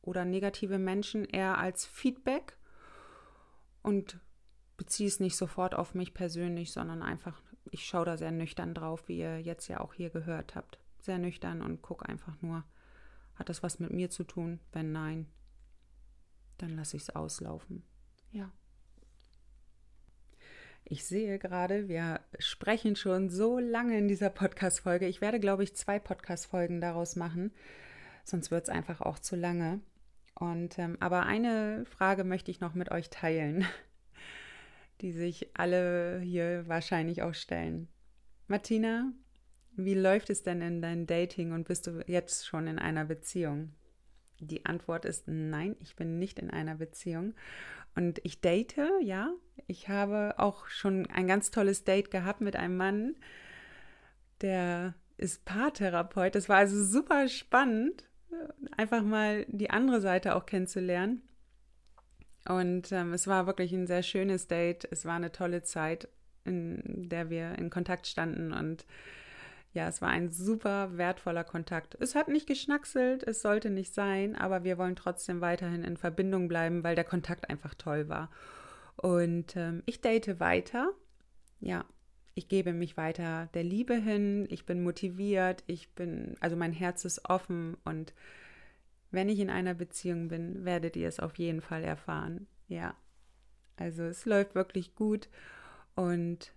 oder 0.00 0.24
negative 0.24 0.78
Menschen 0.78 1.24
eher 1.24 1.58
als 1.58 1.86
Feedback 1.86 2.56
und 3.82 4.18
beziehe 4.76 5.08
es 5.08 5.20
nicht 5.20 5.36
sofort 5.36 5.74
auf 5.74 5.94
mich 5.94 6.14
persönlich, 6.14 6.72
sondern 6.72 7.02
einfach, 7.02 7.40
ich 7.70 7.84
schaue 7.84 8.04
da 8.04 8.16
sehr 8.16 8.30
nüchtern 8.30 8.74
drauf, 8.74 9.08
wie 9.08 9.18
ihr 9.18 9.40
jetzt 9.40 9.68
ja 9.68 9.80
auch 9.80 9.94
hier 9.94 10.10
gehört 10.10 10.54
habt. 10.54 10.78
Sehr 10.98 11.18
nüchtern 11.18 11.62
und 11.62 11.82
gucke 11.82 12.08
einfach 12.08 12.40
nur, 12.42 12.64
hat 13.34 13.48
das 13.48 13.62
was 13.62 13.78
mit 13.78 13.92
mir 13.92 14.10
zu 14.10 14.24
tun? 14.24 14.60
Wenn 14.72 14.92
nein, 14.92 15.26
dann 16.58 16.76
lasse 16.76 16.96
ich 16.96 17.04
es 17.04 17.10
auslaufen. 17.10 17.82
Ja. 18.30 18.50
Ich 20.84 21.04
sehe 21.04 21.38
gerade, 21.38 21.88
wir 21.88 22.20
sprechen 22.38 22.96
schon 22.96 23.30
so 23.30 23.58
lange 23.58 23.96
in 23.96 24.08
dieser 24.08 24.30
Podcast-Folge. 24.30 25.06
Ich 25.06 25.20
werde, 25.20 25.40
glaube 25.40 25.64
ich, 25.64 25.74
zwei 25.74 25.98
Podcast-Folgen 25.98 26.80
daraus 26.80 27.16
machen. 27.16 27.52
Sonst 28.24 28.50
wird 28.50 28.64
es 28.64 28.68
einfach 28.68 29.00
auch 29.00 29.18
zu 29.18 29.36
lange. 29.36 29.80
Und 30.34 30.78
ähm, 30.78 30.96
aber 31.00 31.26
eine 31.26 31.84
Frage 31.86 32.24
möchte 32.24 32.50
ich 32.50 32.60
noch 32.60 32.74
mit 32.74 32.90
euch 32.90 33.10
teilen, 33.10 33.66
die 35.00 35.12
sich 35.12 35.50
alle 35.54 36.20
hier 36.20 36.66
wahrscheinlich 36.66 37.22
auch 37.22 37.34
stellen. 37.34 37.88
Martina, 38.48 39.12
wie 39.76 39.94
läuft 39.94 40.30
es 40.30 40.42
denn 40.42 40.60
in 40.60 40.82
deinem 40.82 41.06
Dating 41.06 41.52
und 41.52 41.68
bist 41.68 41.86
du 41.86 42.02
jetzt 42.06 42.46
schon 42.46 42.66
in 42.66 42.78
einer 42.78 43.04
Beziehung? 43.04 43.74
Die 44.40 44.66
Antwort 44.66 45.04
ist 45.04 45.28
nein, 45.28 45.76
ich 45.80 45.94
bin 45.96 46.18
nicht 46.18 46.38
in 46.38 46.50
einer 46.50 46.74
Beziehung. 46.74 47.34
Und 47.94 48.20
ich 48.24 48.40
date, 48.40 48.76
ja. 49.00 49.32
Ich 49.66 49.88
habe 49.88 50.34
auch 50.38 50.66
schon 50.66 51.06
ein 51.06 51.28
ganz 51.28 51.50
tolles 51.50 51.84
Date 51.84 52.10
gehabt 52.10 52.40
mit 52.40 52.56
einem 52.56 52.76
Mann, 52.76 53.14
der 54.40 54.94
ist 55.16 55.44
Paartherapeut. 55.44 56.34
Das 56.34 56.48
war 56.48 56.56
also 56.56 56.82
super 56.84 57.28
spannend 57.28 58.08
einfach 58.76 59.02
mal 59.02 59.44
die 59.48 59.70
andere 59.70 60.00
Seite 60.00 60.34
auch 60.34 60.46
kennenzulernen. 60.46 61.22
Und 62.48 62.90
ähm, 62.92 63.12
es 63.12 63.26
war 63.26 63.46
wirklich 63.46 63.72
ein 63.72 63.86
sehr 63.86 64.02
schönes 64.02 64.48
Date. 64.48 64.86
Es 64.90 65.04
war 65.04 65.14
eine 65.14 65.32
tolle 65.32 65.62
Zeit, 65.62 66.08
in 66.44 67.08
der 67.08 67.30
wir 67.30 67.56
in 67.58 67.70
Kontakt 67.70 68.06
standen. 68.06 68.52
Und 68.52 68.84
ja, 69.72 69.88
es 69.88 70.02
war 70.02 70.08
ein 70.10 70.30
super 70.30 70.98
wertvoller 70.98 71.44
Kontakt. 71.44 71.96
Es 72.00 72.14
hat 72.14 72.28
nicht 72.28 72.46
geschnackselt, 72.46 73.22
es 73.22 73.40
sollte 73.40 73.70
nicht 73.70 73.94
sein, 73.94 74.36
aber 74.36 74.64
wir 74.64 74.76
wollen 74.76 74.96
trotzdem 74.96 75.40
weiterhin 75.40 75.84
in 75.84 75.96
Verbindung 75.96 76.48
bleiben, 76.48 76.84
weil 76.84 76.94
der 76.94 77.04
Kontakt 77.04 77.48
einfach 77.48 77.74
toll 77.74 78.08
war. 78.08 78.30
Und 78.96 79.56
ähm, 79.56 79.82
ich 79.86 80.00
date 80.00 80.40
weiter. 80.40 80.90
Ja, 81.60 81.84
ich 82.34 82.48
gebe 82.48 82.72
mich 82.72 82.96
weiter 82.96 83.48
der 83.54 83.64
Liebe 83.64 83.94
hin, 83.94 84.46
ich 84.50 84.64
bin 84.64 84.82
motiviert, 84.82 85.64
ich 85.66 85.90
bin, 85.90 86.36
also 86.40 86.56
mein 86.56 86.72
Herz 86.72 87.04
ist 87.04 87.28
offen 87.28 87.76
und 87.84 88.14
wenn 89.10 89.28
ich 89.28 89.40
in 89.40 89.50
einer 89.50 89.74
Beziehung 89.74 90.28
bin, 90.28 90.64
werdet 90.64 90.96
ihr 90.96 91.08
es 91.08 91.20
auf 91.20 91.36
jeden 91.36 91.60
Fall 91.60 91.84
erfahren. 91.84 92.46
Ja, 92.68 92.94
also 93.76 94.04
es 94.04 94.24
läuft 94.24 94.54
wirklich 94.54 94.94
gut 94.94 95.28
und 95.94 96.54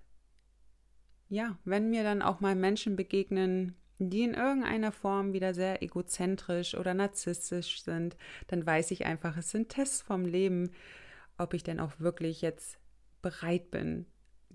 ja, 1.27 1.57
wenn 1.65 1.89
mir 1.89 2.03
dann 2.03 2.21
auch 2.21 2.39
mal 2.39 2.55
Menschen 2.55 2.95
begegnen, 2.95 3.75
die 3.97 4.23
in 4.23 4.33
irgendeiner 4.33 4.91
Form 4.91 5.33
wieder 5.33 5.53
sehr 5.53 5.81
egozentrisch 5.81 6.75
oder 6.75 6.93
narzisstisch 6.93 7.81
sind, 7.81 8.15
dann 8.47 8.65
weiß 8.65 8.91
ich 8.91 9.05
einfach, 9.05 9.37
es 9.37 9.49
sind 9.51 9.69
Tests 9.69 10.01
vom 10.01 10.25
Leben, 10.25 10.71
ob 11.37 11.53
ich 11.53 11.63
denn 11.63 11.79
auch 11.79 11.99
wirklich 11.99 12.41
jetzt 12.41 12.77
bereit 13.21 13.71
bin, 13.71 14.05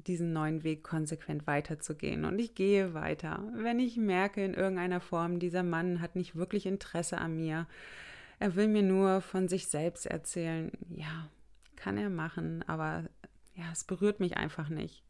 diesen 0.06 0.32
neuen 0.32 0.62
Weg 0.62 0.82
konsequent 0.82 1.46
weiterzugehen. 1.46 2.24
Und 2.24 2.38
ich 2.38 2.54
gehe 2.54 2.94
weiter. 2.94 3.42
Wenn 3.54 3.78
ich 3.78 3.96
merke 3.96 4.44
in 4.44 4.54
irgendeiner 4.54 5.00
Form, 5.00 5.38
dieser 5.38 5.62
Mann 5.62 6.00
hat 6.00 6.16
nicht 6.16 6.36
wirklich 6.36 6.66
Interesse 6.66 7.18
an 7.18 7.36
mir, 7.36 7.66
er 8.38 8.56
will 8.56 8.68
mir 8.68 8.82
nur 8.82 9.20
von 9.20 9.48
sich 9.48 9.66
selbst 9.66 10.06
erzählen, 10.06 10.72
ja, 10.88 11.28
kann 11.76 11.98
er 11.98 12.10
machen, 12.10 12.64
aber 12.66 13.04
ja, 13.54 13.64
es 13.72 13.84
berührt 13.84 14.20
mich 14.20 14.36
einfach 14.36 14.68
nicht. 14.68 15.04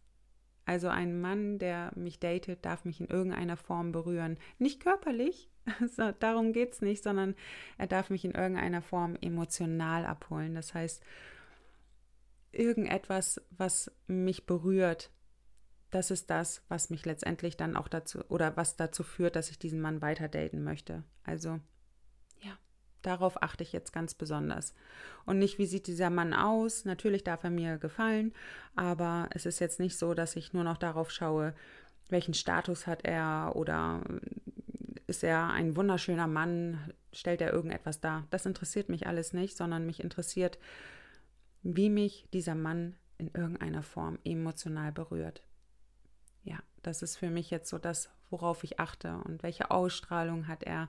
Also 0.66 0.88
ein 0.88 1.20
Mann, 1.20 1.59
der 1.59 1.93
mich 1.97 2.20
datet, 2.20 2.64
darf 2.64 2.84
mich 2.84 3.01
in 3.01 3.09
irgendeiner 3.09 3.57
Form 3.57 3.93
berühren. 3.93 4.38
Nicht 4.59 4.80
körperlich, 4.80 5.49
darum 6.20 6.53
geht 6.53 6.72
es 6.72 6.80
nicht, 6.80 7.03
sondern 7.03 7.34
er 7.78 7.86
darf 7.86 8.11
mich 8.11 8.24
in 8.24 8.32
irgendeiner 8.32 8.82
Form 8.82 9.16
emotional 9.20 10.07
abholen. 10.07 10.55
Das 10.55 10.74
heißt, 10.74 11.03
irgendetwas, 12.53 13.40
was 13.51 13.90
mich 14.07 14.46
berührt, 14.46 15.11
das 15.90 16.11
ist 16.11 16.30
das, 16.30 16.62
was 16.68 16.90
mich 16.90 17.05
letztendlich 17.05 17.57
dann 17.57 17.76
auch 17.76 17.88
dazu 17.88 18.20
oder 18.28 18.57
was 18.57 18.76
dazu 18.76 19.03
führt, 19.03 19.36
dass 19.36 19.51
ich 19.51 19.59
diesen 19.59 19.80
Mann 19.80 20.03
weiter 20.03 20.28
daten 20.28 20.62
möchte. 20.62 21.03
Also, 21.24 21.61
ja, 22.40 22.57
darauf 23.03 23.42
achte 23.42 23.64
ich 23.64 23.72
jetzt 23.72 23.92
ganz 23.92 24.14
besonders. 24.14 24.74
Und 25.26 25.38
nicht, 25.38 25.59
wie 25.59 25.66
sieht 25.66 25.88
dieser 25.88 26.11
Mann 26.11 26.32
aus? 26.32 26.84
Natürlich 26.84 27.24
darf 27.24 27.42
er 27.42 27.51
mir 27.51 27.78
gefallen, 27.78 28.32
aber 28.76 29.28
es 29.32 29.46
ist 29.46 29.59
jetzt 29.59 29.80
nicht 29.80 29.98
so, 29.98 30.14
dass 30.14 30.36
ich 30.36 30.53
nur 30.53 30.64
noch 30.64 30.78
darauf 30.78 31.11
schaue, 31.11 31.55
welchen 32.09 32.34
Status 32.34 32.86
hat 32.86 33.05
er 33.05 33.53
oder 33.55 34.03
ist 35.07 35.24
er 35.24 35.51
ein 35.51 35.76
wunderschöner 35.76 36.28
Mann, 36.28 36.92
stellt 37.12 37.40
er 37.40 37.53
irgendetwas 37.53 38.01
dar. 38.01 38.26
Das 38.30 38.46
interessiert 38.46 38.88
mich 38.88 39.09
alles 39.09 39.32
nicht, 39.32 39.57
sondern 39.57 39.86
mich 39.86 40.01
interessiert, 40.03 40.59
wie 41.62 41.90
mich 41.90 42.26
dieser 42.32 42.54
Mann 42.54 42.96
in 43.18 43.30
irgendeiner 43.34 43.82
Form 43.82 44.18
emotional 44.24 44.92
berührt. 44.92 45.42
Ja, 46.42 46.58
das 46.82 47.02
ist 47.02 47.16
für 47.16 47.30
mich 47.30 47.50
jetzt 47.50 47.68
so 47.68 47.78
das, 47.78 48.11
worauf 48.30 48.64
ich 48.64 48.80
achte 48.80 49.18
und 49.24 49.42
welche 49.42 49.70
Ausstrahlung 49.70 50.48
hat 50.48 50.62
er, 50.62 50.88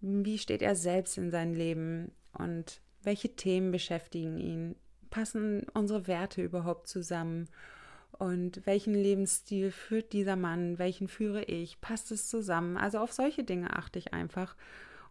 wie 0.00 0.38
steht 0.38 0.62
er 0.62 0.76
selbst 0.76 1.18
in 1.18 1.30
sein 1.30 1.54
Leben? 1.54 2.12
Und 2.32 2.80
welche 3.02 3.34
Themen 3.34 3.72
beschäftigen 3.72 4.38
ihn, 4.38 4.76
passen 5.10 5.66
unsere 5.74 6.06
Werte 6.06 6.42
überhaupt 6.42 6.88
zusammen? 6.88 7.48
Und 8.12 8.64
welchen 8.66 8.94
Lebensstil 8.94 9.70
führt 9.70 10.12
dieser 10.12 10.36
Mann, 10.36 10.78
welchen 10.78 11.08
führe 11.08 11.44
ich, 11.44 11.80
passt 11.80 12.10
es 12.10 12.28
zusammen. 12.28 12.76
Also 12.76 12.98
auf 12.98 13.12
solche 13.12 13.44
Dinge 13.44 13.76
achte 13.76 13.98
ich 13.98 14.12
einfach 14.12 14.56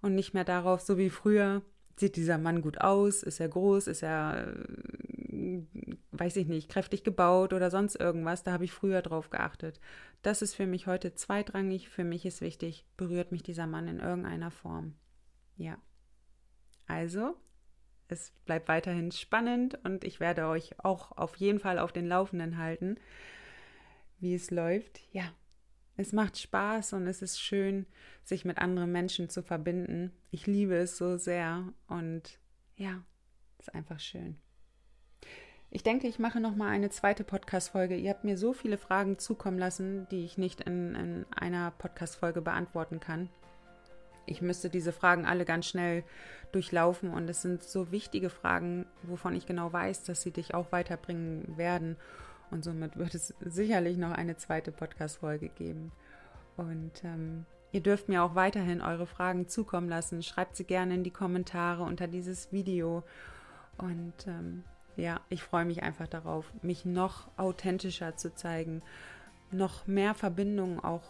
und 0.02 0.16
nicht 0.16 0.34
mehr 0.34 0.44
darauf, 0.44 0.82
so 0.82 0.98
wie 0.98 1.10
früher, 1.10 1.62
sieht 2.00 2.16
dieser 2.16 2.38
Mann 2.38 2.62
gut 2.62 2.80
aus? 2.82 3.24
Ist 3.24 3.40
er 3.40 3.50
groß? 3.50 3.88
Ist 3.88 4.04
er, 4.04 4.54
weiß 6.12 6.36
ich 6.38 6.48
nicht, 6.48 6.70
kräftig 6.70 7.04
gebaut 7.04 7.54
oder 7.54 7.72
sonst 7.72 7.96
irgendwas. 7.96 8.44
Da 8.44 8.52
habe 8.52 8.66
ich 8.66 8.72
früher 8.72 9.02
drauf 9.02 9.30
geachtet. 9.30 9.80
Das 10.22 10.42
ist 10.42 10.56
für 10.56 10.68
mich 10.68 10.88
heute 10.88 11.14
zweitrangig. 11.16 11.90
Für 11.90 12.04
mich 12.04 12.26
ist 12.26 12.42
wichtig, 12.42 12.86
berührt 12.98 13.32
mich 13.32 13.44
dieser 13.44 13.68
Mann 13.68 13.88
in 13.88 14.00
irgendeiner 14.00 14.52
Form. 14.52 14.94
Ja. 15.58 15.78
Also, 16.86 17.36
es 18.08 18.32
bleibt 18.46 18.68
weiterhin 18.68 19.12
spannend 19.12 19.80
und 19.84 20.04
ich 20.04 20.20
werde 20.20 20.48
euch 20.48 20.80
auch 20.84 21.12
auf 21.18 21.36
jeden 21.36 21.60
Fall 21.60 21.80
auf 21.80 21.92
den 21.92 22.08
Laufenden 22.08 22.58
halten, 22.58 22.98
wie 24.20 24.34
es 24.34 24.52
läuft. 24.52 25.02
Ja, 25.12 25.34
es 25.98 26.14
macht 26.14 26.38
Spaß 26.38 26.94
und 26.94 27.08
es 27.08 27.22
ist 27.22 27.40
schön, 27.40 27.88
sich 28.24 28.46
mit 28.46 28.60
anderen 28.60 28.92
Menschen 28.92 29.30
zu 29.30 29.42
verbinden. 29.42 30.12
Ich 30.30 30.46
liebe 30.46 30.76
es 30.76 30.98
so 30.98 31.18
sehr 31.18 31.74
und 31.88 32.40
ja, 32.76 33.04
ist 33.60 33.74
einfach 33.74 34.00
schön. 34.00 34.38
Ich 35.70 35.84
denke, 35.84 36.08
ich 36.08 36.20
mache 36.20 36.40
noch 36.40 36.56
mal 36.56 36.70
eine 36.70 36.90
zweite 36.90 37.24
Podcast-Folge. 37.24 37.98
Ihr 37.98 38.12
habt 38.12 38.24
mir 38.24 38.38
so 38.38 38.54
viele 38.54 38.78
Fragen 38.78 39.20
zukommen 39.20 39.58
lassen, 39.58 40.08
die 40.10 40.24
ich 40.24 40.38
nicht 40.38 40.62
in, 40.62 40.96
in 40.96 41.26
einer 41.36 41.72
Podcast-Folge 41.72 42.42
beantworten 42.42 43.00
kann. 43.00 43.30
Ich 44.28 44.42
müsste 44.42 44.70
diese 44.70 44.94
Fragen 44.94 45.26
alle 45.26 45.46
ganz 45.46 45.66
schnell 45.66 46.04
durchlaufen 46.52 47.10
und 47.10 47.30
es 47.30 47.42
sind 47.42 47.64
so 47.64 47.92
wichtige 47.92 48.30
Fragen, 48.30 48.86
wovon 49.04 49.36
ich 49.36 49.46
genau 49.46 49.74
weiß, 49.74 50.04
dass 50.04 50.22
sie 50.22 50.32
dich 50.32 50.54
auch 50.54 50.72
weiterbringen 50.72 51.58
werden. 51.58 51.98
Und 52.52 52.64
somit 52.64 52.98
wird 52.98 53.14
es 53.14 53.34
sicherlich 53.42 53.98
noch 53.98 54.12
eine 54.12 54.38
zweite 54.38 54.72
Podcast-Folge 54.72 55.50
geben. 55.50 55.92
Und 56.56 57.04
ähm, 57.04 57.46
ihr 57.72 57.82
dürft 57.82 58.10
mir 58.10 58.24
auch 58.24 58.36
weiterhin 58.36 58.82
eure 58.82 59.06
Fragen 59.06 59.48
zukommen 59.48 59.90
lassen. 59.90 60.24
Schreibt 60.24 60.56
sie 60.56 60.64
gerne 60.64 60.96
in 60.96 61.04
die 61.04 61.12
Kommentare 61.12 61.84
unter 61.84 62.08
dieses 62.08 62.52
Video. 62.52 63.04
Und 63.78 64.28
ähm, 64.28 64.64
ja, 64.96 65.20
ich 65.30 65.44
freue 65.44 65.66
mich 65.66 65.84
einfach 65.84 66.08
darauf, 66.08 66.52
mich 66.62 66.86
noch 66.86 67.28
authentischer 67.38 68.16
zu 68.16 68.34
zeigen, 68.34 68.82
noch 69.52 69.88
mehr 69.88 70.16
Verbindungen 70.16 70.80
auch 70.80 71.04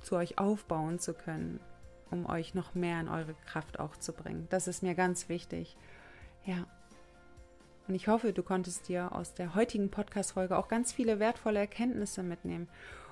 zu 0.00 0.16
euch 0.16 0.38
aufbauen 0.38 0.98
zu 0.98 1.14
können, 1.14 1.60
um 2.10 2.26
euch 2.26 2.54
noch 2.54 2.74
mehr 2.74 3.00
in 3.00 3.08
eure 3.08 3.34
Kraft 3.46 3.78
auch 3.78 3.96
zu 3.96 4.12
bringen. 4.12 4.46
Das 4.50 4.68
ist 4.68 4.82
mir 4.82 4.94
ganz 4.94 5.28
wichtig. 5.28 5.76
Ja. 6.44 6.66
Und 7.88 7.94
ich 7.94 8.06
hoffe, 8.06 8.34
du 8.34 8.42
konntest 8.42 8.88
dir 8.88 9.12
aus 9.12 9.32
der 9.32 9.54
heutigen 9.54 9.90
Podcast-Folge 9.90 10.58
auch 10.58 10.68
ganz 10.68 10.92
viele 10.92 11.18
wertvolle 11.18 11.58
Erkenntnisse 11.58 12.22
mitnehmen. 12.22 12.68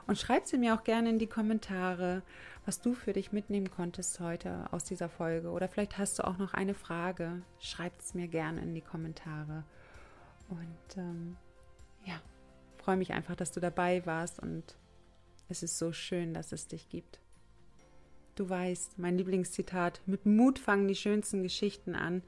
Und 0.06 0.18
schreib 0.18 0.46
sie 0.46 0.58
mir 0.58 0.74
auch 0.74 0.84
gerne 0.84 1.08
in 1.08 1.18
die 1.18 1.26
Kommentare, 1.26 2.22
was 2.66 2.80
du 2.80 2.94
für 2.94 3.14
dich 3.14 3.32
mitnehmen 3.32 3.70
konntest 3.70 4.20
heute 4.20 4.66
aus 4.70 4.84
dieser 4.84 5.08
Folge. 5.08 5.48
Oder 5.48 5.68
vielleicht 5.68 5.98
hast 5.98 6.18
du 6.18 6.26
auch 6.26 6.36
noch 6.36 6.52
eine 6.52 6.74
Frage. 6.74 7.42
Schreib 7.58 7.98
es 7.98 8.14
mir 8.14 8.28
gerne 8.28 8.60
in 8.60 8.74
die 8.74 8.82
Kommentare. 8.82 9.64
Und 10.48 10.96
ähm, 10.98 11.36
ja, 12.04 12.20
freue 12.76 12.98
mich 12.98 13.12
einfach, 13.12 13.34
dass 13.34 13.52
du 13.52 13.60
dabei 13.60 14.04
warst 14.06 14.38
und 14.38 14.76
es 15.48 15.62
ist 15.62 15.78
so 15.78 15.92
schön, 15.92 16.34
dass 16.34 16.52
es 16.52 16.68
dich 16.68 16.88
gibt. 16.88 17.20
Du 18.34 18.48
weißt, 18.48 18.98
mein 18.98 19.16
Lieblingszitat, 19.16 20.02
mit 20.06 20.26
Mut 20.26 20.58
fangen 20.58 20.86
die 20.86 20.94
schönsten 20.94 21.42
Geschichten 21.42 21.94
an. 21.94 22.22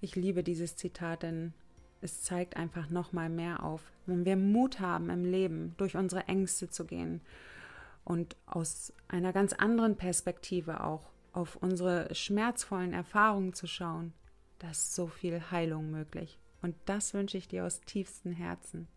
Ich 0.00 0.14
liebe 0.14 0.42
dieses 0.42 0.76
Zitat, 0.76 1.22
denn 1.22 1.54
es 2.00 2.22
zeigt 2.22 2.56
einfach 2.56 2.90
nochmal 2.90 3.28
mehr 3.28 3.62
auf, 3.62 3.82
wenn 4.06 4.24
wir 4.24 4.36
Mut 4.36 4.80
haben 4.80 5.10
im 5.10 5.24
Leben, 5.24 5.74
durch 5.78 5.96
unsere 5.96 6.28
Ängste 6.28 6.68
zu 6.68 6.84
gehen 6.84 7.20
und 8.04 8.36
aus 8.46 8.92
einer 9.08 9.32
ganz 9.32 9.52
anderen 9.52 9.96
Perspektive 9.96 10.84
auch 10.84 11.10
auf 11.32 11.56
unsere 11.56 12.14
schmerzvollen 12.14 12.92
Erfahrungen 12.92 13.52
zu 13.52 13.66
schauen, 13.66 14.12
da 14.58 14.70
ist 14.70 14.94
so 14.94 15.06
viel 15.06 15.40
Heilung 15.50 15.90
möglich. 15.90 16.38
Und 16.62 16.76
das 16.86 17.12
wünsche 17.14 17.36
ich 17.36 17.48
dir 17.48 17.64
aus 17.64 17.80
tiefstem 17.82 18.32
Herzen. 18.32 18.88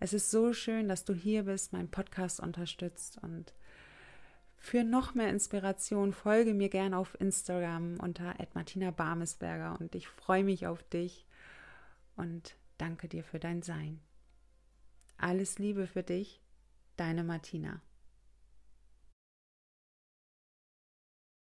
Es 0.00 0.12
ist 0.12 0.30
so 0.30 0.52
schön, 0.52 0.88
dass 0.88 1.04
du 1.04 1.14
hier 1.14 1.44
bist, 1.44 1.72
meinen 1.72 1.90
Podcast 1.90 2.40
unterstützt 2.40 3.18
und 3.22 3.52
für 4.64 4.82
noch 4.82 5.14
mehr 5.14 5.28
Inspiration 5.28 6.14
folge 6.14 6.54
mir 6.54 6.70
gerne 6.70 6.96
auf 6.96 7.20
Instagram 7.20 8.00
unter 8.00 8.34
Martina 8.54 8.90
Barmesberger 8.92 9.76
und 9.78 9.94
ich 9.94 10.08
freue 10.08 10.42
mich 10.42 10.66
auf 10.66 10.82
dich 10.84 11.26
und 12.16 12.56
danke 12.78 13.06
dir 13.06 13.24
für 13.24 13.38
dein 13.38 13.60
Sein. 13.60 14.00
Alles 15.18 15.58
Liebe 15.58 15.86
für 15.86 16.02
dich, 16.02 16.40
deine 16.96 17.24
Martina. 17.24 17.82